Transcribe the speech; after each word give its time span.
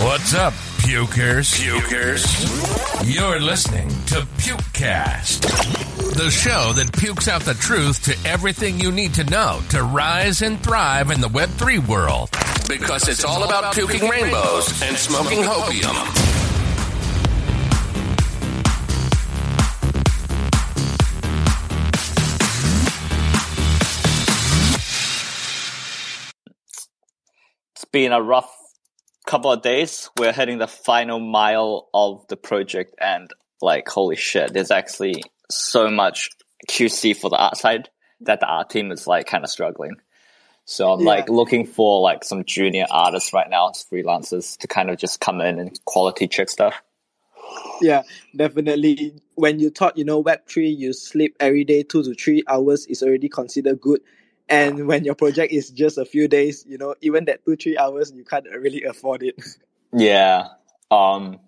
What's 0.00 0.32
up, 0.32 0.52
pukers? 0.78 1.58
Pukers. 1.60 2.22
You're 3.12 3.40
listening 3.40 3.88
to 4.06 4.20
Pukecast, 4.38 5.40
the 6.14 6.30
show 6.30 6.72
that 6.74 6.92
pukes 6.92 7.26
out 7.26 7.42
the 7.42 7.54
truth 7.54 8.04
to 8.04 8.28
everything 8.28 8.78
you 8.78 8.92
need 8.92 9.14
to 9.14 9.24
know 9.24 9.60
to 9.70 9.82
rise 9.82 10.42
and 10.42 10.62
thrive 10.62 11.10
in 11.10 11.20
the 11.20 11.26
Web3 11.26 11.88
world. 11.88 12.30
Because 12.68 13.08
it's 13.08 13.24
all 13.24 13.42
about 13.42 13.74
puking 13.74 14.08
rainbows 14.08 14.80
and 14.82 14.96
smoking 14.96 15.40
hopium. 15.40 15.96
It's 27.74 27.84
been 27.90 28.12
a 28.12 28.22
rough 28.22 28.67
couple 29.28 29.52
of 29.52 29.62
days. 29.62 30.08
We're 30.16 30.32
hitting 30.32 30.58
the 30.58 30.66
final 30.66 31.20
mile 31.20 31.88
of 31.92 32.26
the 32.28 32.36
project, 32.36 32.94
and 32.98 33.30
like, 33.60 33.88
holy 33.88 34.16
shit, 34.16 34.52
there's 34.54 34.70
actually 34.70 35.22
so 35.50 35.90
much 35.90 36.30
QC 36.68 37.14
for 37.14 37.28
the 37.30 37.36
art 37.36 37.56
side 37.58 37.90
that 38.22 38.40
the 38.40 38.46
art 38.46 38.70
team 38.70 38.90
is 38.90 39.06
like 39.06 39.26
kind 39.26 39.44
of 39.44 39.50
struggling. 39.50 39.96
So 40.64 40.90
I'm 40.90 41.00
Yeah. 41.00 41.06
like 41.06 41.28
looking 41.28 41.66
for 41.66 42.00
like 42.00 42.24
some 42.24 42.44
junior 42.44 42.86
artists 42.90 43.32
right 43.32 43.48
now, 43.48 43.68
as 43.70 43.84
freelancers, 43.84 44.56
to 44.58 44.66
kind 44.66 44.90
of 44.90 44.96
just 44.98 45.20
come 45.20 45.40
in 45.40 45.58
and 45.58 45.78
quality 45.84 46.26
check 46.26 46.48
stuff. 46.48 46.82
Yeah, 47.80 48.02
definitely. 48.34 49.14
When 49.34 49.60
you 49.60 49.70
thought, 49.70 49.96
you 49.96 50.04
know, 50.04 50.22
Web3, 50.22 50.76
you 50.76 50.92
sleep 50.92 51.36
every 51.38 51.64
day 51.64 51.82
two 51.82 52.02
to 52.02 52.14
three 52.14 52.42
hours 52.48 52.86
is 52.86 53.02
already 53.02 53.28
considered 53.28 53.80
good. 53.80 54.00
And 54.48 54.86
when 54.86 55.04
your 55.04 55.14
project 55.14 55.52
is 55.52 55.70
just 55.70 55.98
a 55.98 56.04
few 56.04 56.26
days, 56.28 56.64
you 56.66 56.78
know, 56.78 56.94
even 57.02 57.26
that 57.26 57.44
two, 57.44 57.56
three 57.56 57.76
hours, 57.76 58.12
you 58.12 58.24
can't 58.24 58.46
really 58.50 58.84
afford 58.84 59.22
it. 59.22 59.36
Yeah. 59.90 60.48
Um, 60.90 61.40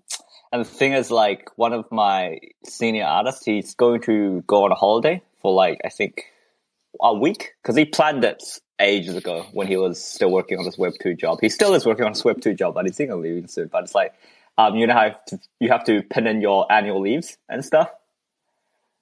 and 0.51 0.63
the 0.63 0.65
thing 0.65 0.95
is, 0.95 1.11
like, 1.11 1.51
one 1.57 1.75
of 1.75 1.85
my 1.93 2.39
senior 2.65 3.05
artists, 3.05 3.45
he's 3.45 3.75
going 3.75 4.01
to 4.03 4.43
go 4.47 4.65
on 4.65 4.73
a 4.73 4.75
holiday 4.75 5.23
for 5.43 5.53
like, 5.53 5.79
I 5.85 5.91
think, 5.91 6.25
a 7.03 7.13
week 7.15 7.53
because 7.63 7.77
he 7.77 7.85
planned 7.85 8.25
it 8.25 8.43
ages 8.81 9.15
ago 9.15 9.45
when 9.53 9.67
he 9.67 9.77
was 9.77 10.03
still 10.03 10.31
working 10.31 10.59
on 10.59 10.65
his 10.65 10.79
Web 10.79 10.95
two 11.03 11.15
job. 11.15 11.39
He 11.43 11.51
still 11.51 11.75
is 11.75 11.85
working 11.85 12.07
on 12.07 12.13
his 12.13 12.25
Web 12.25 12.41
two 12.41 12.55
job, 12.55 12.75
but 12.75 12.87
he's 12.87 12.97
going 12.97 13.11
to 13.11 13.17
leave 13.17 13.51
soon. 13.51 13.69
But 13.69 13.85
it's 13.85 13.95
like, 13.95 14.15
um, 14.57 14.75
you 14.75 14.87
know 14.87 14.95
how 14.95 15.15
to, 15.27 15.39
you 15.61 15.69
have 15.69 15.85
to 15.85 16.03
pin 16.03 16.27
in 16.27 16.41
your 16.41 16.71
annual 16.73 17.01
leaves 17.01 17.37
and 17.51 17.63
stuff. 17.63 17.91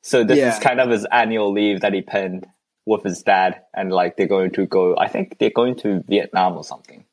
So 0.03 0.25
this 0.25 0.39
Yeah. 0.39 0.53
is 0.53 0.59
kind 0.59 0.81
of 0.81 0.91
his 0.91 1.07
annual 1.13 1.53
leave 1.53 1.81
that 1.83 1.93
he 1.93 2.03
pinned 2.03 2.47
with 2.89 3.05
his 3.05 3.23
dad, 3.23 3.63
and 3.75 3.93
like 3.93 4.17
they're 4.17 4.27
going 4.27 4.51
to 4.53 4.67
go. 4.67 4.97
I 4.97 5.09
think 5.09 5.39
they're 5.39 5.51
going 5.51 5.77
to 5.77 6.03
Vietnam 6.09 6.57
or 6.57 6.65
something. 6.65 7.05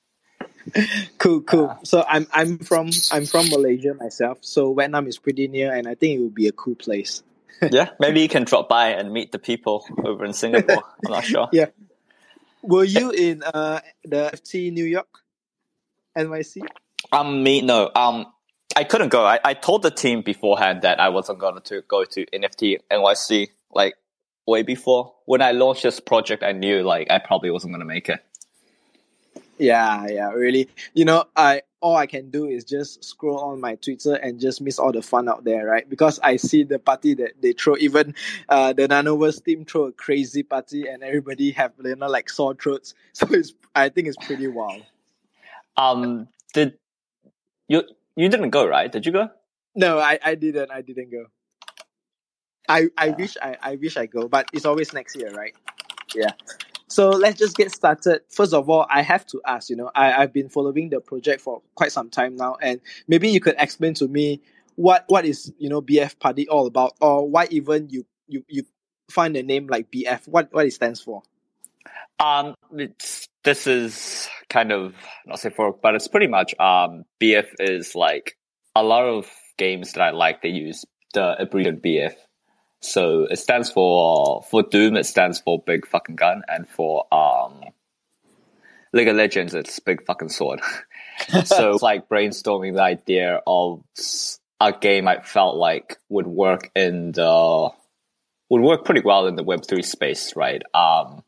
Cool, 1.20 1.42
cool. 1.42 1.78
So 1.84 2.04
I'm 2.08 2.28
I'm 2.34 2.58
from 2.60 2.90
I'm 3.12 3.26
from 3.26 3.50
Malaysia 3.50 3.94
myself. 3.94 4.40
So 4.42 4.74
Vietnam 4.74 5.08
is 5.08 5.20
pretty 5.20 5.48
near, 5.48 5.74
and 5.74 5.88
I 5.88 5.96
think 5.96 6.20
it 6.20 6.24
would 6.24 6.34
be 6.34 6.48
a 6.48 6.52
cool 6.52 6.76
place. 6.76 7.22
yeah, 7.72 7.90
maybe 8.00 8.22
you 8.22 8.28
can 8.28 8.44
drop 8.44 8.68
by 8.68 8.90
and 8.90 9.14
meet 9.14 9.32
the 9.32 9.40
people 9.40 9.86
over 10.04 10.26
in 10.26 10.34
Singapore. 10.34 10.84
I'm 11.06 11.12
not 11.12 11.24
sure. 11.24 11.50
Yeah. 11.54 11.68
Were 12.62 12.84
you 12.84 13.12
in 13.12 13.44
uh 13.44 13.80
the 14.04 14.32
FT 14.34 14.72
New 14.74 14.86
York, 14.86 15.20
NYC? 16.18 16.66
Um, 17.12 17.44
me 17.44 17.62
no. 17.62 17.92
Um, 17.94 18.26
I 18.76 18.84
couldn't 18.84 19.10
go. 19.10 19.24
I, 19.24 19.40
I 19.46 19.54
told 19.54 19.84
the 19.84 19.92
team 19.92 20.24
beforehand 20.24 20.82
that 20.82 21.00
I 21.00 21.10
wasn't 21.10 21.38
going 21.38 21.62
to 21.62 21.84
go 21.88 22.04
to 22.06 22.26
NFT 22.26 22.80
NYC 22.92 23.50
like 23.72 23.96
way 24.46 24.64
before. 24.64 25.14
When 25.26 25.42
I 25.42 25.52
launched 25.52 25.84
this 25.84 26.00
project, 26.00 26.44
I 26.44 26.52
knew 26.52 26.84
like 26.84 27.10
I 27.10 27.20
probably 27.20 27.52
wasn't 27.52 27.74
going 27.74 27.80
to 27.82 27.86
make 27.86 28.10
it. 28.10 28.24
Yeah, 29.58 30.08
yeah, 30.08 30.32
really. 30.32 30.70
You 30.94 31.06
know, 31.06 31.26
I 31.36 31.62
all 31.80 31.96
I 31.96 32.08
can 32.08 32.30
do 32.30 32.46
is 32.46 32.66
just 32.66 33.04
scroll 33.04 33.40
on 33.40 33.62
my 33.62 33.76
Twitter 33.76 34.16
and 34.16 34.40
just 34.40 34.60
miss 34.60 34.80
all 34.80 34.92
the 34.92 35.02
fun 35.02 35.30
out 35.30 35.44
there, 35.44 35.66
right? 35.66 35.88
Because 35.88 36.20
I 36.24 36.36
see 36.36 36.64
the 36.64 36.80
party 36.80 37.14
that 37.16 37.42
they 37.42 37.54
throw. 37.54 37.78
Even 37.78 38.16
uh, 38.50 38.74
the 38.74 38.88
Nanoverse 38.88 39.44
team 39.44 39.66
throw 39.66 39.86
a 39.86 39.92
crazy 39.92 40.44
party, 40.44 40.88
and 40.88 41.04
everybody 41.04 41.52
have 41.52 41.72
you 41.84 41.96
know 41.96 42.08
like 42.08 42.30
sore 42.30 42.56
throats. 42.56 42.94
So 43.14 43.28
it's 43.30 43.54
I 43.74 43.90
think 43.90 44.08
it's 44.08 44.18
pretty 44.18 44.48
wild. 44.48 44.84
Um, 45.78 46.28
did 46.54 46.78
you 47.70 47.84
you 48.16 48.28
didn't 48.28 48.50
go 48.50 48.68
right? 48.68 48.92
Did 48.92 49.06
you 49.06 49.14
go? 49.14 49.30
No, 49.74 50.00
I, 50.00 50.20
I 50.24 50.36
didn't. 50.36 50.72
I 50.72 50.82
didn't 50.82 51.12
go. 51.12 51.28
I 52.68 52.90
I 52.98 53.10
wish 53.10 53.38
I, 53.42 53.58
I 53.62 53.76
wish 53.76 53.98
I 53.98 54.06
go, 54.06 54.28
but 54.28 54.48
it's 54.54 54.66
always 54.66 54.94
next 54.94 55.16
year, 55.16 55.32
right? 55.32 55.54
Yeah. 56.16 56.32
So 56.88 57.10
let's 57.10 57.40
just 57.40 57.58
get 57.58 57.72
started. 57.72 58.22
First 58.30 58.54
of 58.54 58.70
all, 58.70 58.86
I 58.90 59.02
have 59.02 59.26
to 59.28 59.42
ask, 59.46 59.70
you 59.70 59.76
know, 59.76 59.90
I, 59.96 60.14
I've 60.14 60.32
been 60.32 60.50
following 60.50 60.90
the 60.90 61.02
project 61.02 61.42
for 61.42 61.62
quite 61.74 61.92
some 61.92 62.10
time 62.10 62.36
now, 62.36 62.58
and 62.62 62.80
maybe 63.08 63.30
you 63.30 63.40
could 63.40 63.56
explain 63.58 63.96
to 63.96 64.08
me 64.08 64.42
what 64.76 65.06
what 65.08 65.26
is, 65.26 65.52
you 65.58 65.70
know, 65.70 65.82
BF 65.82 66.20
Party 66.20 66.48
all 66.48 66.68
about, 66.68 66.94
or 67.02 67.28
why 67.28 67.48
even 67.50 67.90
you 67.90 68.06
you, 68.28 68.46
you 68.48 68.64
find 69.10 69.36
a 69.36 69.44
name 69.44 69.68
like 69.68 69.92
BF, 69.92 70.28
what 70.28 70.54
what 70.54 70.66
it 70.66 70.74
stands 70.74 71.02
for. 71.02 71.24
Um, 72.20 72.56
it's 72.72 73.28
this 73.44 73.68
is 73.68 74.30
kind 74.50 74.72
of 74.72 74.96
not 75.26 75.40
say 75.40 75.50
for, 75.50 75.74
but 75.74 75.96
it's 75.96 76.08
pretty 76.08 76.28
much 76.28 76.58
um 76.60 77.04
BF 77.22 77.48
is 77.60 77.96
like 77.96 78.38
a 78.76 78.84
lot 78.84 79.06
of 79.06 79.30
games 79.58 79.94
that 79.94 80.02
I 80.02 80.12
like. 80.12 80.42
They 80.42 80.50
use 80.50 80.86
the 81.14 81.42
abbreviation 81.42 81.82
BF, 81.84 82.14
so 82.86 83.28
it 83.30 83.38
stands 83.38 83.72
for 83.72 84.44
for 84.44 84.64
Doom. 84.64 84.96
It 84.96 85.06
stands 85.06 85.40
for 85.40 85.62
Big 85.62 85.88
Fucking 85.88 86.16
Gun, 86.16 86.44
and 86.48 86.68
for 86.68 87.14
um 87.14 87.64
League 88.94 89.08
of 89.08 89.16
Legends, 89.16 89.54
it's 89.54 89.80
Big 89.80 90.06
Fucking 90.06 90.30
Sword. 90.30 90.62
so 91.46 91.72
it's 91.72 91.82
like 91.82 92.08
brainstorming 92.08 92.76
the 92.76 92.82
idea 92.82 93.42
of 93.46 93.84
a 94.62 94.74
game 94.74 95.08
I 95.08 95.22
felt 95.22 95.56
like 95.56 95.98
would 96.10 96.28
work 96.28 96.72
in 96.76 97.12
the 97.12 97.70
would 98.50 98.62
work 98.62 98.86
pretty 98.86 99.02
well 99.04 99.28
in 99.28 99.36
the 99.36 99.44
Web 99.44 99.66
three 99.68 99.84
space, 99.84 100.36
right? 100.36 100.62
Um, 100.74 101.24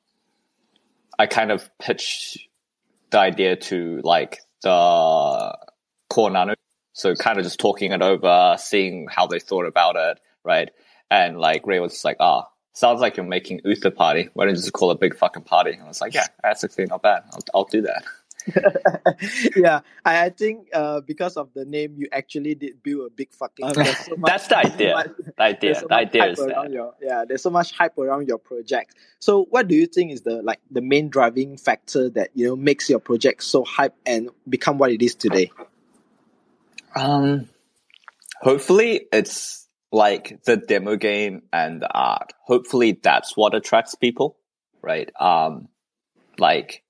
I 1.19 1.25
kind 1.25 1.51
of 1.51 1.69
pitched 1.79 2.39
the 3.09 3.19
idea 3.19 3.55
to 3.55 4.01
like 4.03 4.39
the 4.61 5.57
core 6.09 6.29
nano. 6.29 6.55
So 6.93 7.13
kind 7.15 7.37
of 7.37 7.43
just 7.43 7.59
talking 7.59 7.91
it 7.91 8.01
over, 8.01 8.55
seeing 8.57 9.07
how 9.09 9.27
they 9.27 9.39
thought 9.39 9.65
about 9.65 9.95
it, 9.97 10.19
right? 10.43 10.69
And 11.09 11.39
like 11.39 11.65
Ray 11.65 11.79
was 11.79 11.93
just 11.93 12.05
like, 12.05 12.17
ah, 12.19 12.47
sounds 12.73 13.01
like 13.01 13.17
you're 13.17 13.25
making 13.25 13.61
Uther 13.63 13.91
party. 13.91 14.29
Why 14.33 14.45
don't 14.45 14.55
you 14.55 14.61
just 14.61 14.73
call 14.73 14.91
it 14.91 14.95
a 14.95 14.97
big 14.99 15.15
fucking 15.15 15.43
party? 15.43 15.71
And 15.71 15.83
I 15.83 15.87
was 15.87 16.01
like, 16.01 16.13
yeah, 16.13 16.25
that's 16.43 16.63
actually 16.63 16.85
not 16.85 17.01
bad. 17.01 17.23
I'll, 17.31 17.39
I'll 17.55 17.63
do 17.65 17.81
that. 17.83 18.03
yeah, 19.57 19.81
I, 20.05 20.25
I 20.25 20.29
think 20.29 20.69
uh, 20.73 21.01
because 21.01 21.35
of 21.35 21.49
the 21.53 21.65
name, 21.65 21.95
you 21.97 22.07
actually 22.13 22.55
did 22.55 22.81
build 22.81 23.07
a 23.07 23.09
big 23.09 23.33
fucking. 23.33 23.73
so 23.73 24.15
much- 24.15 24.29
That's 24.31 24.47
the 24.47 24.57
idea. 24.59 24.93
much- 24.95 25.07
The 25.37 25.43
idea, 25.43 25.75
so 25.75 25.87
the 25.89 25.95
idea 25.95 26.25
is 26.27 26.37
that. 26.39 26.71
your 26.71 26.93
yeah. 27.01 27.25
There's 27.27 27.41
so 27.41 27.49
much 27.49 27.73
hype 27.73 27.97
around 27.97 28.27
your 28.29 28.37
project. 28.37 28.95
So, 29.19 29.45
what 29.49 29.67
do 29.67 29.75
you 29.75 29.85
think 29.85 30.13
is 30.13 30.21
the 30.21 30.41
like 30.43 30.61
the 30.71 30.79
main 30.81 31.09
driving 31.09 31.57
factor 31.57 32.09
that 32.11 32.29
you 32.35 32.47
know 32.47 32.55
makes 32.55 32.89
your 32.89 32.99
project 32.99 33.43
so 33.43 33.65
hype 33.65 33.95
and 34.05 34.29
become 34.47 34.77
what 34.77 34.91
it 34.91 35.01
is 35.01 35.15
today? 35.15 35.51
Um, 36.95 37.49
hopefully 38.41 39.07
it's 39.11 39.66
like 39.91 40.43
the 40.43 40.57
demo 40.57 40.95
game 40.95 41.43
and 41.53 41.81
the 41.81 41.91
art. 41.91 42.33
Hopefully 42.45 42.99
that's 43.01 43.35
what 43.37 43.55
attracts 43.55 43.95
people, 43.95 44.37
right? 44.81 45.09
Um, 45.19 45.69
like 46.37 46.83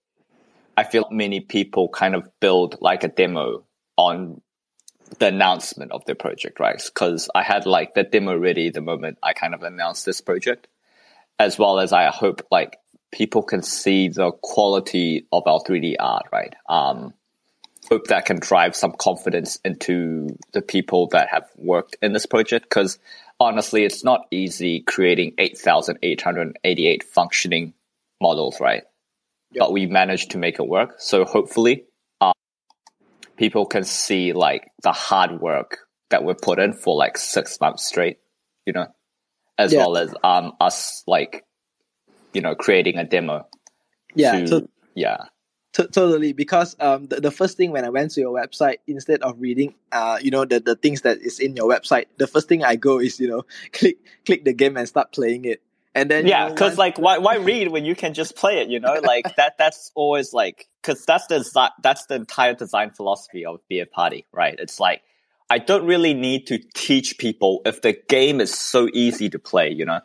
I 0.76 0.84
feel 0.84 1.08
many 1.12 1.40
people 1.40 1.90
kind 1.90 2.16
of 2.16 2.30
build 2.40 2.78
like 2.82 3.04
a 3.04 3.08
demo 3.08 3.64
on 3.98 4.42
the 5.20 5.28
announcement 5.28 5.92
of 5.92 6.06
their 6.06 6.16
project, 6.16 6.60
right? 6.60 6.82
Because 6.84 7.30
I 7.34 7.44
had 7.44 7.66
like 7.66 7.94
the 7.94 8.04
demo 8.04 8.38
ready 8.38 8.70
the 8.70 8.82
moment 8.82 9.18
I 9.24 9.34
kind 9.34 9.54
of 9.54 9.64
announced 9.64 10.06
this 10.06 10.22
project, 10.22 10.68
as 11.40 11.58
well 11.58 11.80
as 11.80 11.94
I 11.94 12.08
hope 12.08 12.46
like 12.52 12.78
people 13.12 13.44
can 13.44 13.62
see 13.62 14.10
the 14.10 14.32
quality 14.32 15.28
of 15.32 15.44
our 15.48 15.60
3D 15.60 15.96
art, 16.00 16.26
right? 16.32 16.54
Um, 16.68 17.14
hope 17.90 18.08
that 18.08 18.26
can 18.26 18.40
drive 18.40 18.76
some 18.76 18.92
confidence 18.92 19.60
into 19.64 20.28
the 20.52 20.62
people 20.62 21.08
that 21.08 21.30
have 21.30 21.46
worked 21.56 21.96
in 22.02 22.14
this 22.14 22.26
project 22.26 22.66
because 22.70 23.00
honestly 23.40 23.84
it's 23.86 24.04
not 24.04 24.26
easy 24.32 24.82
creating 24.82 25.34
8888 25.38 27.04
functioning 27.04 27.74
models 28.22 28.60
right 28.60 28.84
Yep. 29.54 29.60
but 29.60 29.72
we 29.72 29.86
managed 29.86 30.32
to 30.32 30.38
make 30.38 30.60
it 30.60 30.68
work 30.68 30.96
so 31.00 31.24
hopefully 31.24 31.86
uh, 32.20 32.34
people 33.38 33.66
can 33.66 33.86
see 33.86 34.34
like 34.34 34.70
the 34.84 34.92
hard 34.92 35.40
work 35.40 35.80
that 36.10 36.24
we 36.26 36.34
put 36.34 36.60
in 36.60 36.74
for 36.74 36.96
like 36.98 37.18
six 37.18 37.60
months 37.62 37.86
straight 37.86 38.18
you 38.66 38.74
know 38.74 38.88
as 39.58 39.72
Yeah. 39.72 39.80
well 39.80 39.98
as 39.98 40.14
um 40.24 40.52
us 40.60 41.04
like 41.08 41.46
you 42.34 42.42
know 42.42 42.56
creating 42.56 42.98
a 42.98 43.06
demo 43.06 43.48
Yeah, 44.16 44.40
to, 44.40 44.48
so 44.48 44.68
yeah 44.96 45.18
T- 45.78 45.86
totally 45.86 46.34
because 46.34 46.76
um 46.80 47.06
the, 47.06 47.22
the 47.22 47.30
first 47.30 47.56
thing 47.56 47.70
when 47.72 47.86
i 47.86 47.90
went 47.90 48.10
to 48.12 48.20
your 48.20 48.34
website 48.34 48.78
instead 48.88 49.22
of 49.22 49.40
reading 49.40 49.76
uh 49.92 50.18
you 50.20 50.32
know 50.32 50.44
the, 50.44 50.60
the 50.60 50.76
things 50.76 51.02
that 51.02 51.22
is 51.22 51.40
in 51.40 51.56
your 51.56 51.70
website 51.70 52.06
the 52.18 52.26
first 52.26 52.48
thing 52.50 52.64
i 52.64 52.76
go 52.76 53.00
is 53.00 53.20
you 53.20 53.28
know 53.28 53.44
click 53.74 53.98
click 54.26 54.44
the 54.44 54.54
game 54.54 54.76
and 54.76 54.88
start 54.88 55.12
playing 55.12 55.46
it 55.46 55.62
And 55.98 56.12
then 56.12 56.28
yeah, 56.28 56.44
you 56.44 56.50
know, 56.50 56.54
because 56.54 56.78
like 56.78 57.00
why 57.00 57.18
why 57.18 57.38
read 57.38 57.70
when 57.70 57.84
you 57.84 57.96
can 57.96 58.14
just 58.14 58.36
play 58.36 58.60
it? 58.60 58.70
You 58.70 58.80
know, 58.80 59.00
like 59.04 59.36
that. 59.36 59.58
That's 59.58 59.92
always 59.96 60.32
like 60.32 60.68
because 60.84 61.04
that's 61.06 61.26
the 61.26 61.72
that's 61.82 62.06
the 62.06 62.14
entire 62.16 62.54
design 62.54 62.92
philosophy 62.92 63.46
of 63.46 63.62
BF 63.72 63.90
Party, 63.90 64.24
right? 64.32 64.56
It's 64.60 64.80
like 64.80 65.02
I 65.50 65.58
don't 65.58 65.88
really 65.88 66.14
need 66.14 66.46
to 66.48 66.60
teach 66.76 67.18
people 67.18 67.62
if 67.66 67.82
the 67.82 67.98
game 68.08 68.42
is 68.42 68.54
so 68.54 68.88
easy 68.94 69.28
to 69.32 69.40
play. 69.40 69.72
You 69.72 69.86
know. 69.86 70.02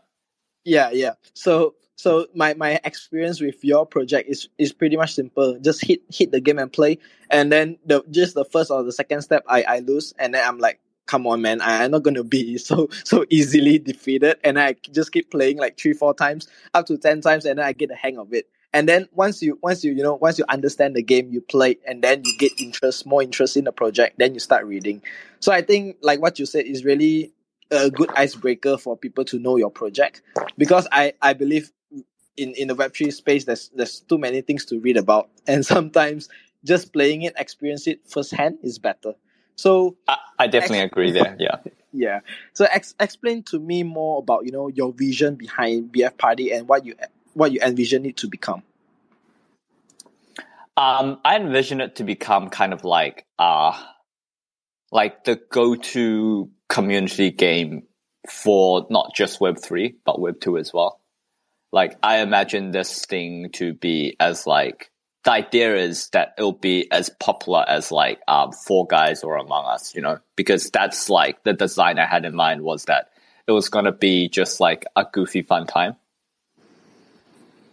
Yeah, 0.65 0.91
yeah. 0.93 1.13
So 1.35 1.75
so 2.03 2.27
my, 2.35 2.53
my 2.55 2.81
experience 2.83 3.41
with 3.41 3.65
your 3.65 3.87
project 3.87 4.29
is 4.29 4.49
is 4.59 4.73
pretty 4.73 4.97
much 4.97 5.15
simple. 5.15 5.57
Just 5.61 5.85
hit 5.85 6.03
hit 6.13 6.33
the 6.33 6.41
game 6.41 6.59
and 6.59 6.73
play, 6.73 6.99
and 7.31 7.53
then 7.53 7.79
the 7.87 8.03
just 8.11 8.35
the 8.35 8.45
first 8.45 8.73
or 8.73 8.83
the 8.83 8.91
second 8.91 9.23
step 9.23 9.45
I, 9.47 9.63
I 9.63 9.79
lose, 9.79 10.13
and 10.19 10.35
then 10.35 10.45
I'm 10.45 10.59
like, 10.59 10.81
come 11.07 11.29
on, 11.29 11.43
man, 11.43 11.61
I, 11.61 11.85
I'm 11.85 11.93
not 11.93 12.03
gonna 12.03 12.25
be 12.25 12.59
so 12.69 12.89
so 13.05 13.25
easily 13.31 13.79
defeated, 13.79 14.39
and 14.43 14.59
I 14.59 14.75
just 14.91 15.13
keep 15.13 15.31
playing 15.31 15.59
like 15.59 15.79
three 15.79 15.93
four 15.93 16.13
times, 16.13 16.49
up 16.75 16.87
to 16.87 16.99
ten 16.99 17.21
times, 17.21 17.45
and 17.45 17.61
then 17.61 17.65
I 17.65 17.73
get 17.73 17.89
the 17.89 17.95
hang 17.95 18.19
of 18.19 18.35
it. 18.35 18.49
And 18.73 18.89
then 18.89 19.09
once 19.13 19.41
you 19.41 19.61
once 19.63 19.85
you 19.85 19.93
you 19.93 20.03
know 20.03 20.17
once 20.17 20.41
you 20.41 20.45
understand 20.49 20.97
the 20.97 21.05
game, 21.05 21.31
you 21.31 21.41
play, 21.41 21.79
and 21.87 22.03
then 22.03 22.23
you 22.25 22.37
get 22.37 22.51
interest 22.59 23.07
more 23.07 23.23
interest 23.23 23.57
in 23.57 23.63
the 23.63 23.73
project, 23.73 24.19
then 24.19 24.35
you 24.35 24.41
start 24.41 24.67
reading. 24.67 25.03
So 25.39 25.53
I 25.53 25.63
think 25.63 25.99
like 26.03 26.21
what 26.21 26.41
you 26.41 26.47
said 26.47 26.65
is 26.65 26.85
really 26.85 27.33
a 27.71 27.91
good 27.91 28.11
icebreaker 28.17 28.77
for 28.77 28.97
people 28.97 29.25
to 29.27 29.39
know 29.39 29.57
your 29.57 29.71
project 29.71 30.21
because 30.59 30.87
I, 30.93 31.15
I 31.23 31.33
believe 31.33 31.71
in, 32.37 32.55
in 32.55 32.69
the 32.69 32.75
web3 32.75 33.13
space 33.13 33.45
there's 33.45 33.71
there's 33.75 34.01
too 34.01 34.19
many 34.19 34.41
things 34.41 34.65
to 34.65 34.79
read 34.81 34.97
about 34.97 35.29
and 35.47 35.65
sometimes 35.65 36.29
just 36.65 36.93
playing 36.93 37.23
it 37.23 37.35
experience 37.37 37.87
it 37.87 38.01
firsthand 38.09 38.59
is 38.63 38.79
better 38.79 39.15
so 39.57 39.97
I, 40.09 40.17
I 40.39 40.47
definitely 40.47 40.79
Ex- 40.79 40.93
agree 40.93 41.11
there. 41.13 41.37
Yeah. 41.39 41.57
yeah 41.93 42.21
so 42.53 42.67
ex- 42.71 42.95
explain 42.99 43.43
to 43.45 43.59
me 43.59 43.83
more 43.83 44.19
about 44.19 44.47
you 44.47 44.53
know 44.53 44.69
your 44.69 44.93
vision 44.93 45.35
behind 45.35 45.93
bf 45.93 46.17
party 46.17 46.53
and 46.53 46.69
what 46.69 46.87
you 46.87 46.95
what 47.35 47.53
you 47.53 47.61
envision 47.63 48.07
it 48.07 48.17
to 48.19 48.29
become 48.29 48.63
Um, 50.75 51.21
I 51.23 51.37
envision 51.37 51.83
it 51.83 51.97
to 51.97 52.05
become 52.05 52.49
kind 52.49 52.73
of 52.73 52.83
like 52.85 53.27
uh 53.39 53.79
like 54.91 55.25
the 55.25 55.41
go-to 55.51 56.51
community 56.69 57.31
game 57.31 57.83
for 58.31 58.87
not 58.89 59.15
just 59.15 59.41
Web 59.41 59.59
three 59.59 59.97
but 60.07 60.19
Web 60.21 60.41
two 60.41 60.57
as 60.57 60.73
well. 60.73 61.02
Like 61.73 61.97
I 62.03 62.19
imagine 62.19 62.71
this 62.71 63.05
thing 63.07 63.51
to 63.55 63.73
be 63.73 64.17
as 64.21 64.47
like 64.47 64.91
the 65.25 65.33
idea 65.33 65.77
is 65.77 66.09
that 66.11 66.35
it'll 66.37 66.53
be 66.53 66.91
as 66.91 67.09
popular 67.09 67.65
as 67.67 67.91
like 67.91 68.21
um 68.29 68.53
Fall 68.53 68.85
Guys 68.85 69.23
or 69.25 69.37
Among 69.37 69.65
Us, 69.65 69.95
you 69.95 70.03
know, 70.03 70.19
because 70.37 70.71
that's 70.71 71.09
like 71.09 71.43
the 71.45 71.53
design 71.53 71.99
I 71.99 72.07
had 72.07 72.25
in 72.25 72.35
mind 72.35 72.63
was 72.63 72.85
that 72.85 73.11
it 73.47 73.53
was 73.53 73.69
gonna 73.69 73.93
be 73.93 74.29
just 74.29 74.61
like 74.61 74.85
a 74.95 75.07
goofy 75.11 75.43
fun 75.43 75.67
time. 75.67 75.97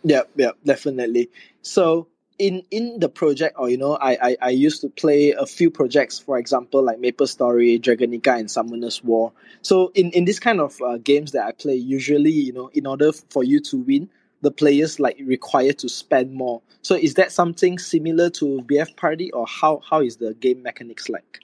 Yeah, 0.03 0.23
yeah, 0.35 0.51
definitely. 0.63 1.29
So 1.61 2.07
in 2.39 2.63
in 2.71 2.99
the 2.99 3.09
project, 3.09 3.57
or 3.59 3.69
you 3.69 3.77
know, 3.77 3.95
I, 3.95 4.17
I 4.21 4.37
I 4.41 4.49
used 4.49 4.81
to 4.81 4.89
play 4.89 5.31
a 5.31 5.45
few 5.45 5.69
projects, 5.69 6.17
for 6.17 6.37
example, 6.37 6.81
like 6.81 6.99
Maple 6.99 7.27
Story, 7.27 7.77
Dragonica, 7.77 8.39
and 8.39 8.49
Summoner's 8.49 9.03
War. 9.03 9.33
So 9.61 9.91
in 9.93 10.09
in 10.11 10.25
this 10.25 10.39
kind 10.39 10.61
of 10.61 10.81
uh, 10.81 10.97
games 10.97 11.33
that 11.33 11.45
I 11.45 11.51
play, 11.51 11.75
usually, 11.75 12.31
you 12.31 12.53
know, 12.53 12.71
in 12.73 12.87
order 12.87 13.11
for 13.11 13.43
you 13.43 13.59
to 13.61 13.77
win, 13.77 14.09
the 14.41 14.51
players 14.51 14.99
like 14.99 15.19
require 15.23 15.73
to 15.73 15.89
spend 15.89 16.33
more. 16.33 16.61
So 16.81 16.95
is 16.95 17.15
that 17.15 17.31
something 17.31 17.77
similar 17.77 18.29
to 18.31 18.63
BF 18.65 18.95
Party, 18.95 19.31
or 19.31 19.45
how 19.45 19.81
how 19.87 20.01
is 20.01 20.17
the 20.17 20.33
game 20.33 20.63
mechanics 20.63 21.09
like? 21.09 21.41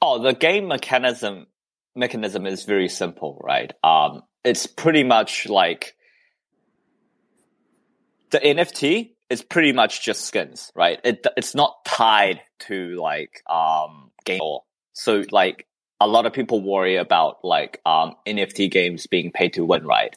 Oh, 0.00 0.22
the 0.22 0.34
game 0.34 0.68
mechanism 0.68 1.46
mechanism 1.96 2.46
is 2.46 2.64
very 2.64 2.88
simple, 2.88 3.40
right? 3.42 3.72
Um, 3.82 4.22
it's 4.44 4.66
pretty 4.66 5.04
much 5.04 5.48
like 5.48 5.96
the 8.30 8.40
NFT 8.40 9.12
is 9.32 9.42
pretty 9.42 9.72
much 9.72 10.04
just 10.04 10.26
skins, 10.26 10.70
right? 10.74 11.00
It 11.02 11.26
it's 11.36 11.54
not 11.54 11.84
tied 11.84 12.42
to 12.60 12.96
like 13.00 13.42
um 13.48 14.10
game 14.24 14.40
so 14.92 15.24
like 15.30 15.66
a 16.00 16.06
lot 16.06 16.26
of 16.26 16.32
people 16.32 16.60
worry 16.60 16.96
about 16.96 17.44
like 17.44 17.80
um 17.86 18.14
NFT 18.26 18.70
games 18.70 19.06
being 19.06 19.32
paid 19.32 19.54
to 19.54 19.64
win, 19.64 19.86
right? 19.86 20.14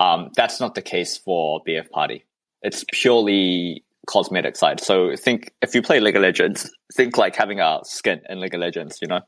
Um, 0.00 0.30
that's 0.36 0.60
not 0.60 0.74
the 0.74 0.82
case 0.82 1.16
for 1.16 1.62
BF 1.66 1.88
Party. 1.90 2.24
It's 2.60 2.84
purely 2.92 3.84
cosmetic 4.06 4.56
side. 4.56 4.80
So 4.80 5.14
think 5.16 5.52
if 5.62 5.74
you 5.74 5.82
play 5.82 6.00
League 6.00 6.16
of 6.16 6.22
Legends, 6.22 6.70
think 6.92 7.16
like 7.16 7.36
having 7.36 7.60
a 7.60 7.80
skin 7.84 8.20
in 8.28 8.40
League 8.40 8.54
of 8.54 8.60
Legends, 8.60 8.98
you 9.00 9.08
know? 9.08 9.20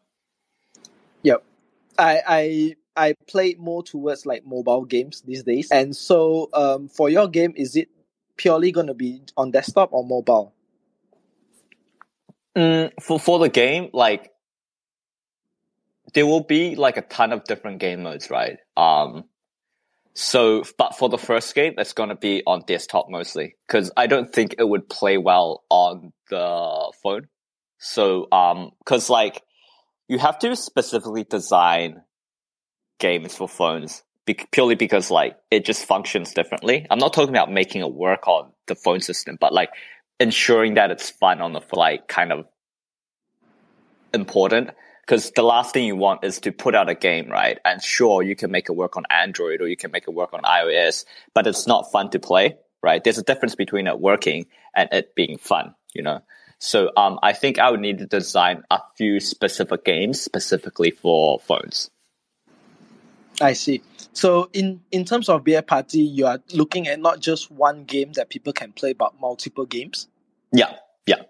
Yep. 1.22 1.44
I 1.96 2.22
I 2.26 2.76
I 2.96 3.14
play 3.28 3.54
more 3.58 3.82
towards 3.82 4.26
like 4.26 4.44
mobile 4.44 4.84
games 4.84 5.22
these 5.22 5.44
days. 5.44 5.68
And 5.70 5.94
so 5.94 6.50
um 6.52 6.88
for 6.88 7.08
your 7.08 7.28
game 7.28 7.54
is 7.56 7.76
it 7.76 7.88
purely 8.36 8.72
gonna 8.72 8.94
be 8.94 9.22
on 9.36 9.50
desktop 9.50 9.92
or 9.92 10.04
mobile? 10.04 10.54
Mm, 12.56 12.92
for 13.00 13.18
for 13.18 13.38
the 13.38 13.48
game, 13.48 13.90
like 13.92 14.30
there 16.14 16.26
will 16.26 16.44
be 16.44 16.76
like 16.76 16.96
a 16.96 17.02
ton 17.02 17.32
of 17.32 17.44
different 17.44 17.78
game 17.80 18.02
modes, 18.02 18.30
right? 18.30 18.58
Um, 18.76 19.24
so, 20.14 20.62
but 20.78 20.96
for 20.96 21.08
the 21.08 21.18
first 21.18 21.54
game, 21.54 21.74
it's 21.78 21.92
gonna 21.92 22.16
be 22.16 22.42
on 22.46 22.62
desktop 22.66 23.10
mostly 23.10 23.56
because 23.66 23.90
I 23.96 24.06
don't 24.06 24.32
think 24.32 24.54
it 24.58 24.68
would 24.68 24.88
play 24.88 25.18
well 25.18 25.64
on 25.70 26.12
the 26.30 26.92
phone. 27.02 27.28
So, 27.78 28.28
um, 28.30 28.70
because 28.78 29.10
like 29.10 29.42
you 30.08 30.18
have 30.18 30.38
to 30.40 30.54
specifically 30.54 31.24
design 31.24 32.02
games 32.98 33.34
for 33.34 33.48
phones 33.48 34.04
be- 34.26 34.46
purely 34.50 34.74
because 34.74 35.10
like 35.10 35.36
it 35.50 35.64
just 35.64 35.84
functions 35.84 36.32
differently. 36.32 36.86
I'm 36.90 36.98
not 36.98 37.12
talking 37.12 37.30
about 37.30 37.50
making 37.50 37.82
it 37.82 37.92
work 37.92 38.26
on 38.26 38.52
the 38.66 38.74
phone 38.74 39.00
system, 39.00 39.36
but 39.40 39.52
like 39.52 39.70
ensuring 40.20 40.74
that 40.74 40.90
it's 40.90 41.10
fun 41.10 41.40
on 41.40 41.52
the 41.52 41.60
like 41.72 42.08
kind 42.08 42.32
of 42.32 42.46
important 44.12 44.70
because 45.06 45.30
the 45.32 45.42
last 45.42 45.74
thing 45.74 45.84
you 45.84 45.96
want 45.96 46.24
is 46.24 46.40
to 46.40 46.52
put 46.52 46.74
out 46.74 46.88
a 46.88 46.94
game, 46.94 47.30
right? 47.30 47.58
And 47.64 47.82
sure, 47.82 48.22
you 48.22 48.34
can 48.34 48.50
make 48.50 48.68
it 48.68 48.72
work 48.72 48.96
on 48.96 49.04
Android 49.10 49.60
or 49.60 49.68
you 49.68 49.76
can 49.76 49.90
make 49.90 50.04
it 50.08 50.14
work 50.14 50.32
on 50.32 50.40
iOS, 50.42 51.04
but 51.34 51.46
it's 51.46 51.66
not 51.66 51.92
fun 51.92 52.10
to 52.10 52.18
play, 52.18 52.56
right? 52.82 53.04
There's 53.04 53.18
a 53.18 53.22
difference 53.22 53.54
between 53.54 53.86
it 53.86 54.00
working 54.00 54.46
and 54.74 54.88
it 54.92 55.14
being 55.14 55.36
fun, 55.36 55.74
you 55.92 56.02
know? 56.02 56.20
So, 56.58 56.90
um, 56.96 57.18
I 57.22 57.34
think 57.34 57.58
I 57.58 57.70
would 57.70 57.80
need 57.80 57.98
to 57.98 58.06
design 58.06 58.62
a 58.70 58.80
few 58.96 59.20
specific 59.20 59.84
games 59.84 60.22
specifically 60.22 60.90
for 60.90 61.38
phones. 61.40 61.90
I 63.40 63.52
see. 63.52 63.82
So 64.12 64.48
in 64.52 64.80
in 64.92 65.04
terms 65.04 65.28
of 65.28 65.44
BF 65.44 65.66
party, 65.66 66.00
you 66.00 66.26
are 66.26 66.40
looking 66.52 66.86
at 66.86 67.00
not 67.00 67.20
just 67.20 67.50
one 67.50 67.84
game 67.84 68.12
that 68.12 68.28
people 68.28 68.52
can 68.52 68.72
play, 68.72 68.92
but 68.92 69.18
multiple 69.20 69.66
games. 69.66 70.08
Yeah, 70.52 70.76
yeah, 71.06 71.22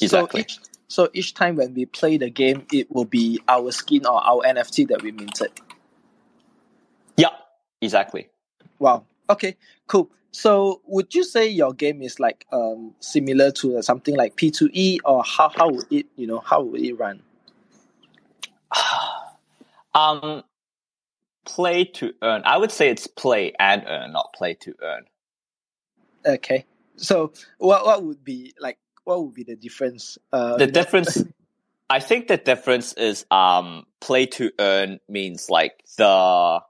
exactly. 0.00 0.40
So 0.40 0.44
each 0.44 0.58
so 0.88 1.10
each 1.12 1.34
time 1.34 1.56
when 1.56 1.74
we 1.74 1.86
play 1.86 2.16
the 2.16 2.30
game, 2.30 2.66
it 2.72 2.90
will 2.90 3.04
be 3.04 3.40
our 3.48 3.70
skin 3.70 4.06
or 4.06 4.22
our 4.24 4.42
NFT 4.42 4.88
that 4.88 5.02
we 5.02 5.12
minted. 5.12 5.52
yeah, 7.16 7.30
exactly. 7.80 8.28
Wow. 8.78 9.04
Okay. 9.30 9.56
Cool. 9.86 10.10
So 10.32 10.80
would 10.86 11.14
you 11.14 11.22
say 11.22 11.48
your 11.48 11.72
game 11.72 12.02
is 12.02 12.18
like 12.18 12.44
um 12.52 12.94
similar 12.98 13.52
to 13.52 13.80
something 13.82 14.16
like 14.16 14.34
P 14.34 14.50
two 14.50 14.68
E 14.72 14.98
or 15.04 15.22
how 15.22 15.48
how 15.48 15.70
would 15.70 15.86
it 15.92 16.06
you 16.16 16.26
know 16.26 16.40
how 16.40 16.62
would 16.62 16.82
it 16.82 16.94
run? 16.94 17.22
um, 19.94 20.42
play 21.44 21.84
to 21.84 22.12
earn. 22.22 22.42
I 22.44 22.56
would 22.56 22.72
say 22.72 22.90
it's 22.90 23.06
play 23.06 23.52
and 23.58 23.84
earn, 23.86 24.12
not 24.12 24.32
play 24.34 24.54
to 24.54 24.74
earn. 24.82 25.04
Okay. 26.26 26.64
So 26.96 27.32
what 27.58 27.84
what 27.84 28.02
would 28.02 28.24
be 28.24 28.54
like 28.58 28.78
what 29.04 29.22
would 29.22 29.34
be 29.34 29.44
the 29.44 29.56
difference? 29.56 30.18
Uh, 30.32 30.56
the 30.56 30.66
difference 30.66 31.22
i 31.90 32.00
think 32.00 32.28
the 32.28 32.36
difference 32.36 32.92
is 32.94 33.24
um 33.30 33.84
play 34.00 34.26
to 34.26 34.50
earn 34.58 34.98
means 35.08 35.50
like 35.50 35.82
the 35.98 36.60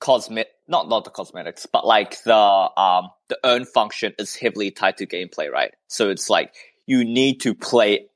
cosmet 0.00 0.46
not 0.68 0.88
not 0.88 1.04
the 1.04 1.10
cosmetics 1.10 1.66
but 1.66 1.86
like 1.86 2.22
the 2.24 2.34
um 2.34 3.10
the 3.28 3.38
earn 3.44 3.64
function 3.64 4.12
is 4.18 4.34
heavily 4.34 4.70
tied 4.70 4.96
to 4.96 5.06
gameplay 5.06 5.50
right 5.50 5.74
so 5.88 6.10
it's 6.10 6.28
like 6.28 6.54
you 6.86 7.04
need 7.04 7.40
to 7.40 7.54
play 7.54 8.06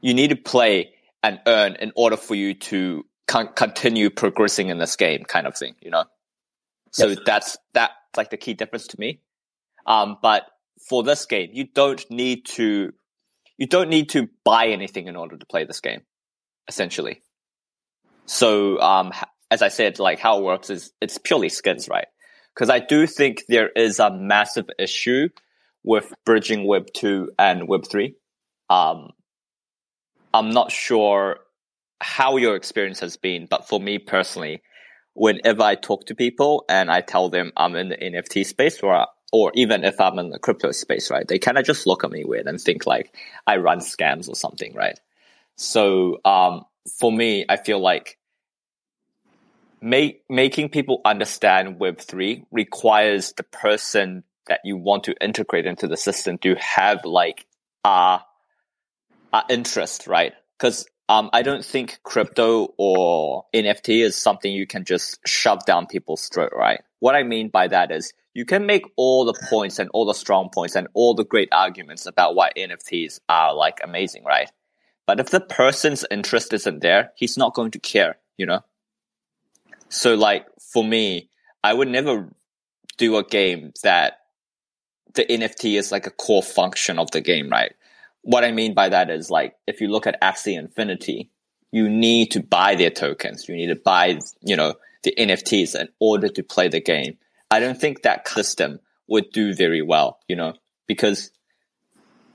you 0.00 0.14
need 0.14 0.30
to 0.30 0.36
play 0.36 0.90
and 1.22 1.40
earn 1.46 1.76
in 1.76 1.92
order 1.96 2.16
for 2.16 2.34
you 2.34 2.54
to 2.54 3.04
con- 3.26 3.52
continue 3.54 4.10
progressing 4.10 4.68
in 4.68 4.78
this 4.78 4.96
game 4.96 5.24
kind 5.24 5.46
of 5.46 5.56
thing 5.56 5.74
you 5.80 5.90
know 5.90 6.04
so 6.92 7.08
Yes. 7.08 7.18
that's 7.26 7.56
that's 7.72 7.92
like 8.16 8.30
the 8.30 8.36
key 8.36 8.54
difference 8.54 8.86
to 8.88 9.00
me 9.00 9.20
um 9.86 10.16
but 10.22 10.44
for 10.88 11.02
this 11.02 11.26
game 11.26 11.50
you 11.52 11.64
don't 11.64 12.04
need 12.10 12.44
to 12.46 12.92
you 13.56 13.66
don't 13.66 13.88
need 13.88 14.08
to 14.10 14.28
buy 14.44 14.66
anything 14.68 15.06
in 15.06 15.16
order 15.16 15.36
to 15.36 15.46
play 15.46 15.64
this 15.64 15.80
game, 15.80 16.02
essentially. 16.68 17.22
So, 18.26 18.80
um, 18.80 19.12
as 19.50 19.62
I 19.62 19.68
said, 19.68 19.98
like 19.98 20.18
how 20.18 20.38
it 20.38 20.44
works 20.44 20.70
is 20.70 20.92
it's 21.00 21.18
purely 21.18 21.48
skins, 21.48 21.88
right? 21.88 22.06
Because 22.54 22.70
I 22.70 22.80
do 22.80 23.06
think 23.06 23.44
there 23.48 23.68
is 23.70 24.00
a 24.00 24.10
massive 24.10 24.66
issue 24.78 25.28
with 25.84 26.12
bridging 26.24 26.66
Web 26.66 26.86
two 26.94 27.30
and 27.38 27.68
Web 27.68 27.86
three. 27.88 28.14
Um, 28.70 29.10
I'm 30.32 30.50
not 30.50 30.72
sure 30.72 31.36
how 32.04 32.36
your 32.36 32.54
experience 32.54 33.00
has 33.00 33.16
been, 33.16 33.46
but 33.46 33.66
for 33.66 33.80
me 33.80 33.98
personally, 33.98 34.62
whenever 35.14 35.62
I 35.62 35.74
talk 35.74 36.04
to 36.06 36.14
people 36.14 36.66
and 36.68 36.90
I 36.90 37.00
tell 37.00 37.30
them 37.30 37.50
I'm 37.56 37.74
in 37.76 37.88
the 37.88 37.96
NFT 37.96 38.44
space 38.44 38.80
or 38.80 39.06
or 39.32 39.50
even 39.54 39.84
if 39.84 39.98
I'm 40.00 40.18
in 40.18 40.28
the 40.28 40.38
crypto 40.38 40.70
space, 40.70 41.10
right? 41.10 41.26
They 41.26 41.38
kind 41.38 41.58
of 41.58 41.64
just 41.64 41.86
look 41.86 42.04
at 42.04 42.10
me 42.10 42.24
weird 42.24 42.46
and 42.46 42.60
think 42.60 42.86
like 42.86 43.16
I 43.46 43.56
run 43.56 43.78
scams 43.78 44.28
or 44.28 44.36
something, 44.36 44.74
right? 44.74 45.00
So 45.56 46.20
um, 46.24 46.66
for 47.00 47.10
me, 47.10 47.44
I 47.48 47.56
feel 47.56 47.80
like 47.80 48.16
make, 49.80 50.22
making 50.28 50.68
people 50.68 51.00
understand 51.04 51.80
Web3 51.80 52.44
requires 52.52 53.32
the 53.32 53.42
person 53.42 54.22
that 54.46 54.60
you 54.62 54.76
want 54.76 55.04
to 55.04 55.16
integrate 55.20 55.66
into 55.66 55.88
the 55.88 55.96
system 55.96 56.38
to 56.38 56.54
have 56.54 57.04
like 57.04 57.44
a, 57.82 58.20
a 59.32 59.42
interest, 59.48 60.06
right? 60.06 60.34
Because 60.56 60.86
um, 61.08 61.30
I 61.32 61.42
don't 61.42 61.64
think 61.64 62.00
crypto 62.02 62.74
or 62.78 63.44
NFT 63.54 64.02
is 64.02 64.16
something 64.16 64.52
you 64.52 64.66
can 64.66 64.84
just 64.84 65.18
shove 65.26 65.64
down 65.66 65.86
people's 65.86 66.28
throat, 66.28 66.52
right? 66.56 66.80
What 67.00 67.14
I 67.14 67.22
mean 67.22 67.48
by 67.48 67.68
that 67.68 67.90
is 67.90 68.14
you 68.32 68.44
can 68.44 68.66
make 68.66 68.84
all 68.96 69.24
the 69.24 69.38
points 69.50 69.78
and 69.78 69.90
all 69.92 70.06
the 70.06 70.14
strong 70.14 70.48
points 70.48 70.74
and 70.74 70.88
all 70.94 71.14
the 71.14 71.24
great 71.24 71.50
arguments 71.52 72.06
about 72.06 72.34
why 72.34 72.50
NFTs 72.56 73.20
are 73.28 73.54
like 73.54 73.80
amazing, 73.84 74.24
right? 74.24 74.50
But 75.06 75.20
if 75.20 75.30
the 75.30 75.40
person's 75.40 76.04
interest 76.10 76.52
isn't 76.54 76.80
there, 76.80 77.12
he's 77.16 77.36
not 77.36 77.54
going 77.54 77.72
to 77.72 77.78
care, 77.78 78.16
you 78.38 78.46
know? 78.46 78.60
So 79.90 80.14
like 80.14 80.46
for 80.72 80.82
me, 80.82 81.28
I 81.62 81.74
would 81.74 81.88
never 81.88 82.28
do 82.96 83.16
a 83.18 83.24
game 83.24 83.72
that 83.82 84.20
the 85.14 85.24
NFT 85.24 85.78
is 85.78 85.92
like 85.92 86.06
a 86.06 86.10
core 86.10 86.42
function 86.42 86.98
of 86.98 87.10
the 87.10 87.20
game, 87.20 87.50
right? 87.50 87.74
What 88.24 88.44
I 88.44 88.50
mean 88.52 88.74
by 88.74 88.88
that 88.88 89.10
is 89.10 89.30
like 89.30 89.54
if 89.66 89.80
you 89.80 89.88
look 89.88 90.06
at 90.06 90.20
Axie 90.20 90.58
Infinity, 90.58 91.30
you 91.72 91.88
need 91.88 92.30
to 92.32 92.40
buy 92.42 92.74
their 92.74 92.90
tokens. 92.90 93.48
You 93.48 93.54
need 93.56 93.68
to 93.68 93.76
buy, 93.76 94.18
you 94.42 94.56
know, 94.56 94.74
the 95.02 95.14
NFTs 95.16 95.78
in 95.78 95.88
order 96.00 96.28
to 96.28 96.42
play 96.42 96.68
the 96.68 96.80
game. 96.80 97.18
I 97.50 97.60
don't 97.60 97.78
think 97.78 98.02
that 98.02 98.26
system 98.26 98.80
would 99.08 99.30
do 99.32 99.54
very 99.54 99.82
well, 99.82 100.18
you 100.28 100.36
know, 100.36 100.54
because 100.86 101.30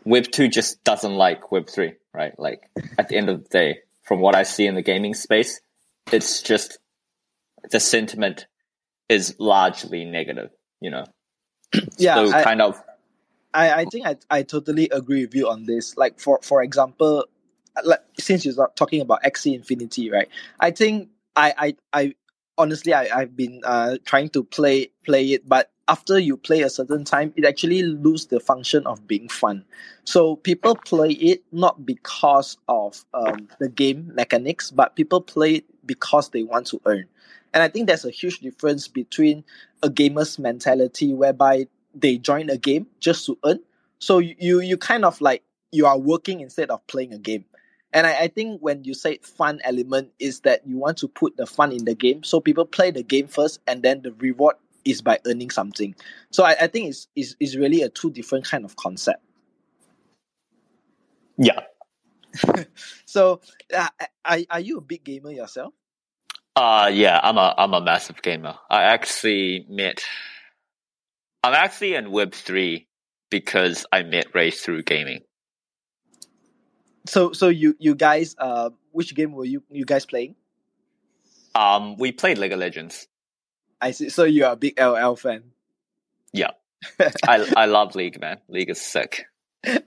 Web 0.05 0.25
2 0.31 0.48
just 0.48 0.84
doesn't 0.84 1.13
like 1.13 1.51
Web 1.51 1.67
3, 1.69 1.93
right? 2.13 2.38
Like 2.39 2.69
at 2.98 3.10
the 3.10 3.17
end 3.17 3.29
of 3.29 3.43
the 3.43 3.50
day, 3.50 3.79
from 4.03 4.19
what 4.19 4.36
I 4.36 4.43
see 4.43 4.65
in 4.65 4.75
the 4.75 4.81
gaming 4.81 5.13
space, 5.13 5.62
it's 6.12 6.41
just 6.41 6.79
the 7.72 7.79
sentiment 7.79 8.46
is 9.08 9.36
largely 9.39 10.05
negative, 10.05 10.51
you 10.79 10.91
know. 10.91 11.05
Yeah, 11.98 12.15
so 12.15 12.34
I- 12.34 12.43
kind 12.43 12.62
of 12.62 12.81
I, 13.53 13.81
I 13.81 13.85
think 13.85 14.05
I, 14.05 14.15
I 14.29 14.43
totally 14.43 14.89
agree 14.89 15.25
with 15.25 15.35
you 15.35 15.49
on 15.49 15.65
this. 15.65 15.97
Like 15.97 16.19
for 16.19 16.39
for 16.41 16.61
example, 16.61 17.25
like 17.83 18.01
since 18.17 18.45
you're 18.45 18.71
talking 18.75 19.01
about 19.01 19.23
Axie 19.23 19.55
Infinity, 19.55 20.11
right? 20.11 20.29
I 20.59 20.71
think 20.71 21.09
I 21.35 21.53
I, 21.57 21.75
I 22.01 22.15
honestly 22.57 22.93
I, 22.93 23.09
I've 23.13 23.35
been 23.35 23.61
uh 23.63 23.97
trying 24.05 24.29
to 24.29 24.43
play 24.43 24.91
play 25.03 25.33
it, 25.33 25.47
but 25.47 25.71
after 25.89 26.19
you 26.19 26.37
play 26.37 26.61
a 26.61 26.69
certain 26.69 27.03
time, 27.03 27.33
it 27.35 27.45
actually 27.45 27.81
lose 27.81 28.27
the 28.27 28.39
function 28.39 28.85
of 28.85 29.07
being 29.07 29.27
fun. 29.27 29.65
So 30.03 30.35
people 30.35 30.75
play 30.75 31.09
it 31.09 31.43
not 31.51 31.83
because 31.83 32.57
of 32.67 33.03
um, 33.15 33.49
the 33.59 33.69
game 33.69 34.11
mechanics, 34.13 34.69
but 34.69 34.95
people 34.95 35.19
play 35.19 35.55
it 35.55 35.65
because 35.87 36.29
they 36.29 36.43
want 36.43 36.67
to 36.67 36.79
earn. 36.85 37.05
And 37.55 37.63
I 37.63 37.69
think 37.69 37.87
there's 37.87 38.05
a 38.05 38.11
huge 38.11 38.39
difference 38.39 38.87
between 38.87 39.43
a 39.81 39.89
gamer's 39.89 40.37
mentality 40.37 41.11
whereby 41.11 41.65
they 41.93 42.17
join 42.17 42.50
a 42.50 42.58
game 42.58 42.88
just 43.00 43.25
to 43.25 43.38
earn. 43.46 43.60
So 44.00 44.19
you 44.19 44.62
you, 44.62 44.77
kind 44.77 45.05
of 45.05 45.19
like 45.22 45.43
you 45.72 45.86
are 45.86 45.98
working 45.98 46.39
instead 46.39 46.69
of 46.69 46.86
playing 46.88 47.13
a 47.13 47.17
game. 47.17 47.46
And 47.91 48.05
I, 48.08 48.22
I 48.22 48.27
think 48.27 48.62
when 48.62 48.84
you 48.84 48.93
say 48.93 49.19
fun 49.24 49.60
element 49.63 50.12
is 50.19 50.41
that 50.41 50.65
you 50.65 50.77
want 50.77 50.98
to 51.00 51.08
put 51.08 51.38
the 51.38 51.46
fun 51.46 51.72
in 51.72 51.86
the 51.86 51.96
game. 51.96 52.24
So 52.24 52.39
people 52.39 52.65
play 52.65 52.91
the 52.91 53.03
game 53.03 53.27
first 53.27 53.60
and 53.67 53.81
then 53.81 54.01
the 54.03 54.13
reward 54.13 54.55
is 54.86 55.01
by 55.01 55.19
earning 55.25 55.50
something. 55.50 55.96
So 56.31 56.43
I, 56.43 56.55
I 56.62 56.67
think 56.67 56.89
it's, 56.89 57.08
it's 57.15 57.36
it's 57.39 57.55
really 57.55 57.81
a 57.81 57.89
two 57.89 58.12
different 58.12 58.46
kind 58.46 58.63
of 58.63 58.75
concept. 58.75 59.22
yeah. 61.38 61.62
So 63.05 63.41
uh, 63.75 63.88
are, 64.24 64.38
are 64.51 64.60
you 64.60 64.77
a 64.77 64.81
big 64.81 65.03
gamer 65.03 65.31
yourself? 65.31 65.74
Uh 66.55 66.91
yeah, 66.93 67.19
I'm 67.24 67.38
a 67.38 67.55
I'm 67.58 67.74
a 67.74 67.81
massive 67.81 68.22
gamer. 68.22 68.55
I 68.69 68.84
actually 68.84 69.65
met 69.69 70.03
I'm 71.43 71.53
actually 71.53 71.96
in 71.96 72.12
Web 72.12 72.34
three 72.34 72.88
because 73.29 73.86
I 73.91 74.03
met 74.03 74.34
Ray 74.34 74.51
through 74.51 74.84
gaming. 74.84 75.22
So 77.05 77.31
so 77.31 77.48
you 77.48 77.75
you 77.79 77.96
guys 77.96 78.36
uh 78.38 78.69
which 78.91 79.15
game 79.15 79.31
were 79.31 79.46
you 79.46 79.63
you 79.69 79.86
guys 79.86 80.05
playing? 80.05 80.36
Um 81.55 81.98
we 81.98 82.12
played 82.12 82.38
League 82.38 82.51
of 82.51 82.60
Legends. 82.60 83.08
I 83.81 83.91
see. 83.91 84.10
So 84.10 84.25
you 84.25 84.46
are 84.46 84.53
a 84.53 84.58
big 84.58 84.79
LL 84.79 85.15
fan. 85.15 85.43
Yeah. 86.34 86.51
I 87.27 87.51
I 87.55 87.65
love 87.65 87.96
League, 87.96 88.19
man. 88.19 88.38
League 88.50 88.69
is 88.69 88.81
sick. 88.81 89.25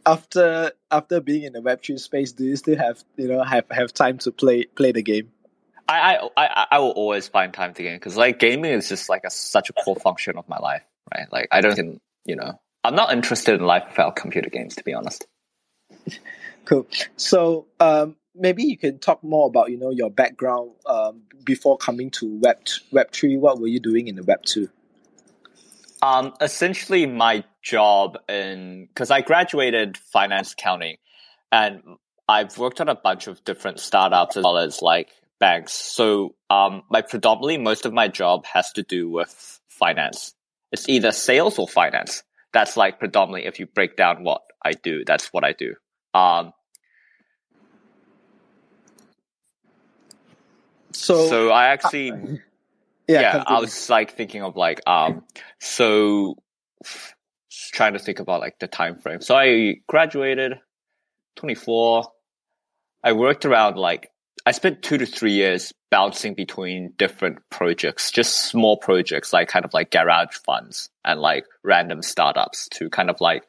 after 0.06 0.72
after 0.90 1.20
being 1.20 1.44
in 1.44 1.52
the 1.52 1.60
Web 1.60 1.82
three 1.82 1.98
space, 1.98 2.32
do 2.32 2.44
you 2.44 2.56
still 2.56 2.78
have 2.78 3.02
you 3.16 3.28
know 3.28 3.42
have 3.42 3.64
have 3.70 3.92
time 3.92 4.18
to 4.18 4.32
play 4.32 4.64
play 4.64 4.92
the 4.92 5.02
game? 5.02 5.30
I 5.88 6.16
I 6.16 6.28
I, 6.36 6.66
I 6.72 6.78
will 6.78 6.90
always 6.90 7.28
find 7.28 7.52
time 7.52 7.74
to 7.74 7.82
game 7.82 7.96
because 7.96 8.16
like 8.16 8.38
gaming 8.38 8.72
is 8.72 8.88
just 8.88 9.08
like 9.08 9.22
a 9.24 9.30
such 9.30 9.70
a 9.70 9.72
core 9.72 9.96
function 9.96 10.36
of 10.36 10.48
my 10.48 10.58
life, 10.58 10.82
right? 11.14 11.26
Like 11.32 11.48
I 11.50 11.60
don't 11.60 11.74
can 11.74 12.00
you 12.24 12.36
know 12.36 12.60
I'm 12.84 12.94
not 12.94 13.12
interested 13.12 13.54
in 13.54 13.66
life 13.66 13.84
without 13.88 14.16
computer 14.16 14.50
games 14.50 14.76
to 14.76 14.84
be 14.84 14.94
honest. 14.94 15.26
Cool. 16.64 16.86
So 17.16 17.66
um, 17.80 18.16
maybe 18.34 18.62
you 18.62 18.78
can 18.78 18.98
talk 18.98 19.22
more 19.22 19.48
about 19.48 19.70
you 19.70 19.78
know 19.78 19.90
your 19.90 20.10
background 20.10 20.70
um, 20.86 21.22
before 21.44 21.76
coming 21.76 22.10
to 22.12 22.38
Web 22.38 22.58
Web 22.90 23.10
three. 23.12 23.36
What 23.36 23.60
were 23.60 23.66
you 23.66 23.80
doing 23.80 24.08
in 24.08 24.16
the 24.16 24.22
Web 24.22 24.44
two? 24.44 24.68
Um, 26.02 26.34
essentially, 26.40 27.06
my 27.06 27.44
job 27.62 28.18
in 28.28 28.86
because 28.86 29.10
I 29.10 29.20
graduated 29.20 29.96
finance 29.96 30.52
accounting, 30.52 30.96
and 31.50 31.82
I've 32.28 32.56
worked 32.58 32.80
on 32.80 32.88
a 32.88 32.94
bunch 32.94 33.26
of 33.26 33.42
different 33.44 33.80
startups 33.80 34.36
as 34.36 34.44
well 34.44 34.58
as 34.58 34.82
like 34.82 35.10
banks. 35.38 35.72
So, 35.72 36.34
um, 36.50 36.82
my 36.90 37.02
predominantly 37.02 37.58
most 37.58 37.86
of 37.86 37.92
my 37.92 38.08
job 38.08 38.46
has 38.46 38.72
to 38.72 38.82
do 38.82 39.10
with 39.10 39.60
finance. 39.68 40.34
It's 40.72 40.88
either 40.88 41.12
sales 41.12 41.58
or 41.58 41.68
finance. 41.68 42.22
That's 42.52 42.76
like 42.76 42.98
predominantly 42.98 43.46
if 43.46 43.60
you 43.60 43.66
break 43.66 43.96
down 43.96 44.24
what 44.24 44.42
I 44.64 44.72
do. 44.72 45.04
That's 45.06 45.28
what 45.32 45.44
I 45.44 45.52
do. 45.52 45.74
Um, 46.14 46.52
So, 50.94 51.26
so 51.28 51.50
I 51.50 51.68
actually 51.68 52.08
yeah, 53.08 53.20
yeah, 53.20 53.44
I 53.46 53.60
was 53.60 53.90
like 53.90 54.14
thinking 54.16 54.42
of 54.42 54.56
like 54.56 54.80
um 54.86 55.24
so 55.58 56.36
trying 57.72 57.94
to 57.94 57.98
think 57.98 58.20
about 58.20 58.40
like 58.40 58.58
the 58.60 58.68
time 58.68 58.98
frame. 58.98 59.20
So 59.20 59.34
I 59.34 59.76
graduated 59.88 60.54
24. 61.36 62.04
I 63.02 63.12
worked 63.12 63.44
around 63.44 63.76
like 63.76 64.11
I 64.44 64.52
spent 64.52 64.82
2 64.82 64.98
to 64.98 65.06
3 65.06 65.32
years 65.32 65.72
bouncing 65.90 66.34
between 66.34 66.94
different 66.98 67.38
projects, 67.50 68.10
just 68.10 68.46
small 68.46 68.76
projects 68.76 69.32
like 69.32 69.48
kind 69.48 69.64
of 69.64 69.72
like 69.72 69.90
garage 69.90 70.36
funds 70.44 70.90
and 71.04 71.20
like 71.20 71.44
random 71.62 72.02
startups 72.02 72.68
to 72.70 72.90
kind 72.90 73.10
of 73.10 73.20
like 73.20 73.44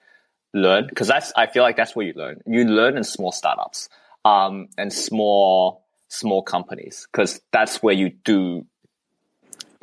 learn 0.53 0.85
because 0.87 1.07
that's 1.07 1.33
I 1.35 1.47
feel 1.47 1.63
like 1.63 1.77
that's 1.77 1.95
where 1.95 2.05
you 2.05 2.13
learn. 2.15 2.41
You 2.45 2.65
learn 2.65 2.97
in 2.97 3.03
small 3.03 3.31
startups 3.31 3.89
um 4.25 4.67
and 4.77 4.93
small 4.93 5.83
small 6.09 6.43
companies 6.43 7.07
because 7.11 7.41
that's 7.51 7.81
where 7.81 7.95
you 7.95 8.11
do 8.23 8.65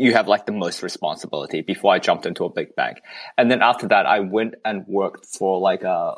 you 0.00 0.14
have 0.14 0.29
like 0.29 0.47
the 0.47 0.52
most 0.52 0.83
responsibility 0.83 1.61
before 1.61 1.93
I 1.93 1.99
jumped 1.99 2.25
into 2.25 2.45
a 2.45 2.49
big 2.50 2.75
bank. 2.75 3.02
And 3.37 3.50
then 3.50 3.61
after 3.61 3.87
that, 3.88 4.07
I 4.07 4.21
went 4.21 4.55
and 4.64 4.87
worked 4.87 5.26
for 5.26 5.61
like 5.61 5.83
a, 5.83 6.14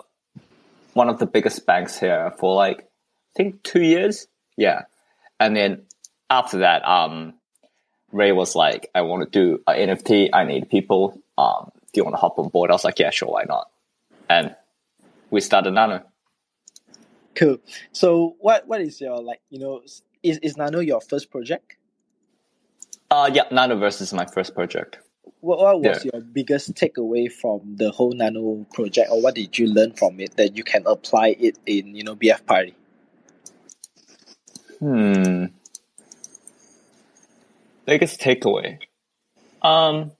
one 0.92 1.08
of 1.08 1.18
the 1.18 1.26
biggest 1.26 1.66
banks 1.66 1.98
here 1.98 2.32
for 2.38 2.54
like, 2.54 2.82
I 2.82 3.32
think 3.34 3.64
two 3.64 3.82
years. 3.82 4.28
Yeah. 4.56 4.82
And 5.40 5.56
then 5.56 5.82
after 6.30 6.58
that, 6.58 6.86
um, 6.86 7.34
Ray 8.12 8.32
was 8.32 8.54
like, 8.54 8.90
I 8.94 9.02
want 9.02 9.30
to 9.32 9.38
do 9.38 9.62
an 9.66 9.88
NFT. 9.88 10.30
I 10.32 10.44
need 10.44 10.68
people. 10.70 11.20
Um, 11.38 11.70
do 11.92 12.00
you 12.00 12.04
want 12.04 12.14
to 12.14 12.20
hop 12.20 12.38
on 12.38 12.48
board? 12.48 12.70
I 12.70 12.74
was 12.74 12.84
like, 12.84 12.98
yeah, 12.98 13.10
sure. 13.10 13.28
Why 13.30 13.44
not? 13.44 13.70
And 14.28 14.54
we 15.30 15.40
started 15.40 15.72
Nano. 15.72 16.02
cool. 17.34 17.58
So 17.92 18.36
what 18.38 18.66
what 18.66 18.80
is 18.80 19.00
your 19.00 19.20
like 19.22 19.40
you 19.50 19.58
know 19.58 19.82
is 20.22 20.38
is 20.38 20.56
Nano 20.56 20.80
your 20.80 21.00
first 21.00 21.30
project? 21.30 21.76
Uh, 23.10 23.30
yeah, 23.32 23.44
Nanoverse 23.50 24.00
is 24.00 24.12
my 24.12 24.24
first 24.26 24.54
project. 24.54 24.98
What, 25.40 25.58
what 25.58 25.80
was 25.82 26.04
Yeah. 26.04 26.10
your 26.14 26.22
biggest 26.22 26.74
takeaway 26.74 27.30
from 27.30 27.76
the 27.76 27.90
whole 27.90 28.12
Nano 28.12 28.66
project, 28.72 29.10
or 29.10 29.20
what 29.20 29.34
did 29.34 29.58
you 29.58 29.66
learn 29.66 29.92
from 29.92 30.18
it 30.20 30.36
that 30.36 30.56
you 30.56 30.64
can 30.64 30.84
apply 30.86 31.36
it 31.38 31.58
in 31.66 31.94
you 31.94 32.04
know 32.04 32.14
BF 32.16 32.44
Party? 32.46 32.74
Hmm. 34.82 35.44
Biggest 37.86 38.20
takeaway. 38.20 38.78
Um. 39.62 40.10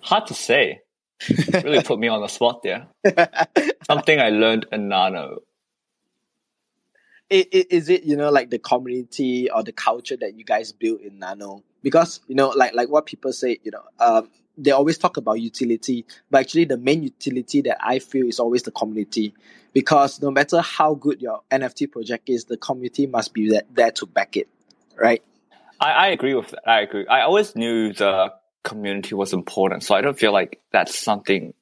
Hard 0.00 0.26
to 0.26 0.34
say. 0.34 0.80
Really 1.62 1.84
put 1.84 2.00
me 2.00 2.08
on 2.08 2.20
the 2.20 2.26
spot 2.26 2.64
there. 2.64 2.88
Something 3.86 4.18
I 4.18 4.30
learned 4.30 4.66
in 4.72 4.88
Nano. 4.88 5.38
it, 7.30 7.48
it, 7.52 7.66
is 7.70 7.88
it 7.88 8.02
you 8.02 8.16
know 8.16 8.30
like 8.30 8.50
the 8.50 8.58
community 8.58 9.48
or 9.50 9.62
the 9.62 9.72
culture 9.72 10.16
that 10.16 10.34
you 10.34 10.44
guys 10.44 10.72
build 10.72 11.00
in 11.00 11.20
Nano? 11.20 11.62
Because 11.82 12.20
you 12.26 12.34
know, 12.34 12.48
like 12.48 12.74
like 12.74 12.88
what 12.88 13.06
people 13.06 13.32
say, 13.32 13.58
you 13.62 13.70
know, 13.70 13.82
um, 14.00 14.28
they 14.60 14.70
always 14.70 14.98
talk 14.98 15.16
about 15.16 15.40
utility, 15.40 16.04
but 16.30 16.40
actually 16.40 16.64
the 16.64 16.76
main 16.76 17.02
utility 17.02 17.62
that 17.62 17.78
I 17.80 17.98
feel 17.98 18.26
is 18.26 18.38
always 18.38 18.62
the 18.62 18.70
community. 18.70 19.34
Because 19.72 20.20
no 20.20 20.30
matter 20.30 20.60
how 20.60 20.94
good 20.94 21.22
your 21.22 21.42
NFT 21.50 21.90
project 21.90 22.28
is, 22.28 22.44
the 22.44 22.56
community 22.56 23.06
must 23.06 23.32
be 23.32 23.48
there, 23.48 23.62
there 23.72 23.90
to 23.92 24.06
back 24.06 24.36
it, 24.36 24.48
right? 24.96 25.22
I, 25.80 25.92
I 25.92 26.06
agree 26.08 26.34
with 26.34 26.50
that. 26.50 26.68
I 26.68 26.80
agree. 26.80 27.06
I 27.06 27.22
always 27.22 27.54
knew 27.56 27.92
the 27.92 28.32
community 28.64 29.14
was 29.14 29.32
important, 29.32 29.84
so 29.84 29.94
I 29.94 30.00
don't 30.00 30.18
feel 30.18 30.32
like 30.32 30.60
that's 30.72 30.98
something 30.98 31.54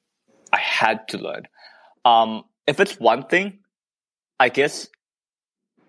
I 0.51 0.59
had 0.59 1.07
to 1.09 1.17
learn. 1.17 1.47
Um, 2.03 2.43
if 2.67 2.79
it's 2.79 2.99
one 2.99 3.27
thing, 3.27 3.59
I 4.39 4.49
guess, 4.49 4.89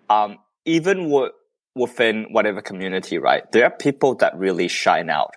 um, 0.09 0.37
even 0.65 1.09
w- 1.09 1.31
within 1.75 2.27
whatever 2.31 2.61
community, 2.61 3.17
right, 3.17 3.49
there 3.51 3.65
are 3.65 3.71
people 3.71 4.15
that 4.15 4.37
really 4.37 4.67
shine 4.67 5.09
out. 5.09 5.35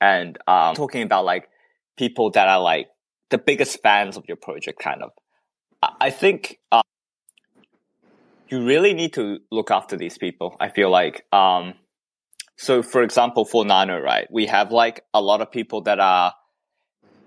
And 0.00 0.38
um, 0.46 0.74
talking 0.74 1.02
about 1.02 1.24
like 1.24 1.48
people 1.96 2.30
that 2.32 2.48
are 2.48 2.60
like 2.60 2.88
the 3.30 3.38
biggest 3.38 3.82
fans 3.82 4.16
of 4.16 4.24
your 4.26 4.36
project, 4.36 4.80
kind 4.80 5.02
of. 5.02 5.10
I, 5.82 6.10
think 6.10 6.58
uh, 6.70 6.82
you 8.48 8.64
really 8.66 8.92
need 8.92 9.14
to 9.14 9.38
look 9.50 9.70
after 9.70 9.96
these 9.96 10.18
people. 10.18 10.56
I 10.60 10.68
feel 10.68 10.90
like, 10.90 11.24
um, 11.32 11.74
so 12.56 12.82
for 12.82 13.02
example, 13.02 13.46
for 13.46 13.64
Nano, 13.64 13.98
right, 13.98 14.26
we 14.30 14.46
have 14.46 14.72
like 14.72 15.04
a 15.14 15.22
lot 15.22 15.40
of 15.40 15.50
people 15.50 15.82
that 15.82 15.98
are 15.98 16.34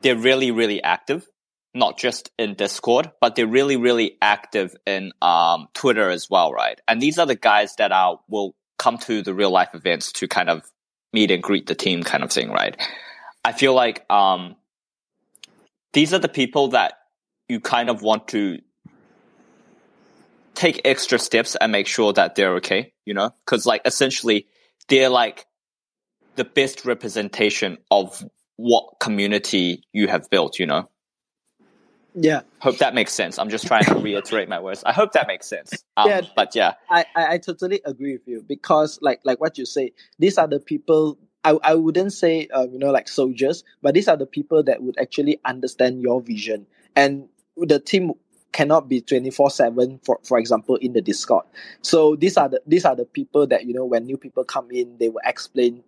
they're 0.01 0.17
really, 0.17 0.51
really 0.51 0.83
active 0.83 1.27
not 1.73 1.97
just 1.97 2.31
in 2.37 2.53
Discord, 2.53 3.11
but 3.19 3.35
they're 3.35 3.47
really, 3.47 3.77
really 3.77 4.17
active 4.21 4.75
in 4.85 5.11
um, 5.21 5.67
Twitter 5.73 6.09
as 6.09 6.29
well, 6.29 6.51
right? 6.51 6.79
And 6.87 7.01
these 7.01 7.17
are 7.17 7.25
the 7.25 7.35
guys 7.35 7.75
that 7.77 7.91
are 7.91 8.19
will 8.29 8.55
come 8.77 8.97
to 8.99 9.21
the 9.21 9.33
real 9.33 9.51
life 9.51 9.69
events 9.73 10.11
to 10.13 10.27
kind 10.27 10.49
of 10.49 10.63
meet 11.13 11.31
and 11.31 11.41
greet 11.41 11.67
the 11.67 11.75
team, 11.75 12.03
kind 12.03 12.23
of 12.23 12.31
thing, 12.31 12.49
right? 12.49 12.75
I 13.45 13.51
feel 13.51 13.73
like 13.73 14.09
um, 14.11 14.55
these 15.93 16.13
are 16.13 16.19
the 16.19 16.29
people 16.29 16.69
that 16.69 16.93
you 17.47 17.59
kind 17.59 17.89
of 17.89 18.01
want 18.01 18.29
to 18.29 18.59
take 20.55 20.81
extra 20.85 21.19
steps 21.19 21.55
and 21.55 21.71
make 21.71 21.87
sure 21.87 22.13
that 22.13 22.35
they're 22.35 22.55
okay, 22.55 22.93
you 23.05 23.13
know? 23.13 23.31
Because 23.45 23.65
like 23.65 23.81
essentially, 23.85 24.47
they're 24.87 25.09
like 25.09 25.45
the 26.35 26.43
best 26.43 26.85
representation 26.85 27.77
of 27.91 28.23
what 28.55 28.99
community 28.99 29.83
you 29.93 30.07
have 30.07 30.29
built, 30.29 30.59
you 30.59 30.65
know? 30.65 30.89
Yeah. 32.15 32.41
Hope 32.59 32.77
that 32.77 32.93
makes 32.93 33.13
sense. 33.13 33.39
I'm 33.39 33.49
just 33.49 33.65
trying 33.67 33.85
to 33.85 33.95
reiterate 33.95 34.49
my 34.49 34.59
words. 34.59 34.83
I 34.83 34.93
hope 34.93 35.13
that 35.13 35.27
makes 35.27 35.47
sense. 35.47 35.83
Um, 35.97 36.09
yeah. 36.09 36.21
But 36.35 36.55
yeah. 36.55 36.73
I, 36.89 37.05
I, 37.15 37.33
I 37.33 37.37
totally 37.37 37.81
agree 37.85 38.13
with 38.13 38.27
you 38.27 38.43
because 38.47 38.99
like 39.01 39.21
like 39.23 39.39
what 39.39 39.57
you 39.57 39.65
say, 39.65 39.91
these 40.19 40.37
are 40.37 40.47
the 40.47 40.59
people 40.59 41.17
I, 41.43 41.57
I 41.63 41.75
wouldn't 41.75 42.13
say 42.13 42.47
um, 42.47 42.71
you 42.71 42.79
know 42.79 42.91
like 42.91 43.07
soldiers, 43.07 43.63
but 43.81 43.93
these 43.93 44.07
are 44.07 44.17
the 44.17 44.25
people 44.25 44.63
that 44.63 44.81
would 44.81 44.97
actually 44.99 45.39
understand 45.45 46.01
your 46.01 46.21
vision. 46.21 46.65
And 46.95 47.27
the 47.57 47.79
team 47.79 48.13
cannot 48.53 48.87
be 48.87 49.01
24 49.01 49.49
7 49.49 49.99
for 50.03 50.19
for 50.23 50.37
example 50.37 50.75
in 50.75 50.93
the 50.93 51.01
discord 51.01 51.43
so 51.81 52.15
these 52.15 52.37
are 52.37 52.47
the 52.47 52.61
these 52.67 52.85
are 52.85 52.95
the 52.95 53.03
people 53.03 53.47
that 53.47 53.65
you 53.65 53.73
know 53.73 53.83
when 53.83 54.05
new 54.05 54.15
people 54.15 54.43
come 54.43 54.69
in 54.69 54.95
they 54.99 55.09
will 55.09 55.21
explain 55.25 55.83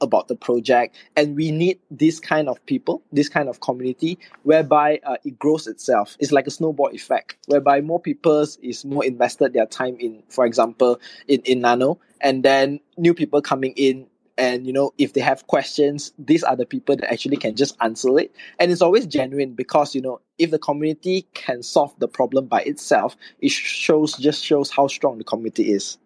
about 0.00 0.28
the 0.28 0.36
project 0.36 0.96
and 1.16 1.36
we 1.36 1.50
need 1.50 1.78
this 1.90 2.18
kind 2.18 2.48
of 2.48 2.64
people 2.66 3.02
this 3.12 3.28
kind 3.28 3.48
of 3.48 3.60
community 3.60 4.18
whereby 4.42 5.00
uh, 5.04 5.16
it 5.24 5.38
grows 5.38 5.66
itself. 5.66 6.16
It's 6.20 6.32
like 6.32 6.46
a 6.46 6.50
snowball 6.50 6.90
effect 6.90 7.36
whereby 7.46 7.80
more 7.80 8.00
people 8.00 8.46
is 8.62 8.84
more 8.84 9.04
invested 9.04 9.52
their 9.52 9.66
time 9.66 9.96
in 9.98 10.22
for 10.28 10.46
example 10.46 11.00
in, 11.26 11.40
in 11.42 11.60
nano 11.60 11.98
and 12.20 12.42
then 12.42 12.80
new 12.96 13.14
people 13.14 13.40
coming 13.40 13.72
in 13.76 14.06
and 14.36 14.66
you 14.66 14.72
know 14.72 14.92
if 14.98 15.12
they 15.12 15.20
have 15.20 15.46
questions 15.48 16.12
these 16.18 16.44
are 16.44 16.56
the 16.56 16.66
people 16.66 16.96
that 16.96 17.12
actually 17.12 17.36
can 17.36 17.54
just 17.54 17.76
answer 17.80 18.18
it. 18.18 18.34
And 18.58 18.70
it's 18.72 18.82
always 18.82 19.06
genuine 19.06 19.54
because 19.54 19.94
you 19.94 20.00
know 20.00 20.20
if 20.38 20.50
the 20.50 20.58
community 20.58 21.26
can 21.34 21.62
solve 21.62 21.94
the 21.98 22.08
problem 22.08 22.46
by 22.46 22.62
itself 22.62 23.16
it 23.40 23.50
shows 23.50 24.16
just 24.16 24.44
shows 24.44 24.70
how 24.70 24.86
strong 24.86 25.18
the 25.18 25.24
community 25.24 25.72
is 25.72 25.98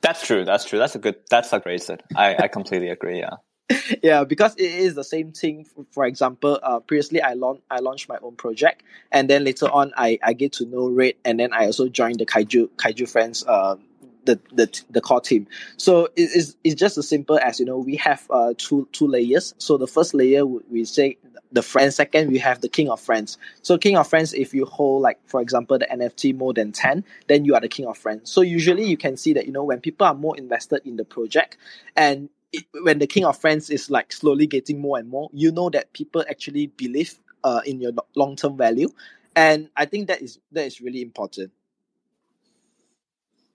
that's 0.00 0.26
true. 0.26 0.44
That's 0.44 0.64
true. 0.64 0.78
That's 0.78 0.94
a 0.94 0.98
good. 0.98 1.16
That's 1.30 1.52
a 1.52 1.60
great 1.60 1.82
set. 1.82 2.02
I 2.16 2.36
I 2.36 2.48
completely 2.48 2.88
agree. 2.88 3.18
Yeah. 3.18 3.36
yeah, 4.02 4.24
because 4.24 4.54
it 4.56 4.64
is 4.64 4.94
the 4.94 5.04
same 5.04 5.32
thing. 5.32 5.66
For 5.92 6.04
example, 6.04 6.58
uh, 6.62 6.80
previously 6.80 7.22
I 7.22 7.34
launched 7.34 7.62
I 7.70 7.78
launched 7.78 8.08
my 8.08 8.18
own 8.22 8.36
project, 8.36 8.82
and 9.12 9.30
then 9.30 9.44
later 9.44 9.66
on 9.70 9.92
I, 9.96 10.18
I 10.22 10.32
get 10.32 10.52
to 10.54 10.66
know 10.66 10.88
Red, 10.88 11.14
and 11.24 11.38
then 11.38 11.52
I 11.52 11.66
also 11.66 11.88
joined 11.88 12.18
the 12.18 12.26
Kaiju 12.26 12.70
Kaiju 12.76 13.08
Friends, 13.08 13.44
uh, 13.46 13.76
the 14.24 14.40
the 14.52 14.82
the 14.90 15.00
core 15.00 15.20
team. 15.20 15.46
So 15.76 16.06
it 16.16 16.30
is 16.34 16.56
it's 16.64 16.74
just 16.74 16.98
as 16.98 17.08
simple 17.08 17.38
as 17.38 17.60
you 17.60 17.66
know 17.66 17.78
we 17.78 17.96
have 17.96 18.26
uh 18.30 18.54
two 18.56 18.88
two 18.92 19.06
layers. 19.06 19.54
So 19.58 19.76
the 19.76 19.86
first 19.86 20.14
layer 20.14 20.44
we 20.46 20.84
say 20.84 21.18
the 21.52 21.62
friends. 21.62 21.96
Second, 21.96 22.30
we 22.30 22.38
have 22.38 22.60
the 22.60 22.68
king 22.68 22.88
of 22.88 23.00
friends. 23.00 23.38
So 23.62 23.76
king 23.78 23.96
of 23.96 24.06
friends, 24.08 24.32
if 24.34 24.54
you 24.54 24.64
hold 24.64 25.02
like 25.02 25.18
for 25.26 25.40
example 25.40 25.78
the 25.78 25.86
NFT 25.86 26.36
more 26.36 26.52
than 26.52 26.72
ten, 26.72 27.04
then 27.28 27.44
you 27.44 27.54
are 27.54 27.60
the 27.60 27.68
king 27.68 27.86
of 27.86 27.98
friends. 27.98 28.30
So 28.30 28.40
usually 28.40 28.84
you 28.84 28.96
can 28.96 29.16
see 29.16 29.32
that 29.34 29.46
you 29.46 29.52
know 29.52 29.64
when 29.64 29.80
people 29.80 30.06
are 30.06 30.14
more 30.14 30.36
invested 30.36 30.82
in 30.84 30.96
the 30.96 31.04
project, 31.04 31.56
and 31.96 32.28
it, 32.52 32.64
when 32.82 32.98
the 32.98 33.06
king 33.06 33.24
of 33.24 33.38
friends 33.38 33.70
is 33.70 33.90
like 33.90 34.12
slowly 34.12 34.46
getting 34.46 34.80
more 34.80 34.98
and 34.98 35.08
more, 35.08 35.30
you 35.32 35.52
know 35.52 35.70
that 35.70 35.92
people 35.92 36.24
actually 36.28 36.68
believe 36.68 37.18
uh, 37.44 37.60
in 37.64 37.80
your 37.80 37.92
long 38.16 38.36
term 38.36 38.56
value, 38.56 38.88
and 39.34 39.70
I 39.76 39.86
think 39.86 40.08
that 40.08 40.22
is 40.22 40.38
that 40.52 40.66
is 40.66 40.80
really 40.80 41.02
important. 41.02 41.52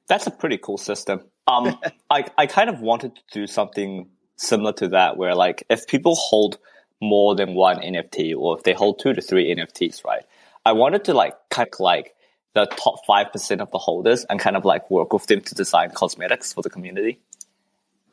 That's 0.07 0.27
a 0.27 0.31
pretty 0.31 0.57
cool 0.57 0.77
system. 0.77 1.21
Um, 1.47 1.77
I 2.09 2.25
I 2.39 2.47
kind 2.47 2.71
of 2.71 2.81
wanted 2.81 3.17
to 3.17 3.21
do 3.31 3.45
something 3.45 4.09
similar 4.35 4.73
to 4.73 4.87
that, 4.87 5.15
where 5.15 5.35
like 5.35 5.63
if 5.69 5.85
people 5.85 6.15
hold 6.15 6.57
more 7.01 7.35
than 7.35 7.53
one 7.53 7.77
NFT 7.77 8.35
or 8.35 8.57
if 8.57 8.63
they 8.63 8.73
hold 8.73 8.99
two 8.99 9.13
to 9.13 9.21
three 9.21 9.53
NFTs, 9.55 10.03
right? 10.03 10.23
I 10.65 10.71
wanted 10.71 11.03
to 11.05 11.13
like 11.13 11.35
kind 11.51 11.69
of 11.71 11.79
like 11.79 12.15
the 12.53 12.65
top 12.65 13.05
5% 13.07 13.59
of 13.59 13.69
the 13.71 13.77
holders 13.77 14.25
and 14.29 14.39
kind 14.39 14.55
of 14.55 14.65
like 14.65 14.89
work 14.89 15.13
with 15.13 15.27
them 15.27 15.41
to 15.41 15.55
design 15.55 15.91
cosmetics 15.91 16.53
for 16.53 16.61
the 16.61 16.69
community. 16.69 17.19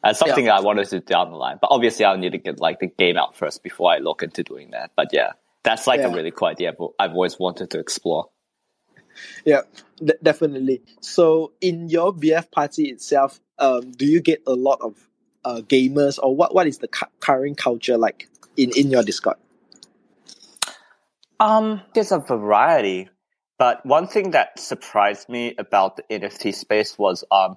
That's 0.03 0.19
something 0.19 0.47
yeah. 0.47 0.57
I 0.57 0.61
wanted 0.61 0.89
to 0.89 0.99
do 0.99 1.07
down 1.07 1.31
the 1.31 1.37
line. 1.37 1.59
But 1.61 1.69
obviously 1.71 2.05
I'll 2.05 2.19
need 2.19 2.33
to 2.33 2.39
get 2.39 2.61
like 2.61 2.81
the 2.81 2.89
game 2.89 3.17
out 3.17 3.37
first 3.37 3.63
before 3.63 3.93
I 3.93 3.99
look 3.99 4.23
into 4.23 4.43
doing 4.43 4.73
that. 4.73 4.91
But 4.97 5.09
yeah, 5.13 5.33
that's 5.63 5.87
like 5.87 6.01
yeah. 6.01 6.09
a 6.09 6.15
really 6.15 6.33
cool 6.33 6.49
idea 6.49 6.75
I've 6.99 7.13
always 7.13 7.39
wanted 7.39 7.71
to 7.71 7.79
explore. 7.79 8.29
Yeah, 9.45 9.63
d- 10.03 10.15
definitely. 10.23 10.83
So 11.01 11.53
in 11.61 11.89
your 11.89 12.15
BF 12.15 12.51
party 12.51 12.91
itself, 12.91 13.41
um, 13.59 13.93
do 13.93 14.07
you 14.07 14.21
get 14.21 14.43
a 14.47 14.55
lot 14.55 14.81
of 14.81 15.09
uh, 15.45 15.61
gamers 15.61 16.19
or 16.23 16.35
what, 16.35 16.55
what 16.55 16.67
is 16.67 16.79
the 16.79 16.89
cu- 16.89 17.07
current 17.21 17.57
culture 17.57 17.99
like? 17.99 18.29
in 18.57 18.71
in 18.77 18.91
your 18.91 19.03
Discord? 19.03 19.37
Um, 21.41 21.83
there's 21.95 22.13
a 22.13 22.19
variety, 22.19 23.09
but 23.59 23.85
one 23.85 24.07
thing 24.07 24.33
that 24.33 24.59
surprised 24.59 25.29
me 25.29 25.55
about 25.59 25.97
the 25.97 26.05
NFT 26.11 26.55
space 26.55 26.97
was 26.99 27.25
um, 27.31 27.57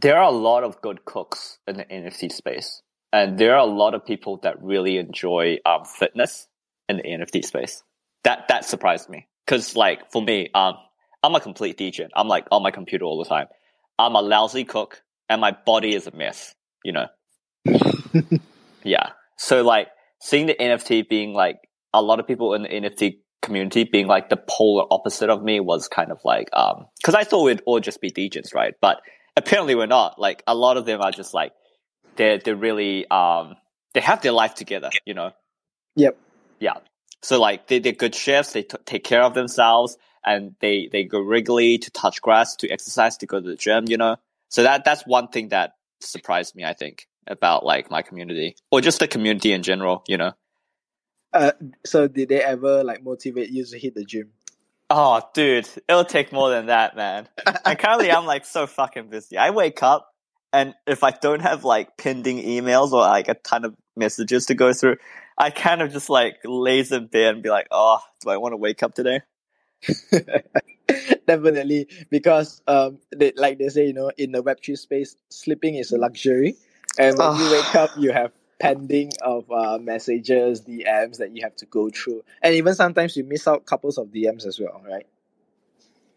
there 0.00 0.18
are 0.18 0.24
a 0.24 0.36
lot 0.36 0.64
of 0.64 0.80
good 0.80 1.04
cooks 1.04 1.58
in 1.68 1.76
the 1.76 1.84
NFT 1.84 2.32
space, 2.32 2.82
and 3.12 3.38
there 3.38 3.54
are 3.54 3.60
a 3.60 3.72
lot 3.72 3.94
of 3.94 4.04
people 4.04 4.38
that 4.42 4.62
really 4.62 4.98
enjoy 4.98 5.58
um, 5.64 5.84
fitness 5.84 6.48
in 6.88 6.96
the 6.96 7.02
NFT 7.02 7.44
space. 7.44 7.82
That 8.24 8.48
that 8.48 8.64
surprised 8.64 9.08
me 9.08 9.28
because, 9.46 9.76
like, 9.76 10.10
for 10.10 10.20
me, 10.20 10.50
um, 10.54 10.74
I'm 11.22 11.34
a 11.34 11.40
complete 11.40 11.76
degen. 11.76 12.10
I'm 12.14 12.28
like 12.28 12.46
on 12.50 12.62
my 12.62 12.70
computer 12.70 13.04
all 13.04 13.18
the 13.18 13.28
time. 13.28 13.46
I'm 13.98 14.14
a 14.14 14.20
lousy 14.20 14.64
cook, 14.64 15.02
and 15.28 15.40
my 15.40 15.56
body 15.64 15.94
is 15.94 16.06
a 16.06 16.12
mess. 16.12 16.54
You 16.84 16.92
know. 16.92 17.06
yeah. 18.84 19.10
So 19.36 19.62
like 19.62 19.88
seeing 20.20 20.46
the 20.46 20.54
NFT 20.54 21.08
being 21.08 21.32
like 21.32 21.58
a 21.92 22.02
lot 22.02 22.20
of 22.20 22.26
people 22.26 22.54
in 22.54 22.62
the 22.62 22.68
NFT 22.68 23.18
community 23.42 23.84
being 23.84 24.06
like 24.06 24.28
the 24.28 24.36
polar 24.36 24.84
opposite 24.90 25.30
of 25.30 25.42
me 25.42 25.60
was 25.60 25.88
kind 25.88 26.10
of 26.10 26.18
like 26.24 26.48
um 26.52 26.86
because 26.96 27.14
I 27.14 27.24
thought 27.24 27.44
we'd 27.44 27.62
all 27.66 27.80
just 27.80 28.00
be 28.00 28.10
degens, 28.10 28.54
right? 28.54 28.74
But 28.80 29.00
apparently 29.36 29.74
we're 29.74 29.86
not. 29.86 30.18
Like 30.18 30.42
a 30.46 30.54
lot 30.54 30.76
of 30.76 30.86
them 30.86 31.00
are 31.00 31.12
just 31.12 31.34
like 31.34 31.52
they're 32.16 32.38
they're 32.38 32.56
really 32.56 33.08
um 33.10 33.54
they 33.94 34.00
have 34.00 34.22
their 34.22 34.32
life 34.32 34.54
together, 34.54 34.90
you 35.04 35.14
know. 35.14 35.32
Yep. 35.96 36.18
Yeah. 36.60 36.74
So 37.22 37.40
like 37.40 37.66
they 37.68 37.78
they're 37.78 37.92
good 37.92 38.14
chefs. 38.14 38.52
They 38.52 38.62
t- 38.62 38.76
take 38.84 39.04
care 39.04 39.22
of 39.22 39.34
themselves 39.34 39.96
and 40.24 40.54
they 40.60 40.88
they 40.90 41.04
go 41.04 41.20
regularly 41.20 41.78
to 41.78 41.90
touch 41.90 42.20
grass, 42.20 42.56
to 42.56 42.68
exercise, 42.68 43.16
to 43.18 43.26
go 43.26 43.40
to 43.40 43.48
the 43.48 43.56
gym, 43.56 43.86
you 43.88 43.96
know. 43.96 44.16
So 44.48 44.62
that 44.62 44.84
that's 44.84 45.06
one 45.06 45.28
thing 45.28 45.48
that 45.48 45.72
surprised 46.00 46.54
me. 46.54 46.64
I 46.64 46.74
think 46.74 47.06
about 47.26 47.64
like 47.64 47.90
my 47.90 48.02
community 48.02 48.56
or 48.70 48.80
just 48.80 49.00
the 49.00 49.08
community 49.08 49.52
in 49.52 49.62
general, 49.62 50.04
you 50.06 50.16
know. 50.16 50.32
Uh, 51.32 51.52
so 51.84 52.08
did 52.08 52.28
they 52.28 52.42
ever 52.42 52.82
like 52.84 53.02
motivate 53.02 53.50
you 53.50 53.64
to 53.64 53.78
hit 53.78 53.94
the 53.94 54.04
gym? 54.04 54.30
Oh, 54.88 55.20
dude, 55.34 55.68
it'll 55.88 56.04
take 56.04 56.32
more 56.32 56.50
than 56.50 56.66
that, 56.66 56.96
man. 56.96 57.28
and 57.64 57.78
currently, 57.78 58.10
I'm 58.10 58.24
like 58.24 58.44
so 58.44 58.66
fucking 58.66 59.08
busy. 59.08 59.36
I 59.36 59.50
wake 59.50 59.82
up, 59.82 60.08
and 60.52 60.74
if 60.86 61.02
I 61.02 61.10
don't 61.10 61.40
have 61.40 61.64
like 61.64 61.96
pending 61.96 62.38
emails 62.38 62.92
or 62.92 63.00
like 63.00 63.28
a 63.28 63.34
ton 63.34 63.64
of 63.64 63.74
messages 63.96 64.46
to 64.46 64.54
go 64.54 64.72
through, 64.72 64.96
I 65.38 65.50
kind 65.50 65.82
of 65.82 65.92
just 65.92 66.10
like 66.10 66.38
laze 66.44 66.92
in 66.92 67.06
bed 67.06 67.34
and 67.34 67.42
be 67.42 67.50
like, 67.50 67.68
"Oh, 67.70 67.98
do 68.20 68.30
I 68.30 68.36
want 68.36 68.52
to 68.52 68.56
wake 68.56 68.82
up 68.82 68.94
today?" 68.94 69.20
definitely 71.26 71.88
because 72.10 72.62
um, 72.66 72.98
they, 73.14 73.32
like 73.36 73.58
they 73.58 73.68
say, 73.68 73.86
you 73.86 73.92
know, 73.92 74.10
in 74.16 74.32
the 74.32 74.42
Web 74.42 74.58
three 74.64 74.76
space, 74.76 75.16
sleeping 75.28 75.74
is 75.74 75.92
a 75.92 75.98
luxury, 75.98 76.56
and 76.98 77.18
when 77.18 77.36
you 77.36 77.50
wake 77.50 77.74
up, 77.74 77.90
you 77.98 78.12
have 78.12 78.32
pending 78.58 79.12
of 79.22 79.50
uh, 79.50 79.78
messages, 79.78 80.62
DMs 80.62 81.18
that 81.18 81.36
you 81.36 81.42
have 81.42 81.56
to 81.56 81.66
go 81.66 81.90
through, 81.90 82.22
and 82.42 82.54
even 82.54 82.74
sometimes 82.74 83.16
you 83.16 83.24
miss 83.24 83.46
out 83.46 83.66
couples 83.66 83.98
of 83.98 84.08
DMs 84.08 84.46
as 84.46 84.58
well, 84.58 84.82
right? 84.88 85.06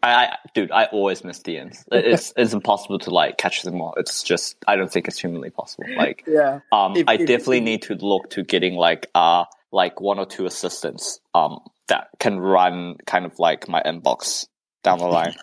I, 0.02 0.26
I 0.26 0.36
dude, 0.54 0.70
I 0.72 0.84
always 0.86 1.24
miss 1.24 1.40
DMs. 1.40 1.84
It's 1.92 2.32
it's 2.36 2.52
impossible 2.52 2.98
to 3.00 3.10
like 3.10 3.36
catch 3.38 3.62
them 3.62 3.80
all. 3.80 3.94
It's 3.96 4.22
just 4.22 4.56
I 4.66 4.76
don't 4.76 4.90
think 4.90 5.08
it's 5.08 5.18
humanly 5.18 5.50
possible. 5.50 5.84
Like 5.96 6.24
yeah, 6.26 6.60
um, 6.72 6.96
If- 6.96 7.08
I 7.08 7.14
if- 7.14 7.26
definitely 7.26 7.60
need 7.60 7.82
to 7.82 7.94
look 7.94 8.30
to 8.30 8.42
getting 8.42 8.74
like 8.74 9.08
uh 9.14 9.44
like 9.72 10.00
one 10.00 10.18
or 10.18 10.26
two 10.26 10.46
assistants 10.46 11.20
um 11.34 11.60
that 11.88 12.08
can 12.18 12.38
run 12.40 12.96
kind 13.06 13.24
of 13.26 13.38
like 13.38 13.68
my 13.68 13.82
inbox 13.82 14.46
down 14.82 14.98
the 14.98 15.06
line. 15.06 15.34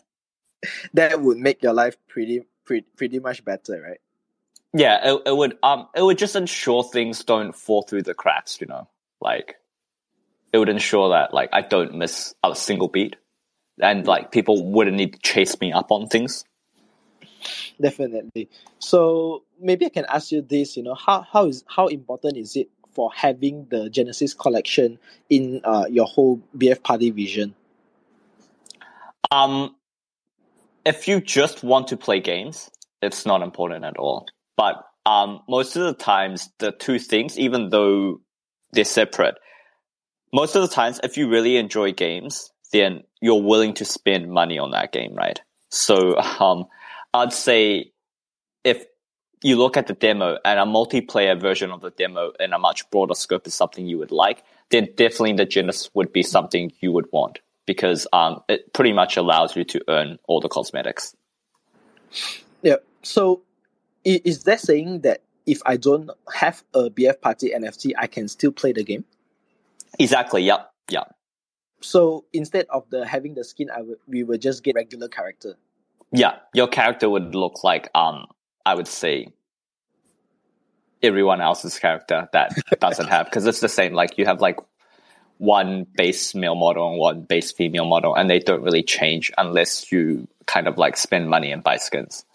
that 0.93 1.22
would 1.22 1.38
make 1.38 1.62
your 1.62 1.74
life 1.74 1.96
pretty 2.08 2.41
pretty 2.65 2.88
pretty 2.96 3.20
much 3.20 3.46
better, 3.46 3.82
right? 3.82 4.00
yeah, 4.74 5.13
it, 5.13 5.22
it 5.28 5.36
would 5.38 5.58
um 5.63 5.88
it 5.96 6.02
would 6.02 6.17
just 6.17 6.36
ensure 6.36 6.84
things 6.84 7.24
don't 7.24 7.54
fall 7.56 7.84
through 7.84 8.04
the 8.04 8.13
cracks. 8.13 8.60
You 8.60 8.67
know, 8.67 8.89
like 9.22 9.56
it 10.52 10.58
would 10.58 10.70
ensure 10.70 11.10
that 11.10 11.34
like 11.34 11.50
I 11.54 11.62
don't 11.62 11.96
miss 11.96 12.34
a 12.43 12.56
single 12.56 12.88
beat, 12.88 13.15
and 13.82 14.06
like 14.08 14.32
people 14.32 14.66
wouldn't 14.72 14.98
need 14.98 15.13
to 15.13 15.20
chase 15.20 15.60
me 15.60 15.72
up 15.72 15.92
on 15.92 16.08
things. 16.08 16.44
Definitely. 17.80 18.50
So 18.80 19.44
maybe 19.60 19.86
I 19.86 19.90
can 19.90 20.06
ask 20.10 20.32
you 20.32 20.42
this. 20.42 20.78
You 20.78 20.84
know, 20.84 20.96
how 20.96 21.22
how 21.22 21.46
is 21.46 21.63
how 21.68 21.88
important 21.88 22.38
is 22.38 22.56
it 22.56 22.70
for 22.92 23.12
having 23.13 23.68
the 23.70 23.90
Genesis 23.90 24.34
collection 24.34 24.98
in 25.30 25.62
uh, 25.63 25.86
your 25.90 26.06
whole 26.06 26.42
BF 26.58 26.82
party 26.82 27.12
vision? 27.12 27.54
Um, 29.30 29.76
if 30.86 31.08
you 31.08 31.22
just 31.22 31.63
want 31.63 31.90
to 31.90 31.98
play 31.98 32.20
games, 32.20 32.72
it's 33.02 33.26
not 33.26 33.42
important 33.44 33.86
at 33.86 33.98
all. 33.98 34.26
But 34.56 34.84
um, 35.06 35.42
most 35.48 35.76
of 35.76 35.84
the 35.84 35.94
times, 35.94 36.50
the 36.58 36.72
two 36.72 36.98
things, 36.98 37.38
even 37.38 37.70
though 37.70 38.22
they're 38.72 38.86
separate, 38.86 39.36
most 40.34 40.56
of 40.56 40.62
the 40.62 40.68
times, 40.68 41.00
if 41.04 41.18
you 41.18 41.30
really 41.30 41.58
enjoy 41.58 41.92
games, 41.92 42.52
then 42.72 43.04
you're 43.22 43.42
willing 43.42 43.74
to 43.76 43.86
spend 43.86 44.30
money 44.30 44.60
on 44.60 44.72
that 44.72 44.92
game, 44.92 45.14
right? 45.16 45.40
So, 45.70 46.18
um, 46.40 46.66
I'd 47.14 47.34
say 47.34 47.92
if 48.64 48.86
you 49.44 49.56
look 49.56 49.78
at 49.78 49.88
the 49.88 49.94
demo 49.94 50.38
and 50.44 50.60
a 50.60 50.64
multiplayer 50.64 51.40
version 51.40 51.72
of 51.72 51.82
the 51.82 51.92
demo 51.92 52.32
in 52.40 52.54
a 52.54 52.60
much 52.60 52.90
broader 52.90 53.14
scope 53.14 53.48
is 53.48 53.54
something 53.54 53.88
you 53.88 53.98
would 53.98 54.12
like, 54.12 54.44
then 54.70 54.90
definitely 54.96 55.34
the 55.34 55.46
Genesis 55.46 55.90
would 55.94 56.12
be 56.12 56.24
something 56.24 56.72
you 56.80 56.92
would 56.92 57.06
want 57.12 57.40
because 57.66 58.08
um, 58.14 58.42
it 58.50 58.74
pretty 58.74 58.94
much 58.94 59.18
allows 59.18 59.56
you 59.56 59.64
to 59.64 59.82
earn 59.88 60.18
all 60.28 60.40
the 60.40 60.50
cosmetics. 60.50 61.16
Yeah. 62.64 62.78
So 63.04 63.42
is 64.04 64.44
that 64.44 64.60
saying 64.60 65.02
that 65.02 65.22
if 65.46 65.62
I 65.66 65.78
don't 65.78 66.10
have 66.34 66.64
a 66.74 66.90
BF 66.90 67.22
party 67.22 67.52
NFT, 67.56 67.94
I 67.98 68.08
can 68.08 68.28
still 68.28 68.52
play 68.52 68.72
the 68.72 68.84
game? 68.84 69.06
Exactly. 70.00 70.44
Yep. 70.44 70.72
Yep. 70.90 71.16
So 71.82 72.26
instead 72.34 72.66
of 72.70 72.90
the 72.90 73.06
having 73.06 73.36
the 73.36 73.44
skin, 73.44 73.70
I 73.70 73.82
would 73.82 74.00
we 74.08 74.24
will 74.24 74.38
just 74.38 74.63
get 74.63 74.76
regular 74.76 75.08
character. 75.08 75.56
Yeah. 76.12 76.38
Your 76.54 76.68
character 76.68 77.10
would 77.10 77.36
look 77.36 77.63
like 77.63 77.90
um, 77.94 78.26
I 78.66 78.76
would 78.76 78.88
say 78.88 79.28
everyone 81.04 81.42
else's 81.42 81.78
character 81.78 82.28
that 82.34 82.54
doesn't 82.80 83.08
have 83.08 83.26
because 83.26 83.46
it's 83.46 83.60
the 83.60 83.70
same. 83.70 83.94
Like 83.94 84.18
you 84.18 84.26
have 84.26 84.42
like 84.42 84.58
one 85.38 85.86
base 85.96 86.34
male 86.34 86.56
model 86.56 86.90
and 86.90 86.98
one 86.98 87.22
base 87.22 87.52
female 87.52 87.86
model, 87.86 88.16
and 88.16 88.30
they 88.30 88.40
don't 88.40 88.63
really 88.63 88.84
change 88.84 89.32
unless 89.38 89.92
you 89.92 90.28
kind 90.46 90.68
of 90.68 90.78
like 90.78 90.98
spend 90.98 91.30
money 91.30 91.52
and 91.52 91.63
buy 91.63 91.78
skins. 91.78 92.26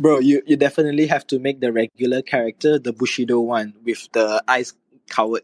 Bro, 0.00 0.20
you, 0.20 0.42
you 0.46 0.56
definitely 0.56 1.06
have 1.06 1.26
to 1.28 1.38
make 1.38 1.60
the 1.60 1.72
regular 1.72 2.22
character 2.22 2.78
the 2.78 2.92
Bushido 2.92 3.40
one 3.40 3.74
with 3.84 4.08
the 4.12 4.42
eyes 4.48 4.74
covered. 5.08 5.42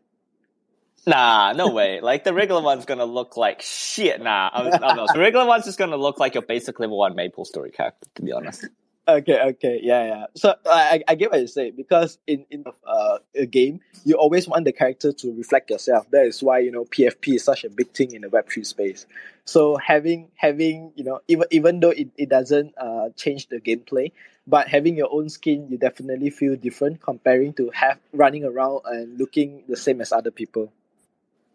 Nah, 1.07 1.53
no 1.53 1.71
way. 1.71 2.01
Like 2.01 2.25
the 2.25 2.33
regular 2.33 2.63
one's 2.63 2.87
gonna 2.87 3.05
look 3.05 3.37
like 3.37 3.63
shit. 3.63 4.21
Nah, 4.23 4.51
I'm, 4.53 4.73
I'm 4.73 4.97
not. 4.97 5.13
The 5.13 5.21
regular 5.21 5.47
one's 5.47 5.65
just 5.65 5.79
gonna 5.79 5.97
look 5.97 6.19
like 6.19 6.35
your 6.35 6.43
basic 6.43 6.81
level 6.81 6.99
one 6.99 7.15
Maple 7.15 7.45
Story 7.45 7.71
character. 7.71 8.09
To 8.15 8.23
be 8.23 8.33
honest. 8.33 8.67
Okay, 9.07 9.39
okay, 9.39 9.81
yeah, 9.83 10.07
yeah. 10.07 10.27
So 10.35 10.55
I, 10.65 11.03
I 11.07 11.15
get 11.15 11.31
what 11.31 11.39
you 11.39 11.47
say 11.47 11.71
because 11.71 12.19
in 12.27 12.47
in 12.51 12.65
uh, 12.87 13.19
a 13.35 13.45
game 13.45 13.81
you 14.05 14.15
always 14.15 14.49
want 14.49 14.65
the 14.65 14.73
character 14.73 15.13
to 15.13 15.33
reflect 15.35 15.69
yourself. 15.69 16.11
That 16.11 16.25
is 16.25 16.43
why 16.43 16.61
you 16.61 16.71
know 16.71 16.87
PFP 16.87 17.35
is 17.35 17.45
such 17.45 17.65
a 17.65 17.69
big 17.71 17.93
thing 17.93 18.13
in 18.13 18.23
the 18.23 18.31
Web 18.31 18.49
three 18.49 18.65
space. 18.65 19.05
So 19.45 19.77
having 19.77 20.29
having 20.37 20.93
you 20.97 21.05
know 21.05 21.21
even 21.29 21.47
even 21.51 21.81
though 21.81 21.91
it, 21.91 22.09
it 22.17 22.31
doesn't 22.31 22.73
uh 22.79 23.11
change 23.15 23.49
the 23.49 23.61
gameplay, 23.61 24.13
but 24.47 24.69
having 24.69 24.97
your 24.97 25.13
own 25.13 25.29
skin, 25.29 25.69
you 25.69 25.77
definitely 25.77 26.31
feel 26.31 26.57
different 26.57 27.03
comparing 27.03 27.53
to 27.55 27.71
have 27.75 27.99
running 28.15 28.45
around 28.45 28.81
and 28.87 29.19
looking 29.19 29.65
the 29.69 29.77
same 29.77 30.01
as 30.01 30.13
other 30.13 30.31
people. 30.31 30.73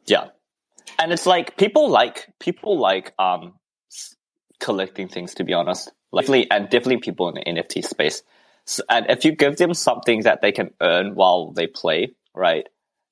Yeah, 0.06 0.30
and 0.98 1.12
it's 1.12 1.26
like 1.26 1.58
people 1.58 1.90
like 1.90 2.28
people 2.40 2.80
like 2.80 3.14
um 3.20 3.54
collecting 4.60 5.08
things. 5.08 5.34
To 5.36 5.44
be 5.44 5.54
honest, 5.54 5.92
definitely- 6.14 6.50
and 6.52 6.70
definitely 6.70 6.98
people 6.98 7.30
in 7.30 7.36
the 7.36 7.42
NFT 7.42 7.84
space. 7.84 8.24
So, 8.66 8.84
and 8.90 9.06
if 9.10 9.26
you 9.26 9.32
give 9.36 9.58
them 9.58 9.74
something 9.74 10.22
that 10.22 10.42
they 10.42 10.52
can 10.52 10.72
earn 10.82 11.16
while 11.16 11.52
they 11.52 11.68
play, 11.68 12.14
right? 12.36 12.68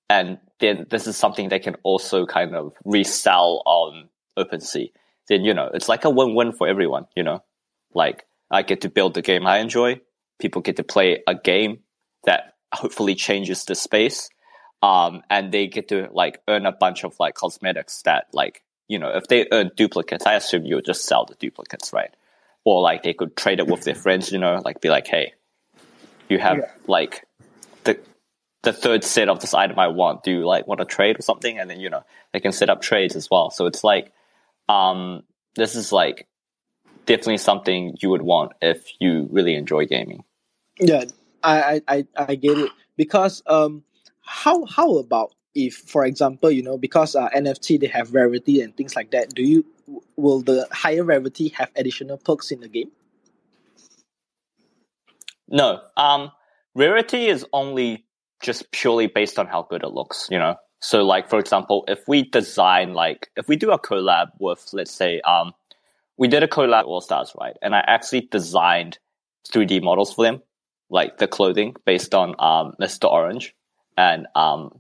And 0.10 0.38
then 0.60 0.86
this 0.90 1.08
is 1.08 1.18
something 1.18 1.50
they 1.50 1.60
can 1.60 1.76
also 1.84 2.26
kind 2.26 2.56
of 2.56 2.74
resell 2.86 3.64
on 3.66 4.10
OpenSea. 4.38 4.92
Then 5.30 5.44
you 5.44 5.54
know 5.54 5.70
it's 5.74 5.90
like 5.90 6.06
a 6.06 6.10
win-win 6.10 6.52
for 6.54 6.68
everyone. 6.68 7.08
You 7.16 7.24
know, 7.24 7.44
like 7.94 8.26
I 8.52 8.62
get 8.62 8.82
to 8.82 8.90
build 8.90 9.14
the 9.14 9.22
game 9.22 9.46
I 9.48 9.58
enjoy. 9.60 10.00
People 10.40 10.62
get 10.62 10.78
to 10.78 10.84
play 10.84 11.24
a 11.28 11.36
game 11.36 11.80
that 12.26 12.54
hopefully 12.74 13.16
changes 13.16 13.66
the 13.66 13.76
space 13.76 14.30
um, 14.82 15.22
and 15.30 15.52
they 15.52 15.68
get 15.68 15.88
to 15.90 16.10
like 16.12 16.42
earn 16.48 16.66
a 16.66 16.72
bunch 16.72 17.04
of 17.04 17.16
like 17.20 17.36
cosmetics 17.36 18.02
that 18.04 18.28
like 18.34 18.64
you 18.88 19.00
know 19.00 19.10
if 19.10 19.28
they 19.28 19.48
earn 19.52 19.72
duplicates 19.76 20.26
i 20.26 20.34
assume 20.34 20.66
you'll 20.66 20.82
just 20.82 21.06
sell 21.06 21.26
the 21.26 21.36
duplicates 21.36 21.92
right? 21.94 22.14
Or 22.64 22.82
like 22.82 23.04
they 23.04 23.14
could 23.14 23.36
trade 23.38 23.60
it 23.60 23.68
with 23.68 23.84
their 23.84 23.96
friends 23.96 24.32
you 24.32 24.40
know 24.40 24.62
like 24.64 24.82
be 24.82 24.90
like 24.90 25.08
hey 25.08 25.34
you 26.30 26.38
have 26.40 26.58
Yeah. 26.58 26.72
like 26.88 27.26
the 27.84 28.00
the 28.64 28.74
third 28.74 29.04
set 29.04 29.30
of 29.30 29.40
this 29.40 29.54
item 29.54 29.80
i 29.80 29.88
want. 29.88 30.24
Do 30.24 30.32
you 30.32 30.46
like 30.46 30.68
want 30.68 30.80
to 30.80 30.86
trade 30.86 31.18
or 31.18 31.22
something? 31.22 31.58
And 31.58 31.70
then 31.70 31.80
you 31.80 31.90
know 31.90 32.04
they 32.34 32.40
can 32.40 32.52
set 32.52 32.70
up 32.70 32.82
trades 32.82 33.16
as 33.16 33.30
well. 33.32 33.50
So 33.52 33.66
it's 33.66 33.84
like 33.84 34.12
um 34.68 35.24
this 35.56 35.76
is 35.76 35.92
like 35.92 36.28
definitely 37.06 37.38
something 37.38 37.96
you 38.02 38.10
would 38.10 38.22
want 38.22 38.52
if 38.62 38.86
you 39.00 39.28
really 39.32 39.56
enjoy 39.56 39.86
gaming. 39.86 40.24
Yeah, 40.80 41.06
I, 41.42 41.82
I, 41.88 41.98
I, 41.98 42.08
I 42.16 42.36
get 42.36 42.58
it. 42.60 42.72
Because 42.96 43.42
um, 43.48 43.84
how 44.28 44.66
how 44.66 44.98
about 44.98 45.34
if, 45.56 45.76
for 45.76 46.06
example, 46.06 46.52
you 46.52 46.62
know, 46.62 46.78
because 46.78 47.16
uh, 47.16 47.30
NFT 47.30 47.80
they 47.80 47.88
have 47.88 48.14
rarity 48.14 48.62
and 48.62 48.76
things 48.78 48.96
like 48.96 49.12
that. 49.12 49.34
Do 49.34 49.42
you 49.42 49.66
will 50.16 50.42
the 50.42 50.68
higher 50.72 51.04
rarity 51.04 51.50
have 51.50 51.72
additional 51.76 52.18
perks 52.18 52.52
in 52.52 52.60
the 52.60 52.68
game? 52.68 52.92
No. 55.48 55.82
Um, 55.96 56.32
rarity 56.76 57.28
is 57.28 57.46
only 57.54 58.06
just 58.42 58.72
purely 58.72 59.08
based 59.08 59.40
on 59.40 59.48
how 59.48 59.64
good 59.64 59.84
it 59.84 59.94
looks, 59.94 60.28
you 60.30 60.38
know? 60.38 60.56
So 60.80 61.04
like, 61.04 61.30
for 61.30 61.40
example, 61.40 61.86
if 61.88 62.08
we 62.08 62.24
design 62.24 62.94
like, 62.94 63.30
if 63.36 63.48
we 63.48 63.56
do 63.56 63.72
a 63.72 63.80
collab 63.80 64.28
with, 64.40 64.68
let's 64.74 64.92
say, 64.92 65.22
um, 65.22 65.54
we 66.18 66.28
did 66.28 66.44
a 66.44 66.48
collab 66.48 66.84
with 66.84 66.88
All 66.88 67.02
Stars, 67.02 67.34
right? 67.40 67.56
And 67.62 67.74
I 67.74 67.80
actually 67.88 68.22
designed 68.22 69.00
3D 69.52 69.82
models 69.82 70.14
for 70.14 70.26
them, 70.26 70.44
like 70.90 71.18
the 71.18 71.28
clothing 71.28 71.76
based 71.86 72.14
on, 72.14 72.36
um, 72.38 72.74
Mr. 72.80 73.12
Orange 73.12 73.56
and, 73.98 74.28
um, 74.36 74.80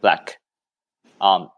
Black. 0.00 0.38
Um, 1.20 1.50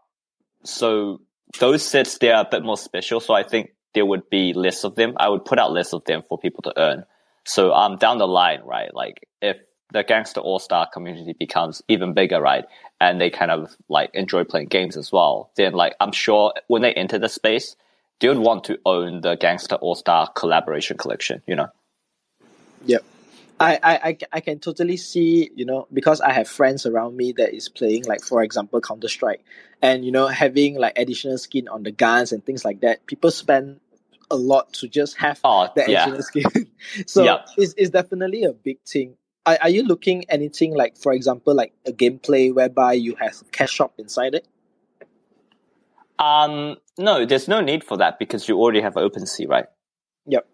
so 0.63 1.21
those 1.59 1.83
sets, 1.83 2.17
they're 2.17 2.39
a 2.39 2.47
bit 2.49 2.63
more 2.63 2.77
special. 2.77 3.19
So 3.19 3.33
I 3.33 3.43
think 3.43 3.71
there 3.93 4.05
would 4.05 4.29
be 4.29 4.53
less 4.53 4.83
of 4.83 4.95
them. 4.95 5.13
I 5.17 5.29
would 5.29 5.45
put 5.45 5.59
out 5.59 5.71
less 5.71 5.93
of 5.93 6.03
them 6.05 6.23
for 6.27 6.37
people 6.37 6.61
to 6.63 6.73
earn. 6.77 7.05
So 7.45 7.73
um, 7.73 7.97
down 7.97 8.17
the 8.17 8.27
line, 8.27 8.61
right? 8.63 8.93
Like 8.93 9.27
if 9.41 9.57
the 9.93 10.03
gangster 10.03 10.41
all 10.41 10.59
star 10.59 10.87
community 10.91 11.33
becomes 11.33 11.81
even 11.87 12.13
bigger, 12.13 12.41
right? 12.41 12.65
And 12.99 13.19
they 13.21 13.29
kind 13.29 13.51
of 13.51 13.75
like 13.89 14.11
enjoy 14.13 14.43
playing 14.43 14.67
games 14.67 14.97
as 14.97 15.11
well. 15.11 15.51
Then 15.55 15.73
like 15.73 15.95
I'm 15.99 16.11
sure 16.11 16.53
when 16.67 16.81
they 16.81 16.93
enter 16.93 17.17
the 17.17 17.29
space, 17.29 17.75
they 18.19 18.27
would 18.27 18.37
want 18.37 18.65
to 18.65 18.79
own 18.85 19.21
the 19.21 19.35
gangster 19.35 19.75
all 19.75 19.95
star 19.95 20.29
collaboration 20.35 20.97
collection. 20.97 21.41
You 21.47 21.55
know? 21.55 21.67
Yep. 22.85 23.03
I, 23.59 23.79
I, 23.81 23.95
I, 24.09 24.17
I 24.33 24.39
can 24.41 24.59
totally 24.59 24.97
see, 24.97 25.49
you 25.55 25.65
know, 25.65 25.87
because 25.91 26.21
I 26.21 26.31
have 26.31 26.47
friends 26.47 26.85
around 26.85 27.17
me 27.17 27.31
that 27.33 27.55
is 27.55 27.69
playing, 27.69 28.05
like, 28.05 28.21
for 28.21 28.43
example, 28.43 28.79
Counter 28.81 29.07
Strike, 29.07 29.43
and, 29.81 30.05
you 30.05 30.11
know, 30.11 30.27
having 30.27 30.75
like 30.75 30.97
additional 30.97 31.37
skin 31.37 31.67
on 31.67 31.83
the 31.83 31.91
guns 31.91 32.31
and 32.31 32.45
things 32.45 32.63
like 32.63 32.81
that. 32.81 33.05
People 33.07 33.31
spend 33.31 33.79
a 34.29 34.35
lot 34.35 34.73
to 34.73 34.87
just 34.87 35.17
have 35.17 35.39
Oh 35.43 35.69
the 35.75 35.89
yeah. 35.89 36.03
additional 36.03 36.21
skin. 36.21 36.67
so 37.07 37.23
Yeah. 37.23 37.37
it's, 37.57 37.73
it's 37.77 37.89
definitely 37.89 38.43
a 38.43 38.53
big 38.53 38.79
thing. 38.81 39.15
Are, 39.45 39.57
are 39.61 39.69
you 39.69 39.83
looking 39.83 40.25
anything 40.29 40.75
like, 40.75 40.97
for 40.97 41.13
example, 41.13 41.55
like 41.55 41.73
a 41.85 41.91
gameplay 41.91 42.53
whereby 42.53 42.93
you 42.93 43.15
have 43.15 43.43
cash 43.51 43.71
shop 43.71 43.93
inside 43.97 44.35
it? 44.35 44.47
Um, 46.19 46.77
no, 46.97 47.25
there's 47.25 47.47
no 47.47 47.61
need 47.61 47.83
for 47.83 47.97
that 47.97 48.19
because 48.19 48.47
you 48.47 48.57
already 48.57 48.81
have 48.81 48.95
OpenSea, 48.95 49.47
right? 49.47 49.65
Yep. 50.25 50.47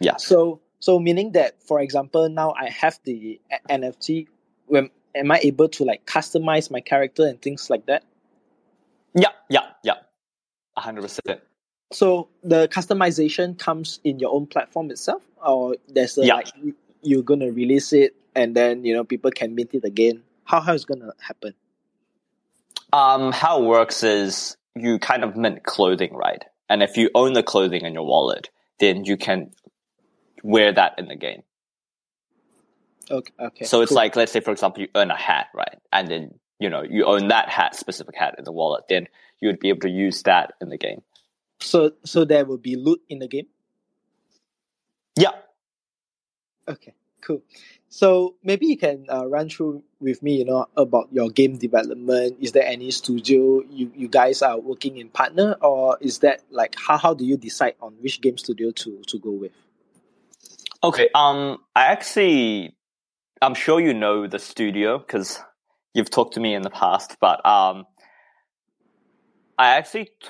Yeah. 0.00 0.16
So 0.16 0.60
so 0.80 0.98
meaning 0.98 1.32
that, 1.32 1.62
for 1.62 1.80
example, 1.80 2.28
now 2.28 2.52
I 2.52 2.68
have 2.68 2.98
the 3.04 3.40
NFT. 3.70 4.26
When 4.66 4.90
am 5.14 5.30
I 5.30 5.40
able 5.42 5.68
to 5.70 5.84
like 5.84 6.06
customize 6.06 6.70
my 6.70 6.80
character 6.80 7.26
and 7.26 7.40
things 7.40 7.70
like 7.70 7.86
that? 7.86 8.04
Yeah, 9.14 9.30
yeah, 9.48 9.70
yeah. 9.82 9.94
A 10.76 10.80
hundred 10.80 11.02
percent. 11.02 11.40
So 11.92 12.28
the 12.42 12.68
customization 12.68 13.58
comes 13.58 14.00
in 14.04 14.18
your 14.18 14.34
own 14.34 14.46
platform 14.46 14.90
itself, 14.90 15.22
or 15.44 15.76
there's 15.88 16.18
a 16.18 16.26
Yeah. 16.26 16.34
like 16.34 16.48
you- 16.56 16.74
you're 17.02 17.22
gonna 17.22 17.50
release 17.52 17.92
it 17.92 18.16
and 18.34 18.56
then 18.56 18.84
you 18.84 18.92
know 18.92 19.04
people 19.04 19.30
can 19.30 19.54
mint 19.54 19.72
it 19.74 19.84
again. 19.84 20.22
How 20.44 20.60
how 20.60 20.74
is 20.74 20.84
gonna 20.84 21.12
happen? 21.20 21.54
Um, 22.92 23.32
how 23.32 23.62
it 23.62 23.66
works 23.66 24.02
is 24.02 24.56
you 24.74 24.98
kind 24.98 25.24
of 25.24 25.36
mint 25.36 25.64
clothing, 25.64 26.14
right? 26.14 26.44
And 26.68 26.82
if 26.82 26.96
you 26.96 27.10
own 27.14 27.32
the 27.32 27.42
clothing 27.42 27.84
in 27.84 27.94
your 27.94 28.04
wallet, 28.04 28.50
then 28.80 29.04
you 29.04 29.16
can 29.16 29.52
wear 30.46 30.72
that 30.72 30.94
in 30.98 31.08
the 31.08 31.16
game. 31.16 31.42
Okay, 33.10 33.32
okay. 33.38 33.64
So 33.64 33.82
it's 33.82 33.90
cool. 33.90 33.96
like, 33.96 34.16
let's 34.16 34.32
say, 34.32 34.40
for 34.40 34.50
example, 34.50 34.82
you 34.82 34.88
earn 34.94 35.10
a 35.10 35.16
hat, 35.16 35.48
right? 35.54 35.78
And 35.92 36.08
then, 36.08 36.38
you 36.58 36.70
know, 36.70 36.82
you 36.82 37.04
own 37.04 37.28
that 37.28 37.48
hat, 37.48 37.76
specific 37.76 38.16
hat 38.16 38.34
in 38.38 38.44
the 38.44 38.52
wallet, 38.52 38.84
then 38.88 39.06
you 39.40 39.48
would 39.48 39.60
be 39.60 39.68
able 39.68 39.80
to 39.80 39.90
use 39.90 40.22
that 40.22 40.54
in 40.60 40.68
the 40.70 40.78
game. 40.78 41.02
so 41.60 41.92
so 42.04 42.24
there 42.24 42.44
will 42.44 42.58
be 42.58 42.76
loot 42.76 43.00
in 43.08 43.18
the 43.18 43.28
game. 43.28 43.46
Yeah. 45.16 45.32
Okay, 46.68 46.94
cool. 47.20 47.42
So 47.88 48.34
maybe 48.42 48.66
you 48.66 48.76
can 48.76 49.06
uh, 49.08 49.26
run 49.26 49.48
through 49.48 49.82
with 50.00 50.22
me, 50.22 50.36
you 50.36 50.44
know, 50.44 50.66
about 50.76 51.08
your 51.12 51.30
game 51.30 51.56
development. 51.56 52.36
Is 52.40 52.52
there 52.52 52.66
any 52.66 52.90
studio 52.90 53.62
you, 53.70 53.92
you 53.94 54.08
guys 54.08 54.42
are 54.42 54.58
working 54.58 54.98
in 54.98 55.08
partner, 55.08 55.56
or 55.60 55.96
is 56.00 56.18
that 56.18 56.42
like 56.50 56.74
how, 56.76 56.98
how 56.98 57.14
do 57.14 57.24
you 57.24 57.36
decide 57.36 57.74
on 57.80 57.94
which 58.00 58.20
game 58.20 58.36
studio 58.36 58.70
to 58.72 59.00
to 59.06 59.18
go 59.18 59.30
with? 59.30 59.52
Okay. 60.86 61.08
Um, 61.16 61.58
I 61.74 61.86
actually, 61.86 62.76
I'm 63.42 63.54
sure 63.54 63.80
you 63.80 63.92
know 63.92 64.28
the 64.28 64.38
studio 64.38 64.98
because 64.98 65.40
you've 65.94 66.10
talked 66.10 66.34
to 66.34 66.40
me 66.40 66.54
in 66.54 66.62
the 66.62 66.70
past, 66.70 67.16
but 67.20 67.44
um, 67.44 67.86
I 69.58 69.74
actually 69.78 70.04
t- 70.04 70.28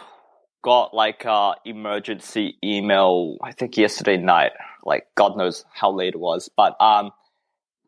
got 0.62 0.95
like 0.95 1.27
a 1.27 1.57
emergency 1.66 2.57
email. 2.64 3.37
I 3.42 3.53
think 3.53 3.77
yesterday 3.77 4.16
night. 4.16 4.53
Like 4.83 5.09
God 5.14 5.37
knows 5.37 5.66
how 5.75 5.92
late 5.92 6.14
it 6.14 6.21
was, 6.21 6.49
but 6.57 6.75
um, 6.81 7.11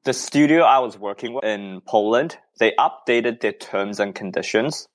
the 0.04 0.12
studio 0.12 0.62
I 0.62 0.81
was 0.81 0.98
working 0.98 1.33
with 1.33 1.44
in 1.44 1.81
Poland, 1.87 2.37
they 2.59 2.74
updated 2.78 3.40
their 3.40 3.52
terms 3.52 3.98
and 3.98 4.14
conditions 4.14 4.88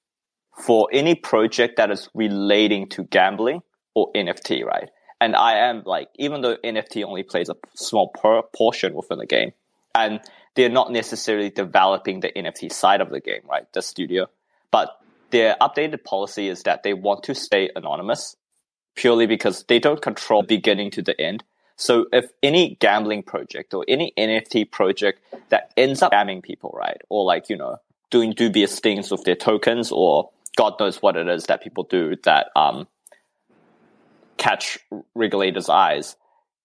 for 0.63 0.87
any 0.93 1.15
project 1.15 1.77
that 1.77 1.89
is 1.89 2.07
relating 2.13 2.87
to 2.89 3.03
gambling 3.05 3.63
or 3.95 4.11
NFT, 4.13 4.63
right? 4.63 4.91
And 5.23 5.37
I 5.37 5.69
am 5.69 5.83
like, 5.85 6.09
even 6.15 6.41
though 6.41 6.57
NFT 6.57 7.05
only 7.05 7.23
plays 7.23 7.47
a 7.47 7.55
small 7.75 8.09
portion 8.53 8.93
within 8.93 9.19
the 9.19 9.25
game, 9.25 9.53
and 9.95 10.19
they're 10.55 10.67
not 10.67 10.91
necessarily 10.91 11.49
developing 11.49 12.19
the 12.19 12.29
NFT 12.35 12.73
side 12.73 12.99
of 12.99 13.09
the 13.09 13.21
game, 13.21 13.39
right? 13.49 13.71
The 13.71 13.81
studio, 13.81 14.27
but 14.69 14.99
their 15.29 15.55
updated 15.61 16.03
policy 16.03 16.49
is 16.49 16.63
that 16.63 16.83
they 16.83 16.93
want 16.93 17.23
to 17.23 17.35
stay 17.35 17.69
anonymous 17.73 18.35
purely 18.95 19.25
because 19.25 19.63
they 19.69 19.79
don't 19.79 20.01
control 20.01 20.43
beginning 20.43 20.91
to 20.91 21.01
the 21.01 21.19
end. 21.19 21.45
So 21.77 22.07
if 22.11 22.25
any 22.43 22.75
gambling 22.81 23.23
project 23.23 23.73
or 23.73 23.85
any 23.87 24.11
NFT 24.17 24.71
project 24.71 25.23
that 25.47 25.71
ends 25.77 26.01
up 26.01 26.11
scamming 26.11 26.43
people, 26.43 26.75
right, 26.77 27.01
or 27.07 27.23
like 27.23 27.49
you 27.49 27.55
know 27.55 27.77
doing 28.09 28.33
dubious 28.33 28.77
things 28.81 29.09
with 29.09 29.23
their 29.23 29.35
tokens, 29.35 29.89
or 29.89 30.31
God 30.57 30.73
knows 30.81 31.01
what 31.01 31.15
it 31.15 31.29
is 31.29 31.45
that 31.45 31.63
people 31.63 31.85
do 31.85 32.17
that 32.25 32.47
um, 32.57 32.87
catch 34.37 34.79
regulators' 35.15 35.69
eyes, 35.69 36.15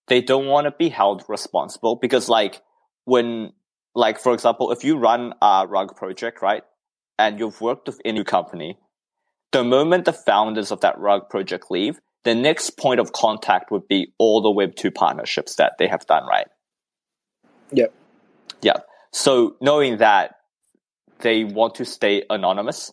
they 0.09 0.21
don't 0.21 0.47
want 0.47 0.67
to 0.67 0.71
be 0.71 0.89
held 0.89 1.23
responsible 1.29 1.97
because, 1.97 2.29
like, 2.29 2.63
when, 3.05 3.53
like, 3.95 4.19
for 4.19 4.33
example, 4.33 4.73
if 4.73 4.85
you 4.85 4.97
run 4.97 5.35
a 5.43 5.67
rug 5.69 5.97
project, 5.97 6.43
right, 6.43 6.63
and 7.19 7.39
you've 7.39 7.61
worked 7.61 7.87
with 7.87 8.01
any 8.05 8.25
company, 8.25 8.79
the 9.53 9.65
moment 9.65 10.05
the 10.05 10.13
founders 10.13 10.71
of 10.71 10.81
that 10.81 10.99
rug 10.99 11.29
project 11.29 11.71
leave, 11.71 12.01
the 12.25 12.35
next 12.35 12.77
point 12.77 13.01
of 13.01 13.13
contact 13.13 13.71
would 13.71 13.89
be 13.89 14.13
all 14.19 14.41
the 14.41 14.49
Web2 14.49 14.95
partnerships 14.95 15.57
that 15.57 15.73
they 15.79 15.87
have 15.87 16.07
done, 16.07 16.27
right? 16.27 16.47
Yep. 17.73 17.95
Yeah. 18.63 18.77
So 19.13 19.57
knowing 19.61 19.99
that 19.99 20.37
they 21.21 21.45
want 21.45 21.77
to 21.77 21.85
stay 21.85 22.25
anonymous, 22.29 22.93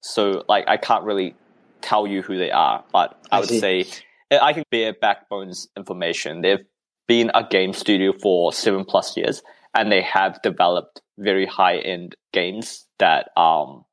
so 0.00 0.44
like 0.48 0.64
I 0.68 0.76
can't 0.76 1.04
really 1.04 1.34
tell 1.80 2.06
you 2.06 2.22
who 2.22 2.38
they 2.38 2.50
are, 2.50 2.84
but 2.92 3.18
I, 3.30 3.36
I 3.36 3.40
would 3.40 3.48
see. 3.48 3.60
say 3.60 3.84
I 4.30 4.52
can 4.52 4.64
bear 4.70 4.92
Backbone's 4.92 5.68
information. 5.76 6.42
They've 6.42 6.64
been 7.08 7.30
a 7.34 7.44
game 7.44 7.72
studio 7.72 8.12
for 8.22 8.52
seven 8.52 8.84
plus 8.84 9.16
years, 9.16 9.42
and 9.74 9.90
they 9.90 10.02
have 10.02 10.40
developed 10.42 11.02
very 11.18 11.46
high 11.46 11.78
end 11.78 12.14
games 12.32 12.86
that 12.98 13.30
um 13.36 13.84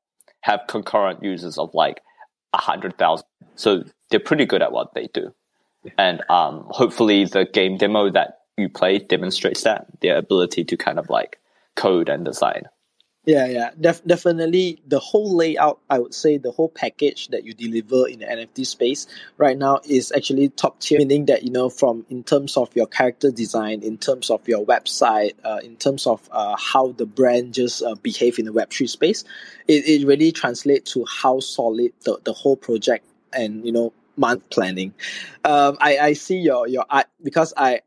have 0.42 0.60
concurrent 0.68 1.22
users 1.22 1.58
of 1.58 1.74
like 1.74 2.00
a 2.52 2.58
hundred 2.58 2.96
thousand. 2.98 3.26
So 3.56 3.82
they're 4.10 4.20
pretty 4.20 4.46
good 4.46 4.62
at 4.62 4.72
what 4.72 4.94
they 4.94 5.08
do, 5.12 5.34
and 5.98 6.22
um 6.30 6.66
hopefully 6.70 7.24
the 7.24 7.44
game 7.44 7.76
demo 7.76 8.10
that 8.10 8.38
you 8.56 8.68
play 8.68 8.98
demonstrates 8.98 9.62
that 9.62 9.86
their 10.00 10.16
ability 10.16 10.64
to 10.64 10.76
kind 10.76 10.98
of 10.98 11.10
like 11.10 11.38
code 11.76 12.08
and 12.08 12.24
design. 12.24 12.64
Yeah, 13.28 13.46
yeah, 13.46 13.70
def- 13.78 14.04
definitely. 14.06 14.80
The 14.88 14.98
whole 14.98 15.36
layout, 15.36 15.80
I 15.90 15.98
would 15.98 16.14
say, 16.14 16.38
the 16.38 16.50
whole 16.50 16.70
package 16.70 17.28
that 17.28 17.44
you 17.44 17.52
deliver 17.52 18.08
in 18.08 18.20
the 18.20 18.24
NFT 18.26 18.66
space 18.66 19.06
right 19.36 19.58
now 19.58 19.80
is 19.84 20.12
actually 20.16 20.48
top 20.48 20.80
tier. 20.80 20.98
Meaning 20.98 21.26
that 21.26 21.42
you 21.42 21.50
know, 21.50 21.68
from 21.68 22.06
in 22.08 22.24
terms 22.24 22.56
of 22.56 22.74
your 22.74 22.86
character 22.86 23.30
design, 23.30 23.82
in 23.82 23.98
terms 23.98 24.30
of 24.30 24.48
your 24.48 24.64
website, 24.64 25.34
uh, 25.44 25.60
in 25.62 25.76
terms 25.76 26.06
of 26.06 26.26
uh, 26.32 26.56
how 26.58 26.92
the 26.92 27.04
brand 27.04 27.52
just 27.52 27.82
uh, 27.82 27.96
behave 27.96 28.38
in 28.38 28.46
the 28.46 28.52
Web 28.54 28.70
three 28.70 28.86
space, 28.86 29.24
it, 29.68 29.86
it 29.86 30.06
really 30.06 30.32
translates 30.32 30.94
to 30.94 31.04
how 31.06 31.38
solid 31.40 31.92
the, 32.04 32.18
the 32.24 32.32
whole 32.32 32.56
project 32.56 33.04
and 33.34 33.66
you 33.66 33.72
know 33.72 33.92
month 34.16 34.48
planning. 34.48 34.94
Um, 35.44 35.76
I 35.82 35.98
I 35.98 36.12
see 36.14 36.38
your 36.38 36.66
your 36.66 36.86
art 36.88 37.08
because 37.22 37.52
I 37.58 37.82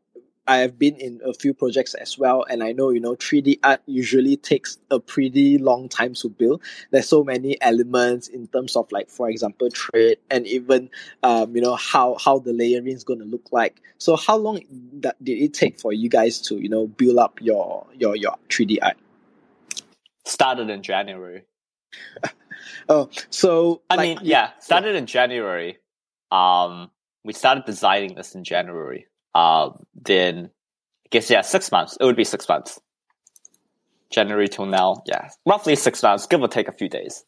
I 0.52 0.58
have 0.58 0.78
been 0.78 0.96
in 0.96 1.18
a 1.24 1.32
few 1.32 1.54
projects 1.54 1.94
as 1.94 2.18
well, 2.18 2.44
and 2.48 2.62
I 2.62 2.72
know 2.72 2.90
you 2.90 3.00
know 3.00 3.16
3D 3.16 3.60
art 3.64 3.80
usually 3.86 4.36
takes 4.36 4.76
a 4.90 5.00
pretty 5.00 5.56
long 5.56 5.88
time 5.88 6.12
to 6.16 6.28
build. 6.28 6.60
There's 6.90 7.08
so 7.08 7.24
many 7.24 7.58
elements 7.62 8.28
in 8.28 8.48
terms 8.48 8.76
of 8.76 8.92
like, 8.92 9.08
for 9.08 9.30
example, 9.30 9.70
trade 9.70 10.18
and 10.30 10.46
even 10.46 10.90
um, 11.22 11.56
you 11.56 11.62
know 11.62 11.74
how 11.76 12.18
how 12.22 12.38
the 12.38 12.52
layering 12.52 12.88
is 12.88 13.02
going 13.02 13.20
to 13.20 13.24
look 13.24 13.48
like. 13.50 13.80
So 13.96 14.14
how 14.14 14.36
long 14.36 14.60
that 15.00 15.16
did 15.24 15.38
it 15.38 15.54
take 15.54 15.80
for 15.80 15.90
you 15.90 16.10
guys 16.10 16.38
to 16.42 16.56
you 16.58 16.68
know 16.68 16.86
build 16.86 17.16
up 17.16 17.40
your 17.40 17.86
your 17.96 18.14
your 18.14 18.36
3D 18.50 18.76
art? 18.82 18.98
Started 20.26 20.68
in 20.68 20.82
January. 20.82 21.44
Oh, 22.88 23.10
so 23.30 23.82
I 23.90 23.96
like, 23.96 24.08
mean, 24.08 24.18
yeah, 24.22 24.50
started 24.60 24.94
in 24.94 25.06
January. 25.06 25.78
Um, 26.30 26.90
we 27.24 27.32
started 27.32 27.64
designing 27.64 28.14
this 28.14 28.34
in 28.34 28.44
January. 28.44 29.06
Um, 29.34 29.84
then 29.94 30.50
I 31.06 31.08
guess 31.10 31.30
yeah, 31.30 31.42
six 31.42 31.70
months. 31.72 31.96
It 32.00 32.04
would 32.04 32.16
be 32.16 32.24
six 32.24 32.48
months. 32.48 32.80
January 34.10 34.48
till 34.48 34.66
now, 34.66 35.02
yeah, 35.06 35.30
roughly 35.46 35.74
six 35.74 36.02
months, 36.02 36.26
give 36.26 36.42
or 36.42 36.48
take 36.48 36.68
a 36.68 36.72
few 36.72 36.88
days. 36.88 37.24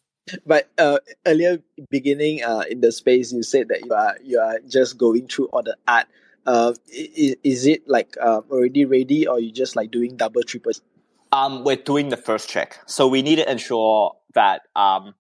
But 0.47 0.71
uh, 0.79 0.99
earlier 1.27 1.59
beginning 1.91 2.43
uh, 2.43 2.65
in 2.71 2.81
the 2.81 2.93
space, 2.93 3.33
you 3.33 3.43
said 3.43 3.69
that 3.69 3.85
you 3.85 3.93
are 3.93 4.17
you 4.23 4.39
are 4.39 4.59
just 4.67 4.97
going 4.97 5.29
through 5.29 5.47
all 5.47 5.63
the 5.63 5.77
art. 5.87 6.07
Uh, 6.47 6.75
is, 6.93 7.37
is 7.43 7.67
it 7.67 7.89
like 7.89 8.17
uh, 8.21 8.41
already 8.51 8.85
ready, 8.85 9.27
or 9.27 9.41
you 9.41 9.53
just 9.53 9.77
like 9.77 9.91
doing 9.91 10.17
double 10.17 10.43
triple? 10.43 10.73
Um, 11.33 11.65
we're 11.65 11.77
doing 11.77 12.11
the 12.11 12.17
first 12.17 12.49
check, 12.49 12.79
so 12.87 13.09
we 13.09 13.23
need 13.23 13.37
to 13.37 13.51
ensure 13.51 14.17
that 14.35 14.63
um, 14.77 15.15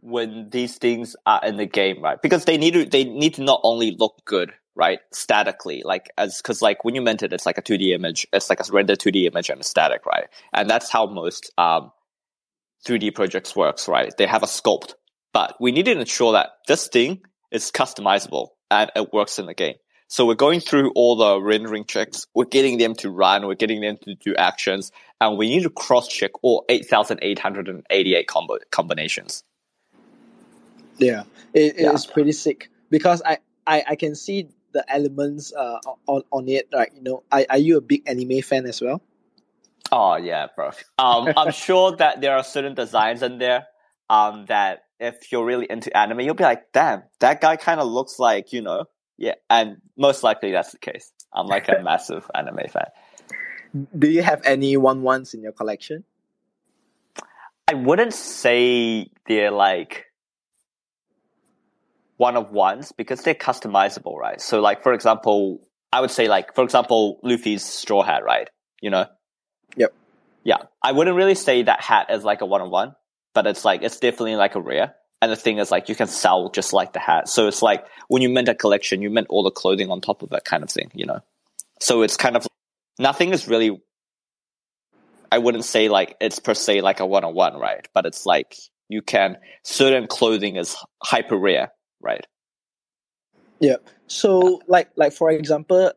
when 0.00 0.48
these 0.50 0.76
things 0.78 1.16
are 1.26 1.40
in 1.44 1.56
the 1.56 1.66
game, 1.66 2.02
right? 2.02 2.20
Because 2.20 2.44
they 2.44 2.56
need 2.56 2.74
to 2.74 2.84
they 2.84 3.04
need 3.04 3.34
to 3.34 3.42
not 3.42 3.60
only 3.62 3.96
look 3.98 4.22
good, 4.24 4.52
right, 4.80 5.00
statically, 5.12 5.82
like 5.84 6.10
as 6.18 6.38
because 6.38 6.62
like 6.62 6.84
when 6.84 6.94
you 6.96 7.02
mint 7.02 7.22
it, 7.22 7.32
it's 7.32 7.46
like 7.46 7.58
a 7.58 7.62
two 7.62 7.78
D 7.78 7.92
image, 7.94 8.26
it's 8.32 8.50
like 8.50 8.60
a 8.60 8.72
rendered 8.72 8.98
two 8.98 9.12
D 9.12 9.26
image 9.26 9.50
and 9.50 9.60
a 9.60 9.64
static, 9.64 10.06
right? 10.06 10.28
And 10.52 10.68
that's 10.68 10.90
how 10.90 11.06
most 11.06 11.52
um 11.58 11.92
3D 12.86 13.14
projects 13.14 13.54
works, 13.54 13.88
right? 13.88 14.12
They 14.16 14.26
have 14.26 14.42
a 14.42 14.46
sculpt, 14.46 14.94
but 15.34 15.54
we 15.60 15.70
need 15.70 15.84
to 15.84 15.92
ensure 15.92 16.32
that 16.32 16.48
this 16.66 16.88
thing 16.88 17.20
is 17.52 17.70
customizable 17.70 18.48
and 18.70 18.90
it 18.96 19.12
works 19.12 19.38
in 19.38 19.46
the 19.46 19.54
game. 19.54 19.74
So 20.08 20.26
we're 20.26 20.34
going 20.34 20.60
through 20.60 20.90
all 20.96 21.14
the 21.16 21.40
rendering 21.40 21.84
checks. 21.84 22.26
We're 22.34 22.46
getting 22.46 22.78
them 22.78 22.94
to 22.96 23.10
run. 23.10 23.46
We're 23.46 23.54
getting 23.54 23.80
them 23.80 23.96
to 24.04 24.14
do 24.16 24.34
actions, 24.34 24.90
and 25.20 25.38
we 25.38 25.48
need 25.50 25.62
to 25.62 25.70
cross 25.70 26.08
check 26.08 26.32
all 26.42 26.64
8,888 26.68 28.26
combo 28.26 28.58
combinations. 28.72 29.44
Yeah, 30.98 31.24
it, 31.54 31.76
Yeah. 31.78 31.92
it's 31.92 32.06
pretty 32.06 32.32
sick 32.32 32.70
because 32.90 33.22
I, 33.24 33.38
I 33.66 33.84
I 33.90 33.94
can 33.96 34.14
see 34.16 34.48
the 34.72 34.84
elements 34.92 35.52
uh 35.52 35.78
on 36.06 36.22
on 36.30 36.48
it. 36.48 36.68
right? 36.72 36.90
you 36.94 37.02
know, 37.02 37.22
are, 37.30 37.44
are 37.50 37.58
you 37.58 37.76
a 37.76 37.80
big 37.80 38.02
anime 38.06 38.42
fan 38.42 38.66
as 38.66 38.80
well? 38.80 39.02
Oh 39.92 40.16
yeah, 40.16 40.46
bro. 40.54 40.70
Um, 40.98 41.32
I'm 41.36 41.52
sure 41.52 41.96
that 41.96 42.20
there 42.20 42.36
are 42.36 42.44
certain 42.44 42.74
designs 42.74 43.22
in 43.22 43.38
there 43.38 43.66
um, 44.08 44.46
that 44.46 44.84
if 44.98 45.32
you're 45.32 45.44
really 45.44 45.66
into 45.68 45.96
anime, 45.96 46.20
you'll 46.20 46.34
be 46.34 46.44
like, 46.44 46.72
damn, 46.72 47.02
that 47.20 47.40
guy 47.40 47.56
kind 47.56 47.80
of 47.80 47.88
looks 47.88 48.18
like, 48.18 48.52
you 48.52 48.60
know, 48.60 48.84
yeah. 49.16 49.34
And 49.48 49.78
most 49.96 50.22
likely 50.22 50.52
that's 50.52 50.72
the 50.72 50.78
case. 50.78 51.12
I'm 51.32 51.46
like 51.46 51.68
a 51.68 51.80
massive 51.84 52.30
anime 52.34 52.68
fan. 52.68 52.86
Do 53.96 54.10
you 54.10 54.22
have 54.22 54.42
any 54.44 54.76
one 54.76 55.02
ones 55.02 55.32
in 55.32 55.42
your 55.42 55.52
collection? 55.52 56.04
I 57.68 57.74
wouldn't 57.74 58.14
say 58.14 59.10
they're 59.28 59.52
like 59.52 60.06
one 62.20 62.36
of 62.36 62.52
ones 62.52 62.92
because 62.92 63.22
they're 63.22 63.34
customizable, 63.34 64.14
right? 64.14 64.42
So 64.42 64.60
like, 64.60 64.82
for 64.82 64.92
example, 64.92 65.66
I 65.90 66.02
would 66.02 66.10
say 66.10 66.28
like, 66.28 66.54
for 66.54 66.62
example, 66.62 67.18
Luffy's 67.22 67.64
straw 67.64 68.02
hat, 68.02 68.24
right? 68.24 68.50
You 68.82 68.90
know? 68.90 69.06
Yep. 69.76 69.94
Yeah. 70.44 70.58
I 70.82 70.92
wouldn't 70.92 71.16
really 71.16 71.34
say 71.34 71.62
that 71.62 71.80
hat 71.80 72.08
is 72.10 72.22
like 72.22 72.42
a 72.42 72.44
one 72.44 72.60
on 72.60 72.70
one, 72.70 72.94
but 73.32 73.46
it's 73.46 73.64
like, 73.64 73.82
it's 73.82 73.98
definitely 73.98 74.36
like 74.36 74.54
a 74.54 74.60
rare. 74.60 74.96
And 75.22 75.32
the 75.32 75.36
thing 75.36 75.56
is 75.56 75.70
like, 75.70 75.88
you 75.88 75.94
can 75.94 76.08
sell 76.08 76.50
just 76.50 76.74
like 76.74 76.92
the 76.92 76.98
hat. 76.98 77.26
So 77.26 77.48
it's 77.48 77.62
like, 77.62 77.86
when 78.08 78.20
you 78.20 78.28
mint 78.28 78.50
a 78.50 78.54
collection, 78.54 79.00
you 79.00 79.08
mint 79.08 79.28
all 79.30 79.42
the 79.42 79.50
clothing 79.50 79.90
on 79.90 80.02
top 80.02 80.22
of 80.22 80.30
it 80.32 80.44
kind 80.44 80.62
of 80.62 80.70
thing, 80.70 80.90
you 80.94 81.06
know? 81.06 81.20
So 81.80 82.02
it's 82.02 82.18
kind 82.18 82.36
of, 82.36 82.46
nothing 82.98 83.32
is 83.32 83.48
really 83.48 83.80
I 85.32 85.38
wouldn't 85.38 85.64
say 85.64 85.88
like 85.88 86.16
it's 86.20 86.38
per 86.38 86.54
se 86.54 86.80
like 86.82 87.00
a 87.00 87.06
one 87.06 87.24
on 87.24 87.34
one, 87.34 87.58
right? 87.58 87.86
But 87.94 88.04
it's 88.04 88.26
like 88.26 88.56
you 88.88 89.00
can 89.00 89.38
certain 89.62 90.06
clothing 90.06 90.56
is 90.56 90.76
hyper 91.02 91.36
rare, 91.36 91.70
right? 92.00 92.26
Yeah. 93.60 93.76
So 94.06 94.62
like 94.66 94.90
like 94.96 95.12
for 95.12 95.30
example, 95.30 95.92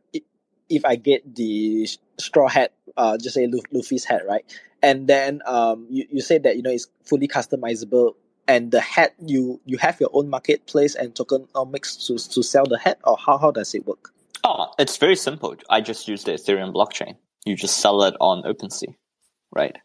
if 0.69 0.85
I 0.85 0.95
get 0.95 1.35
the 1.35 1.87
straw 2.19 2.47
hat, 2.47 2.73
uh, 2.97 3.17
just 3.17 3.35
say 3.35 3.49
Luffy's 3.71 4.05
hat, 4.05 4.23
right? 4.27 4.45
And 4.81 5.07
then 5.07 5.41
um, 5.45 5.87
you 5.89 6.05
you 6.11 6.21
said 6.21 6.43
that 6.43 6.57
you 6.57 6.61
know 6.61 6.71
it's 6.71 6.87
fully 7.03 7.27
customizable, 7.27 8.15
and 8.47 8.71
the 8.71 8.81
hat 8.81 9.13
you 9.25 9.61
you 9.65 9.77
have 9.77 9.99
your 9.99 10.09
own 10.13 10.29
marketplace 10.29 10.95
and 10.95 11.15
tokenomics 11.15 12.05
to 12.07 12.17
to 12.33 12.43
sell 12.43 12.65
the 12.65 12.77
hat, 12.77 12.99
or 13.03 13.17
how 13.17 13.37
how 13.37 13.51
does 13.51 13.73
it 13.73 13.87
work? 13.87 14.11
Oh, 14.43 14.73
it's 14.77 14.97
very 14.97 15.15
simple. 15.15 15.55
I 15.69 15.79
just 15.79 16.07
use 16.07 16.25
the 16.25 16.33
Ethereum 16.33 16.73
blockchain. 16.73 17.15
You 17.45 17.55
just 17.55 17.77
sell 17.77 18.03
it 18.03 18.15
on 18.19 18.43
OpenSea 18.43 18.93
right? 19.53 19.77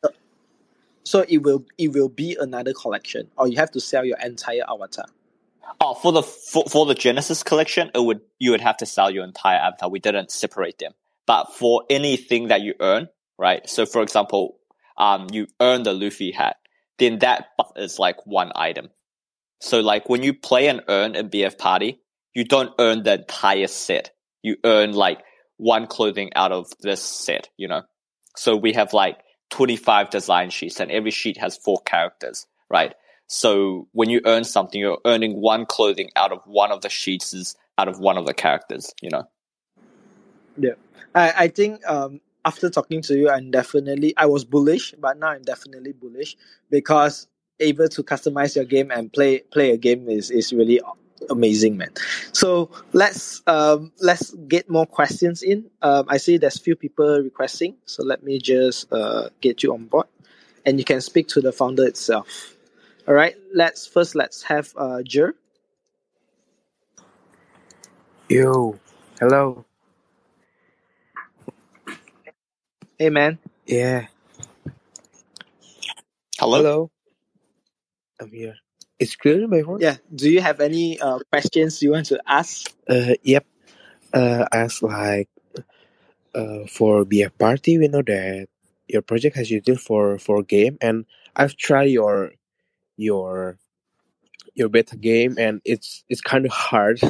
So 1.05 1.25
it 1.29 1.39
will 1.39 1.65
it 1.79 1.93
will 1.93 2.09
be 2.09 2.37
another 2.39 2.73
collection, 2.73 3.29
or 3.37 3.49
you 3.49 3.57
have 3.57 3.71
to 3.73 3.81
sell 3.81 4.05
your 4.05 4.19
entire 4.19 4.65
avatar. 4.69 5.07
Oh, 5.81 5.95
for 5.95 6.13
the 6.13 6.23
for, 6.23 6.65
for 6.69 6.87
the 6.87 6.95
Genesis 6.95 7.43
collection, 7.43 7.91
it 7.95 8.03
would 8.03 8.21
you 8.39 8.51
would 8.53 8.61
have 8.61 8.77
to 8.79 8.87
sell 8.87 9.11
your 9.11 9.25
entire 9.25 9.59
avatar. 9.59 9.91
We 9.91 10.01
didn't 10.01 10.31
separate 10.31 10.79
them, 10.79 10.93
but 11.27 11.55
for 11.55 11.85
anything 11.89 12.49
that 12.49 12.63
you 12.63 12.75
earn, 12.81 13.09
right? 13.39 13.69
So, 13.69 13.87
for 13.87 14.03
example, 14.03 14.59
um, 14.97 15.29
you 15.33 15.47
earn 15.61 15.83
the 15.83 15.93
Luffy 15.93 16.33
hat, 16.33 16.57
then 16.99 17.21
that 17.21 17.49
is 17.77 17.99
like 17.99 18.27
one 18.27 18.53
item. 18.55 18.91
So, 19.61 19.81
like 19.81 20.09
when 20.09 20.23
you 20.23 20.35
play 20.35 20.69
and 20.69 20.83
earn 20.89 21.15
in 21.15 21.31
BF 21.31 21.59
Party, 21.59 22.01
you 22.35 22.45
don't 22.45 22.73
earn 22.79 23.03
the 23.03 23.15
entire 23.15 23.67
set. 23.67 24.11
You 24.43 24.57
earn 24.65 24.93
like 24.93 25.21
one 25.57 25.87
clothing 25.87 26.31
out 26.35 26.53
of 26.53 26.67
this 26.81 27.03
set, 27.03 27.49
you 27.57 27.69
know. 27.69 27.83
So 28.37 28.57
we 28.57 28.73
have 28.75 28.93
like 28.93 29.19
25 29.51 30.11
design 30.11 30.51
sheets 30.51 30.81
and 30.81 30.91
every 30.91 31.11
sheet 31.11 31.37
has 31.39 31.57
four 31.57 31.81
characters, 31.85 32.47
right? 32.71 32.95
So 33.29 33.87
when 33.93 34.09
you 34.11 34.21
earn 34.25 34.45
something, 34.45 34.81
you're 34.81 34.99
earning 35.05 35.41
one 35.41 35.67
clothing 35.67 36.11
out 36.17 36.33
of 36.33 36.41
one 36.47 36.73
of 36.73 36.81
the 36.81 36.89
sheets 36.89 37.55
out 37.77 37.87
of 37.87 38.01
one 38.01 38.19
of 38.19 38.27
the 38.27 38.35
characters, 38.35 38.93
you 39.01 39.11
know? 39.11 39.29
Yeah. 40.57 40.73
I, 41.15 41.33
I 41.45 41.49
think 41.49 41.87
um, 41.87 42.21
after 42.45 42.71
talking 42.71 43.03
to 43.03 43.17
you, 43.17 43.31
I'm 43.31 43.51
definitely, 43.51 44.15
I 44.17 44.27
was 44.27 44.45
bullish, 44.45 44.95
but 44.99 45.19
now 45.19 45.29
I'm 45.29 45.43
definitely 45.43 45.93
bullish 45.93 46.37
because 46.71 47.29
able 47.61 47.89
to 47.89 48.03
customize 48.03 48.57
your 48.57 48.65
game 48.65 48.91
and 48.91 49.13
play 49.13 49.41
play 49.41 49.71
a 49.73 49.77
game 49.77 50.09
is, 50.09 50.31
is 50.31 50.53
really 50.53 50.81
amazing, 51.29 51.77
man. 51.77 51.91
So 52.33 52.71
let's 52.93 53.43
um, 53.47 53.93
let's 54.01 54.33
get 54.49 54.71
more 54.71 54.87
questions 54.87 55.43
in. 55.43 55.71
Um, 55.83 56.07
I 56.09 56.17
see 56.17 56.39
there's 56.39 56.59
few 56.59 56.77
people 56.77 57.21
requesting, 57.21 57.77
so 57.85 58.05
let 58.05 58.23
me 58.23 58.39
just 58.39 58.91
uh, 58.93 59.29
get 59.41 59.63
you 59.63 59.73
on 59.75 59.87
board, 59.87 60.07
and 60.65 60.79
you 60.79 60.85
can 60.85 61.01
speak 61.01 61.29
to 61.29 61.41
the 61.41 61.53
founder 61.53 61.87
itself. 61.87 62.55
All 63.09 63.15
right, 63.15 63.35
let's 63.55 63.87
first 63.87 64.15
let's 64.15 64.43
have 64.43 64.69
uh, 64.77 65.01
Jer. 65.01 65.33
Yo, 68.29 68.79
hello. 69.19 69.65
Hey, 72.99 73.09
man. 73.09 73.39
Yeah. 73.65 74.09
Hello. 76.39 76.59
Hello. 76.59 76.91
I'm 78.21 78.31
here. 78.31 78.57
It's 78.99 79.17
clear 79.17 79.49
my 79.49 79.63
voice. 79.63 79.81
Yeah. 79.81 79.97
Do 80.15 80.29
you 80.29 80.43
have 80.43 80.61
any 80.61 81.01
uh, 81.01 81.21
questions 81.33 81.81
you 81.81 81.93
want 81.93 82.13
to 82.13 82.21
ask? 82.27 82.71
Uh, 82.87 83.15
yep. 83.23 83.47
Uh, 84.13 84.45
as 84.53 84.83
like, 84.83 85.31
uh, 86.35 86.67
for 86.69 87.07
BF 87.07 87.33
Party, 87.39 87.79
we 87.79 87.89
know 87.89 88.03
that 88.03 88.49
your 88.87 89.01
project 89.01 89.37
has 89.37 89.51
utility 89.51 89.81
for 89.81 90.19
for 90.19 90.43
game, 90.43 90.77
and 90.83 91.07
I've 91.35 91.57
tried 91.57 91.89
your 91.89 92.33
your 92.99 93.59
your 94.55 94.69
beta 94.69 94.97
game, 94.97 95.37
and 95.39 95.63
it's 95.65 96.05
it's 96.11 96.21
kind 96.21 96.45
of 96.45 96.53
hard. 96.53 97.01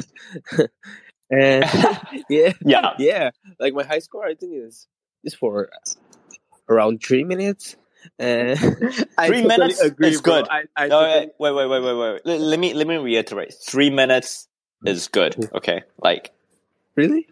and 1.30 1.64
yeah, 2.28 2.52
yeah, 2.64 2.94
yeah. 2.98 3.30
Like 3.58 3.74
my 3.74 3.82
high 3.82 3.98
score, 3.98 4.24
I 4.24 4.34
think 4.34 4.52
is 4.54 4.86
is 5.24 5.34
for 5.34 5.70
around 6.68 7.02
three 7.02 7.24
minutes. 7.24 7.76
Uh, 8.20 8.54
three 9.26 9.44
minutes 9.44 9.80
agree, 9.80 10.08
is 10.08 10.20
good. 10.20 10.46
I, 10.48 10.64
I 10.76 10.86
no, 10.86 11.00
totally... 11.00 11.30
wait, 11.38 11.52
wait, 11.52 11.68
wait, 11.68 11.82
wait, 11.82 11.94
wait, 11.94 12.20
wait. 12.24 12.40
Let 12.40 12.60
me 12.60 12.74
let 12.74 12.86
me 12.86 12.96
reiterate. 12.96 13.54
Three 13.54 13.90
minutes 13.90 14.46
is 14.84 15.08
good. 15.08 15.50
Okay, 15.54 15.82
like 16.02 16.32
really. 16.94 17.26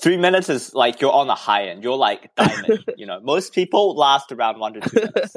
Three 0.00 0.16
minutes 0.16 0.48
is 0.48 0.74
like 0.74 1.02
you're 1.02 1.12
on 1.12 1.26
the 1.26 1.34
high 1.34 1.64
end. 1.66 1.84
You're 1.84 1.96
like 1.98 2.34
diamond. 2.34 2.84
you 2.96 3.04
know, 3.04 3.20
most 3.20 3.52
people 3.52 3.94
last 3.94 4.32
around 4.32 4.58
one 4.58 4.72
to 4.72 4.80
two 4.80 5.00
minutes. 5.00 5.36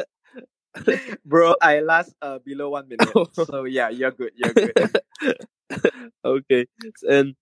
Bro, 1.26 1.56
I 1.62 1.80
last 1.80 2.14
uh, 2.22 2.40
below 2.40 2.70
one 2.70 2.88
minute. 2.88 3.10
so 3.34 3.64
yeah, 3.66 3.90
you're 3.90 4.12
good. 4.12 4.32
You're 4.36 4.54
good. 4.54 5.00
okay, 6.26 6.66
and 7.08 7.36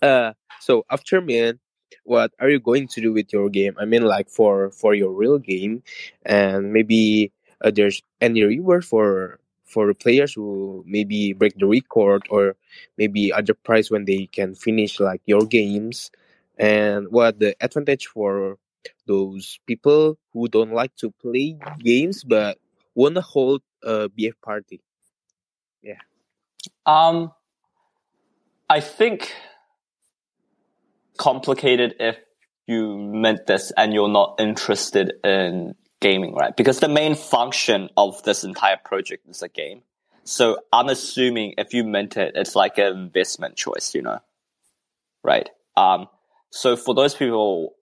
uh, 0.00 0.32
so 0.60 0.84
after 0.90 1.20
man, 1.20 1.58
what 2.04 2.32
are 2.40 2.48
you 2.50 2.60
going 2.60 2.88
to 2.88 3.00
do 3.00 3.12
with 3.12 3.32
your 3.32 3.48
game 3.48 3.74
i 3.78 3.84
mean 3.84 4.02
like 4.02 4.28
for 4.28 4.70
for 4.70 4.94
your 4.94 5.12
real 5.12 5.38
game 5.38 5.82
and 6.24 6.72
maybe 6.72 7.32
uh, 7.64 7.70
there's 7.70 8.02
any 8.20 8.42
reward 8.42 8.84
for 8.84 9.38
for 9.64 9.92
players 9.94 10.34
who 10.34 10.84
maybe 10.86 11.32
break 11.32 11.54
the 11.56 11.66
record 11.66 12.22
or 12.30 12.56
maybe 12.98 13.32
other 13.32 13.54
prize 13.54 13.90
when 13.90 14.04
they 14.04 14.26
can 14.26 14.54
finish 14.54 15.00
like 15.00 15.22
your 15.26 15.46
games 15.46 16.10
and 16.58 17.08
what 17.10 17.38
the 17.38 17.54
advantage 17.60 18.06
for 18.06 18.58
those 19.06 19.58
people 19.66 20.18
who 20.32 20.48
don't 20.48 20.72
like 20.72 20.94
to 20.96 21.10
play 21.22 21.56
games 21.78 22.24
but 22.24 22.58
want 22.94 23.14
to 23.14 23.20
hold 23.20 23.62
a 23.82 24.08
bf 24.08 24.32
party 24.44 24.80
yeah 25.82 25.94
um 26.86 27.32
i 28.68 28.80
think 28.80 29.34
complicated 31.18 31.94
if 32.00 32.16
you 32.66 32.96
mint 32.96 33.46
this 33.46 33.72
and 33.76 33.92
you're 33.92 34.08
not 34.08 34.36
interested 34.38 35.12
in 35.24 35.74
gaming, 36.00 36.34
right? 36.34 36.54
Because 36.54 36.80
the 36.80 36.88
main 36.88 37.14
function 37.14 37.88
of 37.96 38.22
this 38.24 38.44
entire 38.44 38.76
project 38.76 39.26
is 39.28 39.42
a 39.42 39.48
game. 39.48 39.82
So 40.24 40.58
I'm 40.72 40.88
assuming 40.88 41.54
if 41.58 41.72
you 41.72 41.84
mint 41.84 42.16
it, 42.16 42.32
it's 42.34 42.54
like 42.54 42.78
an 42.78 42.92
investment 42.96 43.56
choice, 43.56 43.94
you 43.94 44.02
know? 44.02 44.18
Right. 45.24 45.48
Um, 45.76 46.08
so 46.50 46.76
for 46.76 46.94
those 46.94 47.14
people, 47.14 47.74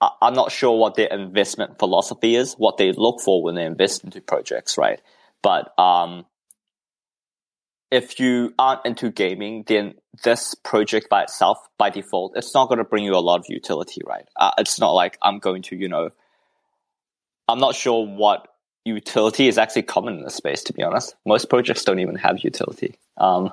I'm 0.00 0.34
not 0.34 0.52
sure 0.52 0.78
what 0.78 0.94
their 0.94 1.08
investment 1.08 1.78
philosophy 1.78 2.36
is, 2.36 2.54
what 2.54 2.76
they 2.76 2.92
look 2.92 3.20
for 3.20 3.42
when 3.42 3.54
they 3.54 3.64
invest 3.64 4.04
into 4.04 4.20
projects, 4.20 4.76
right? 4.76 5.00
But, 5.42 5.72
um, 5.78 6.26
if 7.90 8.18
you 8.18 8.52
aren't 8.58 8.84
into 8.84 9.10
gaming, 9.10 9.64
then 9.66 9.94
this 10.24 10.54
project 10.54 11.08
by 11.08 11.22
itself, 11.22 11.58
by 11.78 11.88
default, 11.88 12.32
it's 12.36 12.52
not 12.52 12.68
going 12.68 12.78
to 12.78 12.84
bring 12.84 13.04
you 13.04 13.14
a 13.14 13.18
lot 13.18 13.38
of 13.38 13.46
utility, 13.48 14.02
right? 14.04 14.26
Uh, 14.36 14.50
it's 14.58 14.80
not 14.80 14.90
like 14.90 15.16
I'm 15.22 15.38
going 15.38 15.62
to, 15.62 15.76
you 15.76 15.88
know, 15.88 16.10
I'm 17.48 17.60
not 17.60 17.76
sure 17.76 18.04
what 18.04 18.48
utility 18.84 19.48
is 19.48 19.56
actually 19.56 19.82
common 19.82 20.18
in 20.18 20.24
this 20.24 20.34
space, 20.34 20.64
to 20.64 20.72
be 20.72 20.82
honest. 20.82 21.14
Most 21.24 21.48
projects 21.48 21.84
don't 21.84 22.00
even 22.00 22.16
have 22.16 22.40
utility. 22.40 22.98
Um, 23.16 23.52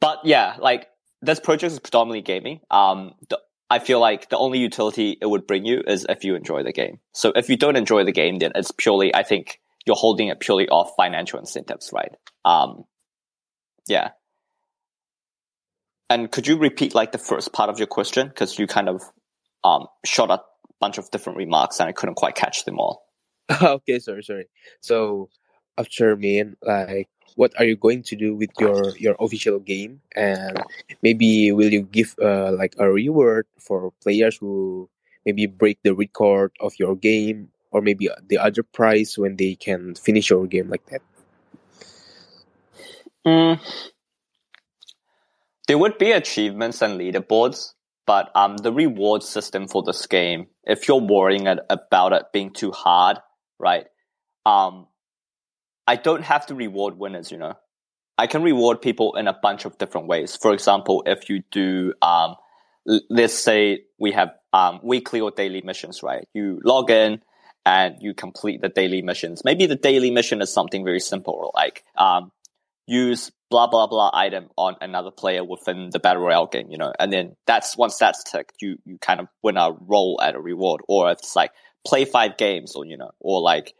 but 0.00 0.18
yeah, 0.24 0.56
like 0.58 0.88
this 1.20 1.38
project 1.38 1.72
is 1.72 1.78
predominantly 1.78 2.22
gaming. 2.22 2.60
Um, 2.70 3.14
the, 3.28 3.40
I 3.72 3.78
feel 3.78 4.00
like 4.00 4.28
the 4.28 4.36
only 4.36 4.58
utility 4.58 5.16
it 5.18 5.24
would 5.24 5.46
bring 5.46 5.64
you 5.64 5.82
is 5.86 6.04
if 6.06 6.24
you 6.24 6.34
enjoy 6.34 6.62
the 6.62 6.74
game. 6.74 6.98
So 7.14 7.32
if 7.34 7.48
you 7.48 7.56
don't 7.56 7.76
enjoy 7.76 8.04
the 8.04 8.12
game, 8.12 8.38
then 8.38 8.52
it's 8.54 8.70
purely, 8.70 9.14
I 9.14 9.22
think, 9.22 9.60
you're 9.86 9.96
holding 9.96 10.28
it 10.28 10.40
purely 10.40 10.68
off 10.68 10.92
financial 10.94 11.38
incentives, 11.38 11.90
right? 11.90 12.12
Um, 12.44 12.84
yeah. 13.88 14.10
And 16.10 16.30
could 16.30 16.46
you 16.46 16.58
repeat 16.58 16.94
like 16.94 17.12
the 17.12 17.18
first 17.18 17.54
part 17.54 17.70
of 17.70 17.78
your 17.78 17.86
question 17.86 18.28
because 18.28 18.58
you 18.58 18.66
kind 18.66 18.90
of 18.90 19.00
um, 19.64 19.86
shot 20.04 20.30
a 20.30 20.42
bunch 20.78 20.98
of 20.98 21.10
different 21.10 21.38
remarks 21.38 21.80
and 21.80 21.88
I 21.88 21.92
couldn't 21.92 22.16
quite 22.16 22.34
catch 22.34 22.66
them 22.66 22.78
all. 22.78 23.06
okay, 23.62 24.00
sorry, 24.00 24.22
sorry. 24.22 24.48
So, 24.82 25.30
after 25.78 26.14
me 26.14 26.40
and 26.40 26.56
like 26.60 27.08
what 27.36 27.52
are 27.58 27.64
you 27.64 27.76
going 27.76 28.02
to 28.04 28.16
do 28.16 28.34
with 28.34 28.50
your 28.58 28.96
your 28.96 29.16
official 29.18 29.58
game, 29.58 30.00
and 30.16 30.62
maybe 31.02 31.52
will 31.52 31.72
you 31.72 31.82
give 31.82 32.14
uh, 32.20 32.52
like 32.52 32.74
a 32.78 32.90
reward 32.90 33.46
for 33.58 33.92
players 34.02 34.36
who 34.36 34.88
maybe 35.24 35.46
break 35.46 35.78
the 35.82 35.94
record 35.94 36.52
of 36.60 36.72
your 36.78 36.96
game, 36.96 37.48
or 37.70 37.80
maybe 37.80 38.08
the 38.28 38.38
other 38.38 38.62
prize 38.62 39.18
when 39.18 39.36
they 39.36 39.54
can 39.54 39.94
finish 39.94 40.30
your 40.30 40.46
game 40.46 40.68
like 40.68 40.84
that? 40.86 41.02
Mm. 43.26 43.60
There 45.68 45.78
would 45.78 45.96
be 45.98 46.10
achievements 46.10 46.82
and 46.82 46.98
leaderboards, 46.98 47.72
but 48.06 48.30
um, 48.34 48.56
the 48.56 48.72
reward 48.72 49.22
system 49.22 49.68
for 49.68 49.82
this 49.82 50.06
game, 50.06 50.48
if 50.64 50.88
you're 50.88 51.00
worrying 51.00 51.46
about 51.46 52.12
it 52.12 52.24
being 52.32 52.50
too 52.50 52.72
hard, 52.72 53.18
right? 53.58 53.86
Um, 54.44 54.88
I 55.86 55.96
don't 55.96 56.22
have 56.22 56.46
to 56.46 56.54
reward 56.54 56.98
winners, 56.98 57.30
you 57.30 57.38
know. 57.38 57.54
I 58.18 58.26
can 58.26 58.42
reward 58.42 58.80
people 58.82 59.16
in 59.16 59.26
a 59.26 59.32
bunch 59.32 59.64
of 59.64 59.78
different 59.78 60.06
ways. 60.06 60.36
For 60.36 60.52
example, 60.52 61.02
if 61.06 61.28
you 61.28 61.42
do, 61.50 61.94
um, 62.02 62.36
let's 63.08 63.34
say 63.34 63.84
we 63.98 64.12
have 64.12 64.30
um, 64.52 64.80
weekly 64.82 65.20
or 65.20 65.30
daily 65.30 65.62
missions, 65.62 66.02
right? 66.02 66.28
You 66.34 66.60
log 66.62 66.90
in 66.90 67.22
and 67.64 67.96
you 68.00 68.14
complete 68.14 68.60
the 68.60 68.68
daily 68.68 69.02
missions. 69.02 69.44
Maybe 69.44 69.66
the 69.66 69.76
daily 69.76 70.10
mission 70.10 70.42
is 70.42 70.52
something 70.52 70.84
very 70.84 71.00
simple, 71.00 71.50
like 71.54 71.84
um, 71.96 72.32
use 72.86 73.30
blah 73.50 73.66
blah 73.66 73.86
blah 73.86 74.10
item 74.12 74.48
on 74.56 74.76
another 74.80 75.10
player 75.10 75.44
within 75.44 75.90
the 75.90 75.98
battle 75.98 76.22
royale 76.22 76.46
game, 76.46 76.70
you 76.70 76.78
know, 76.78 76.92
and 76.98 77.12
then 77.12 77.36
that's 77.46 77.76
once 77.76 77.96
that's 77.98 78.24
ticked, 78.24 78.60
you 78.60 78.78
you 78.84 78.98
kind 78.98 79.20
of 79.20 79.28
win 79.42 79.56
a 79.56 79.72
roll 79.72 80.20
at 80.22 80.34
a 80.34 80.40
reward, 80.40 80.80
or 80.88 81.10
it's 81.10 81.36
like 81.36 81.52
play 81.86 82.04
five 82.04 82.36
games, 82.36 82.74
or 82.74 82.84
you 82.84 82.96
know, 82.96 83.10
or 83.20 83.40
like 83.40 83.74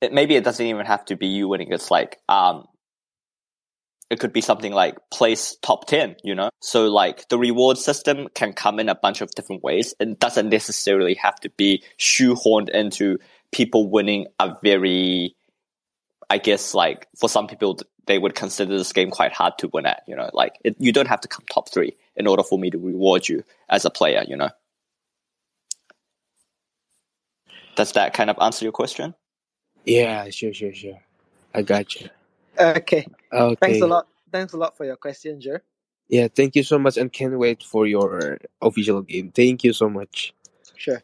it, 0.00 0.12
maybe 0.12 0.36
it 0.36 0.44
doesn't 0.44 0.64
even 0.64 0.86
have 0.86 1.04
to 1.06 1.16
be 1.16 1.26
you 1.26 1.48
winning. 1.48 1.72
It's 1.72 1.90
like 1.90 2.18
um, 2.28 2.66
it 4.10 4.20
could 4.20 4.32
be 4.32 4.40
something 4.40 4.72
like 4.72 4.96
place 5.10 5.56
top 5.62 5.86
10, 5.86 6.16
you 6.22 6.34
know? 6.34 6.50
So 6.60 6.86
like 6.86 7.28
the 7.28 7.38
reward 7.38 7.78
system 7.78 8.28
can 8.34 8.52
come 8.52 8.78
in 8.78 8.88
a 8.88 8.94
bunch 8.94 9.20
of 9.20 9.30
different 9.32 9.64
ways. 9.64 9.94
It 9.98 10.20
doesn't 10.20 10.48
necessarily 10.48 11.14
have 11.14 11.36
to 11.40 11.50
be 11.50 11.82
shoehorned 11.98 12.68
into 12.68 13.18
people 13.50 13.90
winning 13.90 14.26
a 14.38 14.56
very, 14.62 15.34
I 16.30 16.38
guess 16.38 16.74
like 16.74 17.08
for 17.18 17.28
some 17.28 17.48
people, 17.48 17.80
they 18.06 18.18
would 18.18 18.36
consider 18.36 18.76
this 18.76 18.92
game 18.92 19.10
quite 19.10 19.32
hard 19.32 19.58
to 19.58 19.70
win 19.72 19.86
at, 19.86 20.02
you 20.06 20.14
know, 20.14 20.30
like 20.32 20.56
it, 20.62 20.76
you 20.78 20.92
don't 20.92 21.08
have 21.08 21.22
to 21.22 21.28
come 21.28 21.44
top 21.50 21.72
three 21.72 21.96
in 22.14 22.28
order 22.28 22.44
for 22.44 22.58
me 22.58 22.70
to 22.70 22.78
reward 22.78 23.28
you 23.28 23.42
as 23.68 23.84
a 23.84 23.90
player, 23.90 24.24
you 24.28 24.36
know? 24.36 24.50
Does 27.74 27.92
that 27.92 28.14
kind 28.14 28.30
of 28.30 28.36
answer 28.40 28.64
your 28.64 28.72
question? 28.72 29.14
Yeah, 29.86 30.28
sure, 30.30 30.52
sure, 30.52 30.74
sure. 30.74 31.00
I 31.54 31.62
got 31.62 31.94
you. 31.94 32.10
Okay. 32.58 33.06
Okay. 33.32 33.56
Thanks 33.60 33.80
a 33.80 33.86
lot. 33.86 34.08
Thanks 34.32 34.52
a 34.52 34.56
lot 34.56 34.76
for 34.76 34.84
your 34.84 34.96
question, 34.96 35.40
Jer. 35.40 35.62
Yeah, 36.08 36.28
thank 36.28 36.56
you 36.56 36.62
so 36.62 36.78
much, 36.78 36.96
and 36.96 37.12
can't 37.12 37.38
wait 37.38 37.62
for 37.62 37.86
your 37.86 38.38
official 38.60 39.02
game. 39.02 39.32
Thank 39.32 39.64
you 39.64 39.72
so 39.72 39.88
much. 39.88 40.34
Sure. 40.76 41.02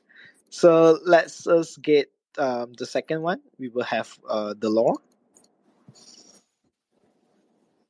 So 0.50 0.98
let's 1.04 1.46
us 1.46 1.76
get 1.76 2.10
um, 2.38 2.72
the 2.76 2.86
second 2.86 3.22
one. 3.22 3.40
We 3.58 3.68
will 3.68 3.84
have 3.84 4.18
uh, 4.28 4.54
the 4.58 4.68
law. 4.68 4.94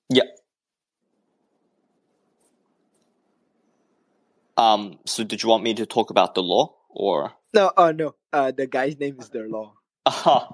Yeah. 0.09 0.28
Um. 4.57 4.99
So, 5.07 5.24
did 5.24 5.43
you 5.43 5.49
want 5.49 5.64
me 5.64 5.74
to 5.74 5.86
talk 5.86 6.11
about 6.11 6.34
the 6.34 6.43
law 6.43 6.74
or? 6.90 7.32
No, 7.55 7.72
oh 7.76 7.93
no. 7.93 8.14
Uh, 8.32 8.53
the 8.53 8.66
guy's 8.66 8.99
name 8.99 9.16
is 9.18 9.30
the 9.30 9.40
law. 9.40 9.74
Oh, 10.07 10.48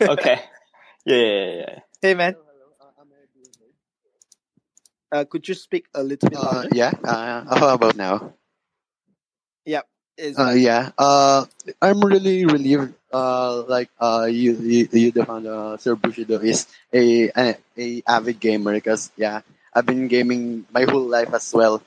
okay. 0.00 0.40
yeah, 1.04 1.16
yeah, 1.16 1.52
yeah. 1.60 1.78
Hey, 2.00 2.14
man. 2.14 2.36
Uh, 5.12 5.24
could 5.24 5.46
you 5.46 5.54
speak 5.54 5.86
a 5.94 6.02
little 6.02 6.28
bit 6.28 6.38
Uh, 6.38 6.66
yeah. 6.72 6.90
Uh, 7.04 7.44
how 7.56 7.74
about 7.74 7.96
now? 7.96 8.34
Yep. 9.64 9.86
Is 10.16 10.38
Uh, 10.38 10.54
yeah. 10.56 10.90
Uh, 10.98 11.44
I'm 11.82 12.00
really 12.00 12.46
relieved. 12.46 12.94
Uh, 13.12 13.62
like 13.66 13.90
uh, 14.00 14.26
you 14.30 14.54
you, 14.58 14.88
you 14.90 15.10
the 15.12 15.24
founder, 15.24 15.76
Sir 15.78 15.94
Bushido 15.94 16.38
is 16.42 16.66
a, 16.92 17.30
a 17.30 17.56
a 17.78 18.02
avid 18.06 18.40
gamer 18.40 18.72
because 18.74 19.10
yeah, 19.16 19.42
I've 19.72 19.86
been 19.86 20.08
gaming 20.08 20.66
my 20.72 20.82
whole 20.84 21.06
life 21.06 21.32
as 21.34 21.52
well, 21.54 21.82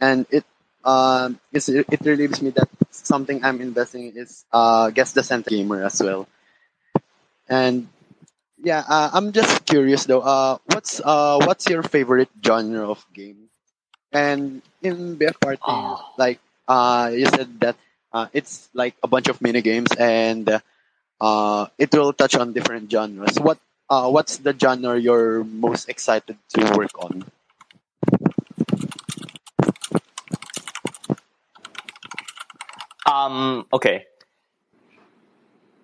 and 0.00 0.26
it 0.30 0.44
um 0.84 1.38
it's, 1.52 1.68
it 1.68 2.00
relieves 2.04 2.42
me 2.42 2.50
that 2.50 2.68
something 2.90 3.44
I'm 3.44 3.60
investing 3.60 4.08
in 4.10 4.16
is 4.18 4.44
uh 4.52 4.90
guess 4.90 5.12
the 5.12 5.22
center 5.22 5.50
gamer 5.50 5.84
as 5.84 6.02
well, 6.02 6.26
and 7.52 7.88
yeah, 8.62 8.84
uh, 8.88 9.10
I'm 9.12 9.32
just 9.32 9.66
curious 9.66 10.04
though. 10.06 10.20
Uh, 10.22 10.58
what's 10.66 11.00
uh 11.04 11.38
what's 11.44 11.68
your 11.68 11.82
favorite 11.82 12.30
genre 12.44 12.90
of 12.90 13.04
game? 13.14 13.48
And 14.12 14.62
in 14.82 15.16
BF 15.16 15.38
Party, 15.40 15.62
Oh. 15.64 16.00
like 16.18 16.40
uh, 16.68 17.10
you 17.12 17.26
said 17.26 17.60
that 17.60 17.76
uh, 18.12 18.28
it's 18.32 18.68
like 18.74 18.94
a 19.02 19.08
bunch 19.08 19.28
of 19.28 19.40
mini 19.42 19.62
games 19.62 19.90
and 19.98 20.48
uh, 21.20 21.66
it 21.78 21.92
will 21.94 22.12
touch 22.12 22.34
on 22.36 22.52
different 22.52 22.90
genres. 22.90 23.38
What 23.40 23.58
uh, 23.90 24.08
what's 24.10 24.38
the 24.38 24.54
genre 24.58 24.98
you're 24.98 25.44
most 25.44 25.88
excited 25.88 26.36
to 26.56 26.60
work 26.76 26.92
on? 26.98 27.24
Um. 33.06 33.66
Okay. 33.72 34.06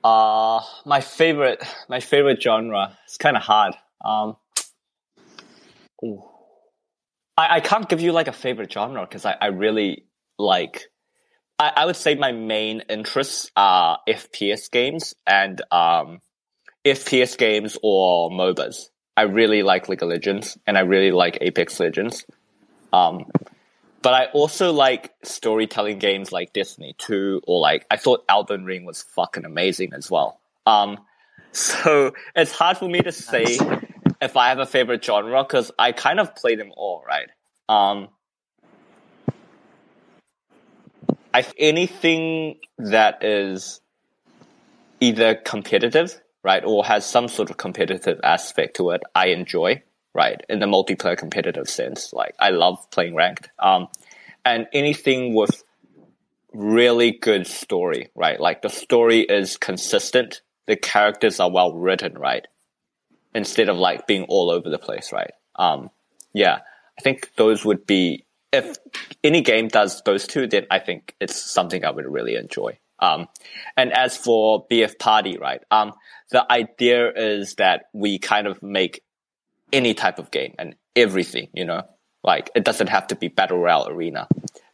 Uh, 0.04 0.60
my 0.86 1.00
favorite, 1.00 1.62
my 1.88 2.00
favorite 2.00 2.42
genre. 2.42 2.96
It's 3.04 3.16
kind 3.16 3.36
of 3.36 3.42
hard. 3.42 3.74
Um. 4.04 4.36
ooh. 6.04 6.22
I, 7.36 7.56
I 7.56 7.60
can't 7.60 7.88
give 7.88 8.00
you 8.00 8.12
like 8.12 8.28
a 8.28 8.32
favorite 8.32 8.72
genre 8.72 9.02
because 9.02 9.24
I, 9.24 9.36
I 9.40 9.46
really 9.46 10.04
like. 10.38 10.84
I, 11.58 11.72
I 11.76 11.86
would 11.86 11.96
say 11.96 12.14
my 12.14 12.32
main 12.32 12.82
interests 12.88 13.50
are 13.56 13.98
FPS 14.08 14.70
games 14.70 15.14
and 15.26 15.60
um, 15.70 16.20
FPS 16.84 17.36
games 17.36 17.76
or 17.82 18.30
MOBAs. 18.30 18.90
I 19.16 19.22
really 19.22 19.62
like 19.62 19.88
League 19.88 20.02
of 20.02 20.08
Legends 20.08 20.56
and 20.66 20.78
I 20.78 20.82
really 20.82 21.10
like 21.10 21.38
Apex 21.40 21.80
Legends. 21.80 22.24
Um, 22.92 23.24
but 24.02 24.14
I 24.14 24.26
also 24.26 24.72
like 24.72 25.12
storytelling 25.22 25.98
games 25.98 26.32
like 26.32 26.52
Disney 26.52 26.94
too, 26.98 27.40
or 27.46 27.60
like 27.60 27.86
I 27.90 27.96
thought 27.96 28.24
Elden 28.28 28.64
Ring 28.64 28.84
was 28.84 29.02
fucking 29.02 29.44
amazing 29.44 29.92
as 29.92 30.10
well. 30.10 30.40
Um, 30.66 30.98
so 31.52 32.12
it's 32.36 32.52
hard 32.52 32.76
for 32.76 32.88
me 32.88 33.00
to 33.00 33.12
say 33.12 33.58
if 34.20 34.36
I 34.36 34.48
have 34.48 34.58
a 34.58 34.66
favorite 34.66 35.04
genre 35.04 35.42
because 35.42 35.70
I 35.78 35.92
kind 35.92 36.20
of 36.20 36.34
play 36.34 36.54
them 36.56 36.72
all, 36.76 37.04
right? 37.06 37.28
Um, 37.68 38.08
I 41.34 41.44
anything 41.58 42.58
that 42.78 43.22
is 43.22 43.80
either 45.00 45.34
competitive, 45.34 46.20
right, 46.42 46.64
or 46.64 46.84
has 46.84 47.04
some 47.04 47.28
sort 47.28 47.50
of 47.50 47.56
competitive 47.56 48.20
aspect 48.24 48.76
to 48.76 48.90
it, 48.90 49.02
I 49.14 49.28
enjoy, 49.28 49.82
right, 50.14 50.40
in 50.48 50.58
the 50.58 50.66
multiplayer 50.66 51.16
competitive 51.16 51.68
sense. 51.68 52.12
Like 52.12 52.34
I 52.38 52.50
love 52.50 52.90
playing 52.90 53.14
ranked. 53.14 53.50
Um, 53.58 53.88
and 54.44 54.66
anything 54.72 55.34
with 55.34 55.62
really 56.52 57.12
good 57.12 57.46
story, 57.46 58.10
right? 58.14 58.40
Like 58.40 58.62
the 58.62 58.70
story 58.70 59.20
is 59.20 59.56
consistent, 59.56 60.42
the 60.66 60.76
characters 60.76 61.40
are 61.40 61.50
well 61.50 61.74
written, 61.74 62.14
right? 62.14 62.46
Instead 63.34 63.68
of 63.68 63.76
like 63.76 64.06
being 64.06 64.24
all 64.24 64.50
over 64.50 64.68
the 64.68 64.78
place, 64.78 65.12
right? 65.12 65.32
Um, 65.56 65.90
yeah, 66.32 66.58
I 66.98 67.02
think 67.02 67.34
those 67.36 67.64
would 67.64 67.86
be 67.86 68.24
if 68.52 68.76
any 69.22 69.42
game 69.42 69.68
does 69.68 70.02
those 70.02 70.26
two, 70.26 70.46
then 70.46 70.66
I 70.70 70.78
think 70.78 71.14
it's 71.20 71.36
something 71.36 71.84
I 71.84 71.90
would 71.90 72.06
really 72.06 72.36
enjoy. 72.36 72.78
Um, 72.98 73.28
and 73.76 73.92
as 73.92 74.16
for 74.16 74.66
BF 74.68 74.98
Party, 74.98 75.38
right? 75.38 75.60
Um, 75.70 75.92
the 76.30 76.50
idea 76.50 77.12
is 77.14 77.54
that 77.56 77.84
we 77.92 78.18
kind 78.18 78.46
of 78.46 78.62
make 78.62 79.02
any 79.72 79.94
type 79.94 80.18
of 80.18 80.30
game 80.30 80.54
and 80.58 80.74
everything, 80.96 81.48
you 81.52 81.64
know, 81.64 81.82
like 82.24 82.50
it 82.54 82.64
doesn't 82.64 82.88
have 82.88 83.06
to 83.08 83.16
be 83.16 83.28
battle 83.28 83.58
royale 83.58 83.88
arena. 83.88 84.28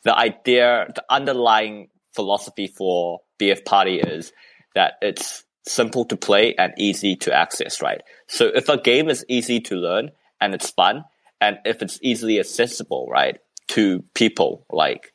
The 0.04 0.16
idea, 0.16 0.86
the 0.94 1.04
underlying 1.08 1.88
philosophy 2.14 2.66
for 2.66 3.20
BF 3.40 3.64
Party 3.64 4.00
is 4.00 4.32
that 4.74 4.94
it's 5.00 5.44
simple 5.66 6.04
to 6.06 6.16
play 6.16 6.54
and 6.56 6.72
easy 6.76 7.16
to 7.16 7.32
access, 7.32 7.80
right? 7.80 8.02
So 8.28 8.46
if 8.54 8.68
a 8.68 8.76
game 8.76 9.08
is 9.08 9.24
easy 9.28 9.60
to 9.60 9.76
learn 9.76 10.10
and 10.40 10.54
it's 10.54 10.70
fun, 10.70 11.04
and 11.40 11.58
if 11.64 11.82
it's 11.82 11.98
easily 12.02 12.38
accessible, 12.38 13.08
right, 13.10 13.38
to 13.68 14.04
people, 14.14 14.66
like, 14.70 15.13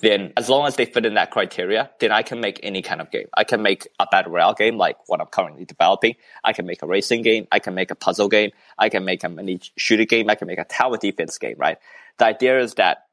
then 0.00 0.32
as 0.36 0.48
long 0.48 0.66
as 0.66 0.76
they 0.76 0.84
fit 0.84 1.06
in 1.06 1.14
that 1.14 1.30
criteria, 1.30 1.90
then 2.00 2.12
I 2.12 2.22
can 2.22 2.40
make 2.40 2.60
any 2.62 2.82
kind 2.82 3.00
of 3.00 3.10
game. 3.10 3.26
I 3.36 3.44
can 3.44 3.62
make 3.62 3.88
a 3.98 4.06
battle 4.10 4.32
royale 4.32 4.54
game 4.54 4.76
like 4.76 4.96
what 5.08 5.20
I'm 5.20 5.26
currently 5.26 5.64
developing. 5.64 6.16
I 6.44 6.52
can 6.52 6.66
make 6.66 6.82
a 6.82 6.86
racing 6.86 7.22
game. 7.22 7.46
I 7.52 7.58
can 7.58 7.74
make 7.74 7.90
a 7.90 7.94
puzzle 7.94 8.28
game. 8.28 8.50
I 8.78 8.88
can 8.88 9.04
make 9.04 9.24
a 9.24 9.28
mini 9.28 9.60
shooter 9.76 10.04
game. 10.04 10.30
I 10.30 10.34
can 10.34 10.48
make 10.48 10.58
a 10.58 10.64
tower 10.64 10.96
defense 10.96 11.38
game, 11.38 11.56
right? 11.58 11.78
The 12.18 12.26
idea 12.26 12.60
is 12.60 12.74
that 12.74 13.06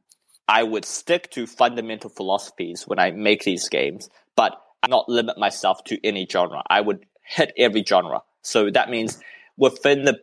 I 0.48 0.64
would 0.64 0.86
stick 0.86 1.30
to 1.32 1.46
fundamental 1.46 2.10
philosophies 2.10 2.88
when 2.88 3.00
I 3.00 3.12
make 3.12 3.44
these 3.44 3.68
games, 3.68 4.10
but 4.36 4.62
not 4.88 5.10
limit 5.10 5.38
myself 5.38 5.84
to 5.86 6.06
any 6.06 6.28
genre. 6.30 6.64
I 6.70 6.82
would 6.82 7.06
hit 7.24 7.52
every 7.58 7.84
genre 7.84 8.22
So 8.42 8.70
that 8.72 8.90
means 8.90 9.20
within 9.58 10.06
the 10.06 10.22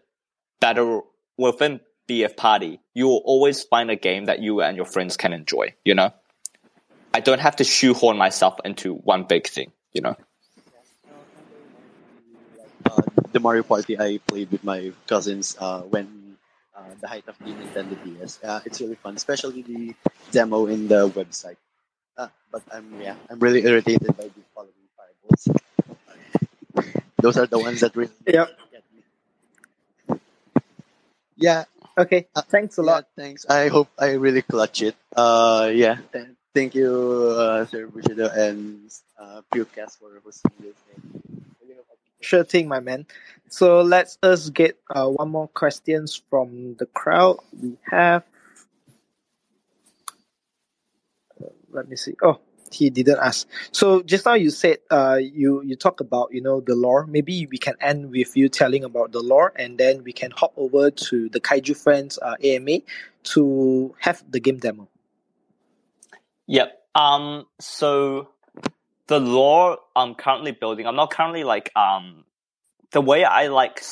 battle 0.61 1.07
within 1.37 1.81
BF 2.09 2.37
party, 2.37 2.81
you 2.95 3.07
will 3.07 3.23
always 3.25 3.63
find 3.63 3.91
a 3.91 3.97
game 3.97 4.27
that 4.27 4.41
you 4.41 4.63
and 4.63 4.77
your 4.77 4.87
friends 4.87 5.17
can 5.17 5.33
enjoy. 5.33 5.75
You 5.85 5.95
know, 5.95 6.13
I 7.15 7.21
don't 7.21 7.39
have 7.41 7.57
to 7.57 7.65
shoehorn 7.65 8.19
myself 8.19 8.59
into 8.65 8.95
one 8.95 9.23
big 9.23 9.47
thing. 9.47 9.71
You 9.93 10.03
know. 10.03 10.17
Uh, 12.85 13.03
the 13.33 13.39
Mario 13.39 13.63
Party 13.63 13.99
I 13.99 14.19
played 14.27 14.51
with 14.51 14.65
my 14.65 14.91
cousins 15.07 15.57
uh, 15.59 15.83
when 15.83 16.37
uh, 16.77 16.83
the 17.01 17.07
height 17.07 17.25
of 17.29 17.37
the 17.45 17.55
Nintendo 17.55 17.97
DS. 18.03 18.43
Uh, 18.43 18.61
it's 18.67 18.81
really 18.81 18.97
fun, 18.97 19.15
especially 19.15 19.63
the 19.63 19.95
demo 20.33 20.67
in 20.67 20.89
the 20.89 21.09
website. 21.09 21.57
Uh, 22.19 22.29
but 22.51 22.63
I'm 22.73 23.01
yeah, 23.01 23.15
I'm 23.31 23.39
really 23.39 23.65
irritated 23.65 24.17
by 24.17 24.25
the 24.25 24.43
following 24.53 24.73
fireballs. 24.99 25.49
Those 27.23 27.39
are 27.39 27.47
the 27.47 27.59
ones 27.61 27.81
that 27.81 27.95
really 27.95 28.13
Yep. 28.27 28.51
get 28.73 28.83
me. 28.93 29.03
Yeah, 31.37 31.65
Okay. 31.97 32.27
Thanks 32.51 32.77
a 32.79 32.83
yeah, 32.83 32.87
lot. 32.87 33.07
thanks. 33.17 33.47
I 33.49 33.69
hope 33.69 33.89
I 33.99 34.15
really 34.19 34.43
clutch 34.43 34.83
it. 34.83 34.97
Uh, 35.15 35.71
yeah. 35.73 35.99
Th- 36.55 36.65
Thank 36.65 36.75
you, 36.77 37.37
uh, 37.39 37.67
Sir 37.67 37.89
Bushido 37.89 38.29
and 38.31 38.91
uh, 39.21 39.43
Pukecast 39.53 39.99
for 39.99 40.21
hosting 40.25 40.53
this. 40.61 40.75
Sure 42.21 42.45
thing, 42.45 42.69
my 42.69 42.81
man. 42.81 43.07
So 43.51 43.83
let's 43.83 44.19
us 44.23 44.51
get 44.51 44.79
uh, 44.91 45.09
one 45.09 45.31
more 45.31 45.49
questions 45.49 46.23
from 46.31 46.77
the 46.79 46.87
crowd. 46.87 47.39
We 47.61 47.79
have. 47.91 48.25
let 51.73 51.89
me 51.89 51.97
see. 51.97 52.15
Oh, 52.23 52.41
he 52.73 52.91
didn't 52.91 53.19
ask. 53.21 53.49
So 53.73 54.03
just 54.03 54.27
now 54.27 54.35
you 54.35 54.51
said 54.51 54.79
uh 54.91 55.19
you 55.21 55.63
you 55.65 55.77
talk 55.77 56.01
about 56.01 56.31
you 56.33 56.43
know 56.43 56.61
the 56.61 56.75
lore. 56.75 57.07
Maybe 57.07 57.47
we 57.51 57.59
can 57.59 57.75
end 57.81 58.11
with 58.11 58.37
you 58.37 58.49
telling 58.49 58.85
about 58.85 59.13
the 59.13 59.21
lore, 59.21 59.53
and 59.57 59.79
then 59.79 60.05
we 60.05 60.13
can 60.13 60.33
hop 60.33 60.53
over 60.57 60.91
to 60.91 61.29
the 61.31 61.41
Kaiju 61.41 61.77
Friends 61.77 62.19
uh, 62.23 62.37
AMA 62.43 62.81
to 63.35 63.95
have 64.01 64.25
the 64.31 64.41
game 64.41 64.59
demo. 64.59 64.89
Yep. 66.47 66.81
Um. 66.95 67.47
So 67.61 68.29
the 69.07 69.21
lore 69.21 69.79
I'm 69.97 70.15
currently 70.15 70.53
building, 70.53 70.87
I'm 70.87 70.97
not 70.97 71.11
currently 71.11 71.45
like 71.45 71.71
um. 71.77 72.25
The 72.93 73.01
way 73.01 73.25
I 73.25 73.49
like 73.49 73.83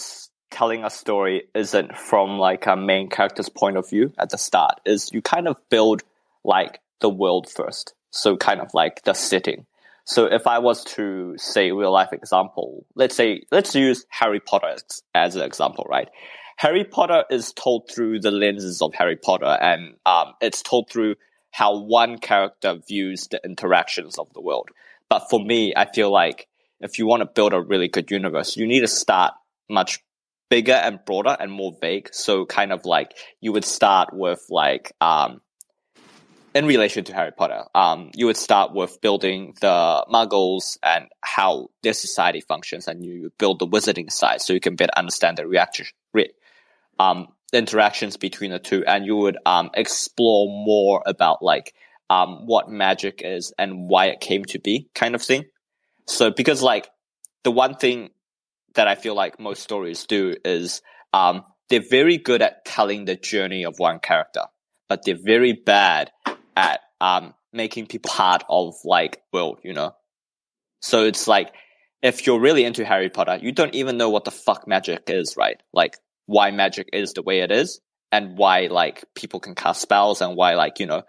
telling 0.51 0.85
a 0.85 0.91
story 0.91 1.45
isn't 1.55 1.97
from 1.97 2.39
like 2.39 2.67
a 2.67 2.77
main 2.77 3.09
character's 3.09 3.49
point 3.49 3.77
of 3.77 3.89
view 3.89 4.13
at 4.19 4.31
the 4.31 4.39
start. 4.39 4.81
Is 4.85 5.11
you 5.13 5.23
kind 5.23 5.49
of 5.49 5.57
build 5.71 6.03
like 6.45 6.81
the 7.03 7.11
world 7.11 7.51
first. 7.51 7.95
So 8.11 8.37
kind 8.37 8.61
of 8.61 8.73
like 8.73 9.05
the 9.05 9.13
setting. 9.13 9.67
So 10.05 10.27
if 10.27 10.47
I 10.47 10.59
was 10.59 10.85
to 10.97 11.35
say 11.37 11.71
real 11.71 11.93
life 11.93 12.13
example, 12.13 12.87
let's 12.95 13.15
say 13.15 13.43
let's 13.51 13.75
use 13.75 14.07
Harry 14.09 14.41
Potter 14.41 14.77
as 15.15 15.37
an 15.37 15.43
example, 15.43 15.87
right? 15.89 16.09
Harry 16.57 16.85
Potter 16.85 17.25
is 17.31 17.53
told 17.53 17.91
through 17.91 18.21
the 18.21 18.31
lenses 18.31 18.83
of 18.83 18.95
Harry 18.95 19.17
Potter, 19.17 19.59
and 19.61 19.95
um, 20.07 20.35
it's 20.41 20.63
told 20.63 20.91
through 20.91 21.15
how 21.53 21.79
one 21.79 22.19
character 22.19 22.75
views 22.89 23.29
the 23.29 23.41
interactions 23.45 24.19
of 24.19 24.33
the 24.33 24.41
world. 24.41 24.71
But 25.09 25.29
for 25.31 25.39
me, 25.39 25.73
I 25.77 25.85
feel 25.91 26.11
like 26.11 26.49
if 26.81 26.99
you 26.99 27.07
want 27.07 27.21
to 27.21 27.27
build 27.27 27.53
a 27.53 27.61
really 27.61 27.89
good 27.89 28.11
universe, 28.11 28.57
you 28.57 28.67
need 28.67 28.81
to 28.81 28.89
start 28.89 29.35
much 29.69 30.01
bigger 30.51 30.73
and 30.73 30.99
broader 31.07 31.37
and 31.39 31.53
more 31.53 31.77
vague. 31.81 32.09
So 32.13 32.45
kind 32.47 32.73
of 32.73 32.85
like 32.85 33.15
you 33.41 33.53
would 33.53 33.65
start 33.65 34.13
with 34.13 34.45
like 34.51 34.93
um 35.01 35.41
in 36.55 36.67
relation 36.67 37.05
to 37.05 37.15
Harry 37.15 37.33
Potter, 37.33 37.65
um, 37.75 38.11
you 38.15 38.27
would 38.27 38.37
start 38.37 38.75
with 38.75 39.01
building 39.01 39.55
the 39.61 40.05
muggles 40.13 40.77
and 40.83 41.07
how 41.23 41.71
their 41.83 41.95
society 41.95 42.41
functions, 42.43 42.89
and 42.89 43.05
you 43.05 43.33
build 43.39 43.59
the 43.59 43.67
wizarding 43.67 44.13
side 44.13 44.43
so 44.43 44.53
you 44.53 44.61
can 44.61 44.77
better 44.77 44.93
understand 44.97 45.39
the 45.39 45.47
reaction, 45.47 45.87
re- 46.13 46.33
um, 46.99 47.29
interactions 47.53 48.17
between 48.17 48.51
the 48.51 48.59
two, 48.59 48.85
and 48.87 49.05
you 49.07 49.17
would 49.17 49.39
um, 49.47 49.71
explore 49.75 50.47
more 50.49 51.03
about 51.07 51.43
like 51.43 51.75
um, 52.11 52.47
what 52.47 52.69
magic 52.69 53.23
is 53.25 53.53
and 53.59 53.89
why 53.89 54.07
it 54.07 54.21
came 54.21 54.45
to 54.47 54.59
be, 54.59 54.89
kind 54.95 55.15
of 55.15 55.23
thing. 55.23 55.45
So, 56.07 56.31
because 56.31 56.63
like 56.63 56.89
the 57.45 57.51
one 57.51 57.77
thing 57.77 58.11
that 58.75 58.89
I 58.89 58.95
feel 58.95 59.15
like 59.15 59.39
most 59.39 59.63
stories 59.63 60.07
do 60.07 60.35
is 60.45 60.83
um, 61.13 61.45
they're 61.69 61.85
very 61.89 62.19
good 62.19 62.43
at 62.43 62.65
telling 62.65 63.05
the 63.05 63.17
journey 63.17 63.65
of 63.65 63.79
one 63.79 63.99
character, 63.99 64.43
but 64.89 65.05
they're 65.05 65.19
very 65.23 65.53
bad 65.53 66.11
at 66.57 66.81
um, 67.01 67.35
making 67.53 67.87
people 67.87 68.11
part 68.11 68.45
of 68.49 68.75
like 68.85 69.23
world, 69.33 69.61
you 69.63 69.73
know. 69.73 69.95
So 70.81 71.05
it's 71.05 71.29
like 71.29 71.53
if 72.03 72.27
you're 72.27 72.41
really 72.41 72.65
into 72.65 72.85
Harry 72.85 73.09
Potter, 73.09 73.39
you 73.41 73.53
don't 73.53 73.75
even 73.75 73.97
know 73.97 74.11
what 74.11 74.25
the 74.25 74.31
fuck 74.31 74.67
magic 74.67 75.05
is, 75.09 75.37
right? 75.37 75.63
Like 75.73 75.99
why 76.27 76.51
magic 76.51 76.89
is 76.93 77.13
the 77.13 77.23
way 77.23 77.41
it 77.41 77.51
is, 77.51 77.81
and 78.11 78.37
why 78.37 78.67
like 78.67 79.05
people 79.15 79.41
can 79.41 79.55
cast 79.55 79.81
spells, 79.81 80.21
and 80.21 80.37
why 80.37 80.55
like 80.55 80.81
you 80.81 80.87
know 80.87 81.03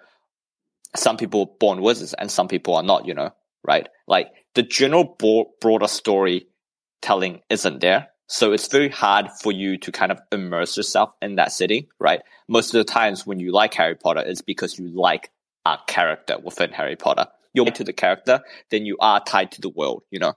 some 0.96 1.18
people 1.18 1.42
are 1.42 1.58
born 1.60 1.82
wizards 1.82 2.14
and 2.14 2.30
some 2.30 2.48
people 2.48 2.76
are 2.76 2.84
not, 2.84 3.08
you 3.08 3.14
know, 3.14 3.32
right? 3.64 3.88
Like 4.08 4.32
the 4.54 4.64
general 4.64 5.16
bro- 5.18 5.52
broader 5.60 5.88
story 5.88 6.48
telling 7.02 7.42
isn't 7.50 7.82
there. 7.82 8.10
So 8.28 8.54
it's 8.54 8.68
very 8.68 8.90
hard 8.90 9.30
for 9.42 9.52
you 9.52 9.78
to 9.80 9.92
kind 9.92 10.12
of 10.12 10.20
immerse 10.32 10.78
yourself 10.78 11.12
in 11.22 11.36
that 11.36 11.52
city 11.52 11.90
right? 12.00 12.22
Most 12.48 12.74
of 12.74 12.86
the 12.86 12.92
times 12.92 13.26
when 13.26 13.40
you 13.40 13.52
like 13.52 13.74
Harry 13.74 13.96
Potter, 13.96 14.22
it's 14.22 14.42
because 14.42 14.78
you 14.80 14.88
like 14.88 15.32
a 15.66 15.78
character 15.88 16.38
within 16.40 16.72
Harry 16.72 16.96
Potter. 16.96 17.28
You're 17.54 17.66
to 17.66 17.84
the 17.84 17.94
character, 17.94 18.42
then 18.72 18.86
you 18.86 18.98
are 19.00 19.24
tied 19.24 19.52
to 19.54 19.62
the 19.62 19.70
world, 19.70 20.04
you 20.10 20.20
know? 20.20 20.34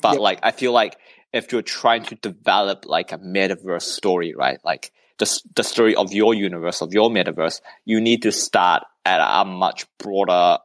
But 0.00 0.12
Yep. 0.14 0.20
like, 0.20 0.40
I 0.42 0.52
feel 0.52 0.72
like 0.72 0.96
if 1.32 1.52
you're 1.52 1.62
trying 1.62 2.04
to 2.04 2.14
develop 2.16 2.86
like 2.86 3.12
a 3.12 3.18
metaverse 3.18 3.82
story, 3.82 4.34
right? 4.34 4.58
Like 4.64 4.92
the, 5.18 5.42
the 5.54 5.62
story 5.62 5.94
of 5.94 6.12
your 6.12 6.34
universe, 6.34 6.80
of 6.80 6.92
your 6.92 7.10
metaverse, 7.10 7.60
you 7.84 8.00
need 8.00 8.22
to 8.22 8.32
start 8.32 8.82
at 9.04 9.20
a 9.20 9.44
much 9.44 9.86
broader 9.98 10.58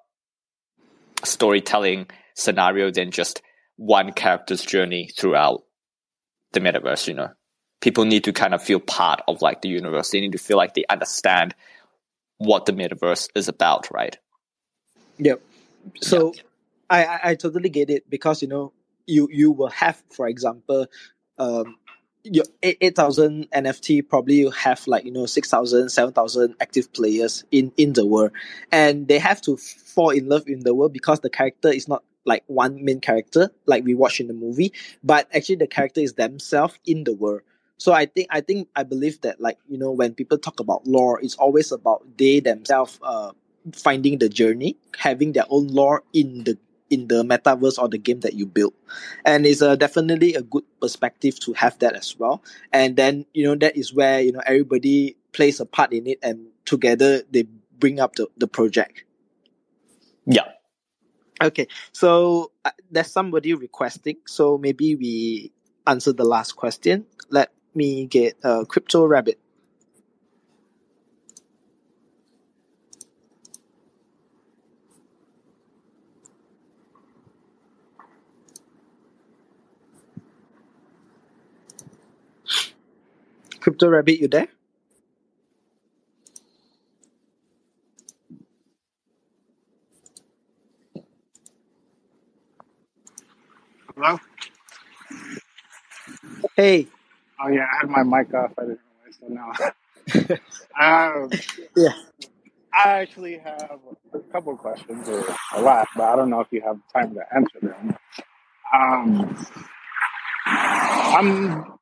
storytelling 1.24 2.08
scenario 2.34 2.92
than 2.92 3.12
just 3.12 3.42
one 3.78 4.12
character's 4.12 4.64
journey 4.64 5.10
throughout 5.16 5.64
the 6.54 6.60
metaverse, 6.60 7.08
you 7.08 7.14
know. 7.14 7.30
People 7.82 8.06
need 8.06 8.24
to 8.24 8.34
kind 8.34 8.54
of 8.54 8.64
feel 8.64 8.80
part 8.80 9.22
of 9.28 9.42
like 9.42 9.62
the 9.62 9.70
universe. 9.70 10.10
They 10.10 10.22
need 10.22 10.32
to 10.32 10.38
feel 10.38 10.58
like 10.58 10.74
they 10.74 10.86
understand 10.90 11.54
what 12.38 12.66
the 12.66 12.74
metaverse 12.74 13.30
is 13.36 13.48
about, 13.48 13.92
right? 13.92 14.18
Yep. 15.18 15.42
So 16.02 16.34
I, 16.90 17.06
I 17.06 17.20
I 17.24 17.36
totally 17.36 17.70
get 17.70 17.90
it 17.90 18.10
because 18.10 18.42
you 18.42 18.48
know 18.48 18.74
you 19.08 19.28
you 19.32 19.52
will 19.52 19.70
have 19.70 20.02
for 20.10 20.28
example 20.28 20.88
um 21.38 21.78
your 22.24 22.46
eight 22.64 22.78
eight 22.82 22.96
thousand 22.96 23.48
NFT 23.52 24.08
probably 24.08 24.36
you 24.36 24.50
have 24.52 24.86
like 24.88 25.06
you 25.06 25.12
know 25.12 25.26
6,000 25.26 25.90
7,000 25.90 26.56
active 26.60 26.92
players 26.92 27.44
in 27.52 27.72
in 27.78 27.94
the 27.94 28.06
world. 28.06 28.32
And 28.72 29.08
they 29.08 29.20
have 29.20 29.42
to 29.42 29.58
fall 29.58 30.10
in 30.10 30.28
love 30.28 30.48
in 30.48 30.62
the 30.62 30.74
world 30.74 30.94
because 30.94 31.20
the 31.20 31.30
character 31.30 31.70
is 31.70 31.88
not 31.88 32.04
like 32.26 32.44
one 32.48 32.84
main 32.84 33.00
character 33.00 33.52
like 33.68 33.84
we 33.84 33.94
watch 33.94 34.20
in 34.20 34.28
the 34.28 34.34
movie 34.34 34.74
but 35.04 35.28
actually 35.36 35.58
the 35.58 35.68
character 35.68 36.02
is 36.02 36.14
themselves 36.14 36.78
in 36.86 37.04
the 37.04 37.14
world. 37.14 37.42
So 37.78 37.94
i 37.94 38.06
think 38.06 38.28
i 38.32 38.42
think 38.42 38.70
i 38.76 38.84
believe 38.84 39.22
that 39.22 39.40
like 39.40 39.60
you 39.68 39.78
know 39.78 39.92
when 39.92 40.16
people 40.16 40.38
talk 40.38 40.60
about 40.60 40.88
lore 40.88 41.20
it's 41.22 41.36
always 41.36 41.72
about 41.72 42.18
they 42.18 42.40
themselves 42.40 43.00
uh 43.04 43.34
finding 43.74 44.20
the 44.20 44.30
journey 44.30 44.78
having 44.98 45.34
their 45.34 45.46
own 45.50 45.68
lore 45.68 46.04
in 46.14 46.44
the 46.44 46.58
in 46.90 47.08
the 47.08 47.24
metaverse 47.24 47.80
or 47.80 47.88
the 47.88 47.98
game 47.98 48.20
that 48.20 48.34
you 48.34 48.46
build 48.46 48.74
and 49.26 49.46
it's 49.46 49.62
uh, 49.62 49.76
definitely 49.76 50.36
a 50.36 50.42
good 50.42 50.64
perspective 50.80 51.40
to 51.40 51.54
have 51.54 51.78
that 51.80 51.96
as 51.96 52.18
well 52.20 52.44
and 52.72 52.96
then 52.96 53.26
you 53.34 53.44
know 53.44 53.56
that 53.56 53.76
is 53.76 53.94
where 53.94 54.22
you 54.22 54.32
know 54.32 54.42
everybody 54.46 55.16
plays 55.34 55.60
a 55.60 55.66
part 55.66 55.92
in 55.94 56.08
it 56.08 56.20
and 56.22 56.48
together 56.66 57.24
they 57.32 57.44
bring 57.80 58.00
up 58.00 58.16
the, 58.16 58.28
the 58.38 58.48
project 58.48 59.04
Yeah. 60.26 60.46
Okay, 61.42 61.68
so 61.92 62.52
uh, 62.64 62.72
there's 62.90 63.12
somebody 63.12 63.54
requesting, 63.54 64.18
so 64.26 64.58
maybe 64.58 64.96
we 64.96 65.52
answer 65.86 66.14
the 66.14 66.24
last 66.24 66.54
question. 66.54 67.06
Let 67.30 67.52
me 67.74 68.06
get 68.06 68.38
uh, 68.44 68.64
Crypto 68.66 69.06
Rabbit. 69.06 69.38
Crypto 83.66 83.90
Rabbit, 83.90 84.20
you 84.20 84.28
there? 84.28 84.48
Hello? 93.96 94.20
Hey, 96.56 96.88
Oh 97.44 97.48
yeah, 97.50 97.66
I 97.74 97.78
had 97.82 97.90
my 97.90 98.04
mic 98.04 98.32
off. 98.36 98.52
I 98.60 98.62
didn't 98.62 98.80
realize. 99.28 99.52
So 99.58 100.30
now, 100.80 101.12
um, 101.24 101.32
yeah, 101.76 101.94
I 102.74 103.00
actually 103.02 103.40
have 103.40 103.80
a 104.14 104.20
couple 104.32 104.54
of 104.54 104.60
questions, 104.60 105.10
or 105.10 105.26
a 105.56 105.62
lot, 105.62 105.88
but 105.98 106.04
I 106.04 106.16
don't 106.16 106.30
know 106.30 106.42
if 106.42 106.48
you 106.52 106.62
have 106.62 106.78
time 106.94 107.16
to 107.16 107.22
answer 107.36 107.60
them. 107.62 107.98
Um, 108.74 109.48
I'm. 110.46 111.74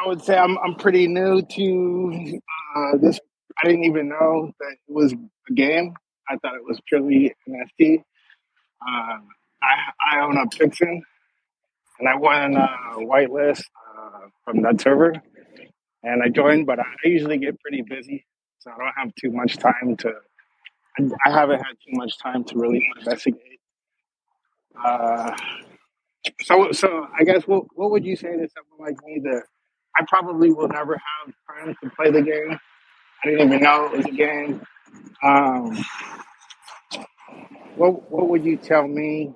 I 0.00 0.06
would 0.06 0.22
say 0.22 0.36
I'm. 0.36 0.56
I'm 0.58 0.74
pretty 0.76 1.06
new 1.06 1.42
to 1.42 2.40
uh, 2.76 2.96
this. 3.00 3.20
I 3.62 3.66
didn't 3.66 3.84
even 3.84 4.08
know 4.08 4.50
that 4.58 4.72
it 4.72 4.92
was 4.92 5.12
a 5.12 5.52
game. 5.52 5.94
I 6.28 6.36
thought 6.36 6.54
it 6.54 6.64
was 6.64 6.80
purely 6.88 7.34
an 7.46 7.66
NFT. 7.80 7.98
Uh, 8.86 9.18
I, 9.62 9.74
I 10.12 10.20
own 10.20 10.38
a 10.38 10.46
Pixen, 10.46 11.02
and 11.98 12.08
I 12.08 12.16
won 12.16 12.56
a 12.56 12.68
whitelist 12.98 13.62
uh, 13.98 14.28
from 14.44 14.62
that 14.62 14.80
server, 14.80 15.12
and 16.02 16.22
I 16.22 16.28
joined. 16.28 16.66
But 16.66 16.80
I 16.80 16.84
usually 17.04 17.36
get 17.36 17.60
pretty 17.60 17.82
busy, 17.82 18.24
so 18.60 18.70
I 18.70 18.78
don't 18.78 18.94
have 18.96 19.14
too 19.16 19.32
much 19.32 19.58
time 19.58 19.96
to. 19.98 20.14
I 21.26 21.30
haven't 21.30 21.58
had 21.58 21.76
too 21.84 21.92
much 21.92 22.18
time 22.18 22.44
to 22.44 22.58
really 22.58 22.88
investigate. 22.98 23.60
Uh, 24.82 25.36
so, 26.42 26.72
so 26.72 27.06
I 27.18 27.24
guess 27.24 27.46
what 27.46 27.64
what 27.74 27.90
would 27.90 28.04
you 28.04 28.16
say 28.16 28.30
to 28.30 28.48
someone 28.48 28.88
like 28.88 28.96
me 29.04 29.20
that 29.24 29.42
I 30.00 30.04
probably 30.08 30.50
will 30.52 30.68
never 30.68 30.94
have 30.96 31.34
time 31.48 31.76
to 31.82 31.90
play 31.90 32.10
the 32.10 32.22
game? 32.22 32.58
I 33.24 33.28
didn't 33.28 33.48
even 33.48 33.62
know 33.62 33.86
it 33.86 33.96
was 33.98 34.06
a 34.06 34.10
game. 34.10 34.62
Um, 35.22 35.78
what 37.76 38.10
what 38.10 38.28
would 38.30 38.44
you 38.44 38.56
tell 38.56 38.88
me 38.88 39.32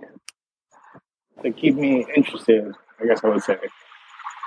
to 1.42 1.50
keep 1.52 1.74
me 1.76 2.06
interested? 2.16 2.72
I 3.00 3.06
guess 3.06 3.22
I 3.24 3.28
would 3.28 3.42
say. 3.42 3.58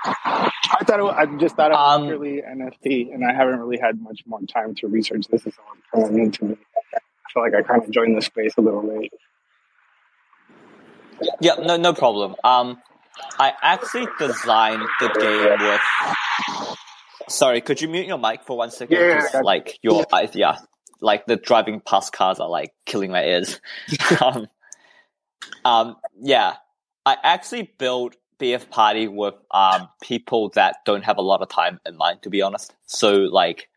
I 0.04 0.84
thought 0.84 1.00
it 1.00 1.04
was, 1.04 1.14
I 1.16 1.26
just 1.38 1.56
thought 1.56 1.70
it 1.70 1.74
was 1.74 2.00
Um, 2.00 2.06
purely 2.06 2.42
NFT, 2.42 3.14
and 3.14 3.24
I 3.24 3.32
haven't 3.34 3.60
really 3.60 3.78
had 3.78 4.00
much 4.02 4.22
more 4.26 4.40
time 4.42 4.74
to 4.76 4.88
research 4.88 5.26
this. 5.30 5.46
Is 5.46 5.54
all 5.94 6.04
coming 6.06 6.24
into 6.24 6.44
me. 6.46 6.56
I 6.94 6.98
feel 7.32 7.42
like 7.42 7.54
I 7.54 7.62
kind 7.62 7.82
of 7.84 7.90
joined 7.90 8.16
the 8.16 8.22
space 8.22 8.54
a 8.58 8.60
little 8.60 8.86
late. 8.86 9.12
Yeah, 11.40 11.54
no, 11.60 11.76
no 11.76 11.92
problem. 11.94 12.36
Um, 12.44 12.78
I 13.38 13.52
actually 13.62 14.06
designed 14.18 14.82
the 15.00 15.08
game 15.20 15.58
with. 15.68 15.80
Sorry, 17.28 17.60
could 17.60 17.80
you 17.80 17.88
mute 17.88 18.06
your 18.06 18.18
mic 18.18 18.42
for 18.44 18.56
one 18.56 18.70
second? 18.70 18.96
Yeah, 18.96 19.14
'Cause, 19.20 19.28
I 19.28 19.32
got 19.32 19.38
you. 19.38 19.44
like 19.44 19.78
your 19.82 20.06
eyes, 20.12 20.30
yeah, 20.34 20.56
like 21.00 21.26
the 21.26 21.36
driving 21.36 21.80
past 21.80 22.12
cars 22.12 22.40
are 22.40 22.48
like 22.48 22.72
killing 22.86 23.10
my 23.10 23.24
ears. 23.24 23.60
um, 24.22 24.46
um, 25.64 25.96
yeah, 26.20 26.54
I 27.04 27.16
actually 27.22 27.72
built 27.78 28.16
BF 28.40 28.70
Party 28.70 29.08
with 29.08 29.34
um 29.50 29.88
people 30.02 30.50
that 30.50 30.76
don't 30.86 31.04
have 31.04 31.18
a 31.18 31.22
lot 31.22 31.42
of 31.42 31.48
time 31.48 31.80
in 31.86 31.96
mind, 31.96 32.22
to 32.22 32.30
be 32.30 32.40
honest. 32.42 32.74
So 32.86 33.12
like, 33.12 33.68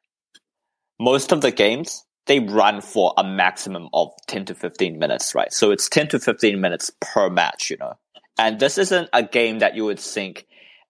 most 1.00 1.32
of 1.32 1.42
the 1.42 1.52
games 1.52 2.06
they 2.28 2.40
run 2.40 2.82
for 2.82 3.14
a 3.18 3.24
maximum 3.24 3.90
of 3.94 4.10
10 4.28 4.46
to 4.46 4.56
15 4.56 5.00
minutes, 5.00 5.34
right? 5.34 5.52
So 5.52 5.72
it's 5.72 5.90
10 5.90 6.08
to 6.10 6.20
15 6.20 6.62
minutes 6.62 6.92
per 7.02 7.30
match, 7.32 7.70
you 7.72 7.78
know. 7.78 7.98
And 8.42 8.60
this 8.60 8.80
isn't 8.80 9.08
a 9.14 9.22
game 9.22 9.60
that 9.60 9.76
you 9.76 9.86
would 9.86 10.00
sink 10.00 10.48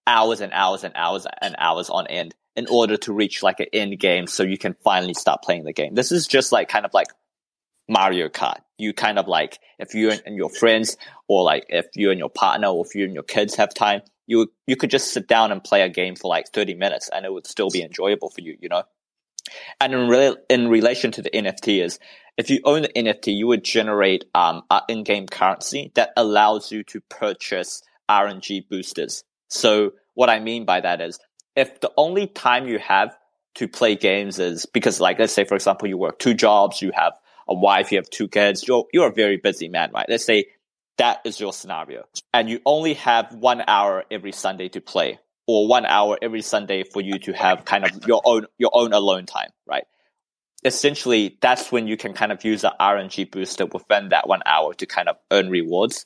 hours 0.08 0.40
and 0.40 0.54
hours 0.54 0.86
and 0.86 0.94
hours 0.96 1.28
and 1.42 1.54
hours 1.58 1.90
on 1.90 2.08
end 2.08 2.34
in 2.56 2.66
order 2.68 2.96
to 2.96 3.12
reach 3.12 3.44
like 3.44 3.60
an 3.60 3.66
end 3.74 4.00
game 4.00 4.26
so 4.26 4.44
you 4.44 4.58
can 4.58 4.74
finally 4.86 5.14
start 5.14 5.42
playing 5.44 5.66
the 5.66 5.74
game. 5.74 5.94
This 5.94 6.14
is 6.14 6.28
just 6.28 6.54
like 6.54 6.70
kind 6.70 6.86
of 6.86 6.94
like 6.94 7.08
Mario 7.90 8.30
Kart. 8.30 8.62
You 8.78 8.94
kind 8.94 9.20
of 9.20 9.28
like 9.28 9.60
if 9.80 9.94
you 9.94 10.12
and 10.12 10.38
your 10.38 10.50
friends 10.50 10.96
or 11.28 11.44
like 11.44 11.66
if 11.68 11.88
you 11.94 12.10
and 12.10 12.18
your 12.18 12.30
partner 12.30 12.70
or 12.70 12.86
if 12.86 12.96
you 12.96 13.04
and 13.04 13.14
your 13.14 13.24
kids 13.24 13.56
have 13.56 13.74
time, 13.74 14.00
you 14.28 14.50
you 14.66 14.78
could 14.78 14.90
just 14.90 15.12
sit 15.12 15.28
down 15.28 15.52
and 15.52 15.62
play 15.62 15.82
a 15.82 15.90
game 15.90 16.16
for 16.16 16.30
like 16.30 16.48
30 16.54 16.76
minutes 16.76 17.10
and 17.14 17.26
it 17.26 17.34
would 17.34 17.48
still 17.48 17.70
be 17.70 17.84
enjoyable 17.84 18.30
for 18.30 18.40
you, 18.40 18.56
you 18.62 18.70
know? 18.70 18.84
And 19.80 19.94
in, 19.94 20.08
re- 20.08 20.38
in 20.50 20.68
relation 20.68 21.12
to 21.14 21.22
the 21.22 21.30
NFT 21.30 21.84
is 21.84 22.00
if 22.38 22.50
you 22.50 22.62
own 22.64 22.84
the 22.84 22.90
NFT, 22.90 23.36
you 23.36 23.48
would 23.48 23.64
generate 23.64 24.26
um, 24.34 24.64
in-game 24.88 25.28
currency 25.28 25.92
that 25.96 26.12
allows 26.18 26.72
you 26.72 26.84
to 26.86 27.02
purchase 27.02 27.82
RNG 28.10 28.68
boosters. 28.70 29.24
So 29.48 29.92
what 30.14 30.30
I 30.30 30.40
mean 30.40 30.66
by 30.66 30.82
that 30.82 31.02
is 31.02 31.20
if 31.56 31.80
the 31.82 31.92
only 31.98 32.28
time 32.28 32.68
you 32.68 32.80
have 32.80 33.16
to 33.56 33.68
play 33.68 33.96
games 33.96 34.40
is 34.40 34.66
because 34.66 35.02
like 35.02 35.20
let's 35.20 35.34
say 35.34 35.44
for 35.44 35.56
example 35.56 35.88
you 35.88 35.98
work 35.98 36.20
two 36.20 36.34
jobs, 36.34 36.82
you 36.82 36.92
have 36.96 37.14
a 37.48 37.54
wife, 37.54 37.92
you 37.92 37.98
have 37.98 38.10
two 38.10 38.28
kids, 38.28 38.66
you're 38.68 38.86
you're 38.94 39.10
a 39.10 39.14
very 39.14 39.38
busy 39.38 39.68
man, 39.68 39.92
right? 39.94 40.06
Let's 40.08 40.26
say 40.26 40.46
that 40.98 41.22
is 41.26 41.40
your 41.40 41.52
scenario. 41.52 42.04
And 42.34 42.50
you 42.50 42.62
only 42.66 42.94
have 42.96 43.34
one 43.34 43.64
hour 43.68 44.06
every 44.10 44.32
Sunday 44.32 44.70
to 44.70 44.82
play 44.82 45.20
or 45.52 45.68
one 45.68 45.86
hour 45.86 46.18
every 46.22 46.42
Sunday 46.42 46.84
for 46.84 47.02
you 47.02 47.20
to 47.20 47.34
have 47.34 47.66
kind 47.66 47.86
of 47.86 48.08
your 48.08 48.22
own 48.26 48.46
your 48.58 48.72
own 48.74 48.94
alone 48.94 49.26
time, 49.26 49.50
right? 49.66 49.86
Essentially, 50.64 51.38
that's 51.42 51.72
when 51.72 51.88
you 51.88 51.98
can 51.98 52.14
kind 52.14 52.32
of 52.32 52.44
use 52.44 52.62
the 52.62 52.74
RNG 52.80 53.32
booster 53.32 53.66
within 53.66 54.10
that 54.10 54.28
one 54.28 54.42
hour 54.46 54.74
to 54.76 54.86
kind 54.86 55.10
of 55.10 55.18
earn 55.32 55.50
rewards. 55.50 56.06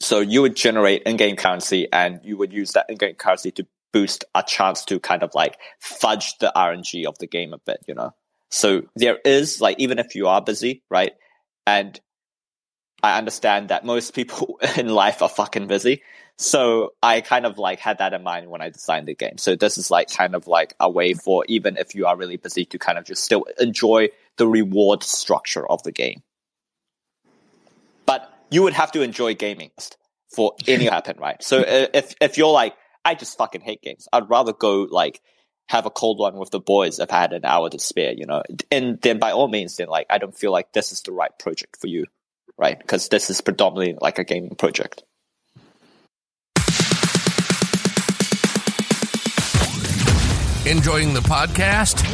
So 0.00 0.20
you 0.20 0.42
would 0.42 0.56
generate 0.56 1.02
in-game 1.02 1.36
currency, 1.36 1.88
and 1.92 2.20
you 2.22 2.36
would 2.36 2.52
use 2.52 2.72
that 2.72 2.86
in-game 2.88 3.14
currency 3.16 3.50
to 3.52 3.66
boost 3.92 4.24
a 4.34 4.42
chance 4.42 4.84
to 4.86 5.00
kind 5.00 5.22
of 5.22 5.34
like 5.34 5.58
fudge 5.80 6.38
the 6.38 6.52
RNG 6.54 7.06
of 7.06 7.18
the 7.18 7.26
game 7.26 7.52
a 7.52 7.58
bit, 7.58 7.78
you 7.86 7.94
know. 7.94 8.14
So 8.50 8.82
there 8.96 9.18
is 9.24 9.60
like 9.60 9.78
even 9.78 9.98
if 9.98 10.14
you 10.14 10.28
are 10.28 10.40
busy, 10.40 10.82
right, 10.88 11.12
and 11.66 12.00
I 13.02 13.18
understand 13.18 13.68
that 13.68 13.84
most 13.84 14.14
people 14.14 14.58
in 14.76 14.88
life 14.88 15.22
are 15.22 15.28
fucking 15.28 15.66
busy. 15.66 16.02
So 16.38 16.92
I 17.02 17.20
kind 17.20 17.46
of 17.46 17.58
like 17.58 17.80
had 17.80 17.98
that 17.98 18.12
in 18.12 18.22
mind 18.22 18.48
when 18.48 18.60
I 18.60 18.70
designed 18.70 19.08
the 19.08 19.14
game. 19.14 19.38
So 19.38 19.56
this 19.56 19.76
is 19.76 19.90
like 19.90 20.08
kind 20.08 20.36
of 20.36 20.46
like 20.46 20.74
a 20.78 20.88
way 20.88 21.14
for 21.14 21.44
even 21.48 21.76
if 21.76 21.96
you 21.96 22.06
are 22.06 22.16
really 22.16 22.36
busy 22.36 22.64
to 22.66 22.78
kind 22.78 22.96
of 22.96 23.04
just 23.04 23.24
still 23.24 23.44
enjoy 23.58 24.10
the 24.36 24.46
reward 24.46 25.02
structure 25.02 25.68
of 25.68 25.82
the 25.82 25.90
game. 25.90 26.22
But 28.06 28.32
you 28.50 28.62
would 28.62 28.72
have 28.72 28.92
to 28.92 29.02
enjoy 29.02 29.34
gaming 29.34 29.72
for 30.32 30.54
any 30.68 30.84
happen, 30.86 31.18
right? 31.18 31.42
So 31.42 31.64
if 31.66 32.14
if 32.20 32.38
you're 32.38 32.52
like, 32.52 32.76
I 33.04 33.16
just 33.16 33.36
fucking 33.36 33.62
hate 33.62 33.82
games, 33.82 34.06
I'd 34.12 34.30
rather 34.30 34.52
go 34.52 34.82
like 34.88 35.20
have 35.68 35.86
a 35.86 35.90
cold 35.90 36.20
one 36.20 36.36
with 36.36 36.50
the 36.50 36.60
boys 36.60 37.00
if 37.00 37.12
I 37.12 37.20
had 37.20 37.32
an 37.32 37.44
hour 37.44 37.68
to 37.68 37.80
spare, 37.80 38.12
you 38.12 38.26
know. 38.26 38.44
And 38.70 39.00
then 39.00 39.18
by 39.18 39.32
all 39.32 39.48
means, 39.48 39.76
then 39.76 39.88
like 39.88 40.06
I 40.08 40.18
don't 40.18 40.38
feel 40.38 40.52
like 40.52 40.72
this 40.72 40.92
is 40.92 41.02
the 41.02 41.12
right 41.12 41.36
project 41.36 41.78
for 41.80 41.88
you, 41.88 42.06
right? 42.56 42.78
Because 42.78 43.08
this 43.08 43.28
is 43.28 43.40
predominantly 43.40 43.98
like 44.00 44.20
a 44.20 44.24
gaming 44.24 44.54
project. 44.54 45.02
Enjoying 50.68 51.14
the 51.14 51.20
podcast? 51.20 52.04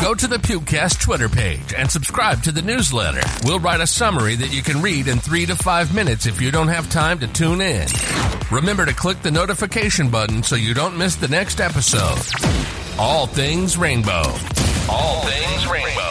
Go 0.00 0.14
to 0.14 0.26
the 0.26 0.38
Pukecast 0.38 1.02
Twitter 1.02 1.28
page 1.28 1.74
and 1.76 1.90
subscribe 1.90 2.42
to 2.44 2.52
the 2.52 2.62
newsletter. 2.62 3.20
We'll 3.44 3.60
write 3.60 3.82
a 3.82 3.86
summary 3.86 4.36
that 4.36 4.54
you 4.54 4.62
can 4.62 4.80
read 4.80 5.06
in 5.06 5.18
three 5.18 5.44
to 5.44 5.54
five 5.54 5.94
minutes 5.94 6.24
if 6.24 6.40
you 6.40 6.50
don't 6.50 6.68
have 6.68 6.88
time 6.88 7.18
to 7.18 7.26
tune 7.26 7.60
in. 7.60 7.86
Remember 8.50 8.86
to 8.86 8.94
click 8.94 9.20
the 9.20 9.30
notification 9.30 10.08
button 10.08 10.42
so 10.42 10.56
you 10.56 10.72
don't 10.72 10.96
miss 10.96 11.16
the 11.16 11.28
next 11.28 11.60
episode. 11.60 12.18
All 12.98 13.26
things 13.26 13.76
rainbow. 13.76 14.22
All 14.88 15.20
things 15.20 15.66
rainbow. 15.68 16.09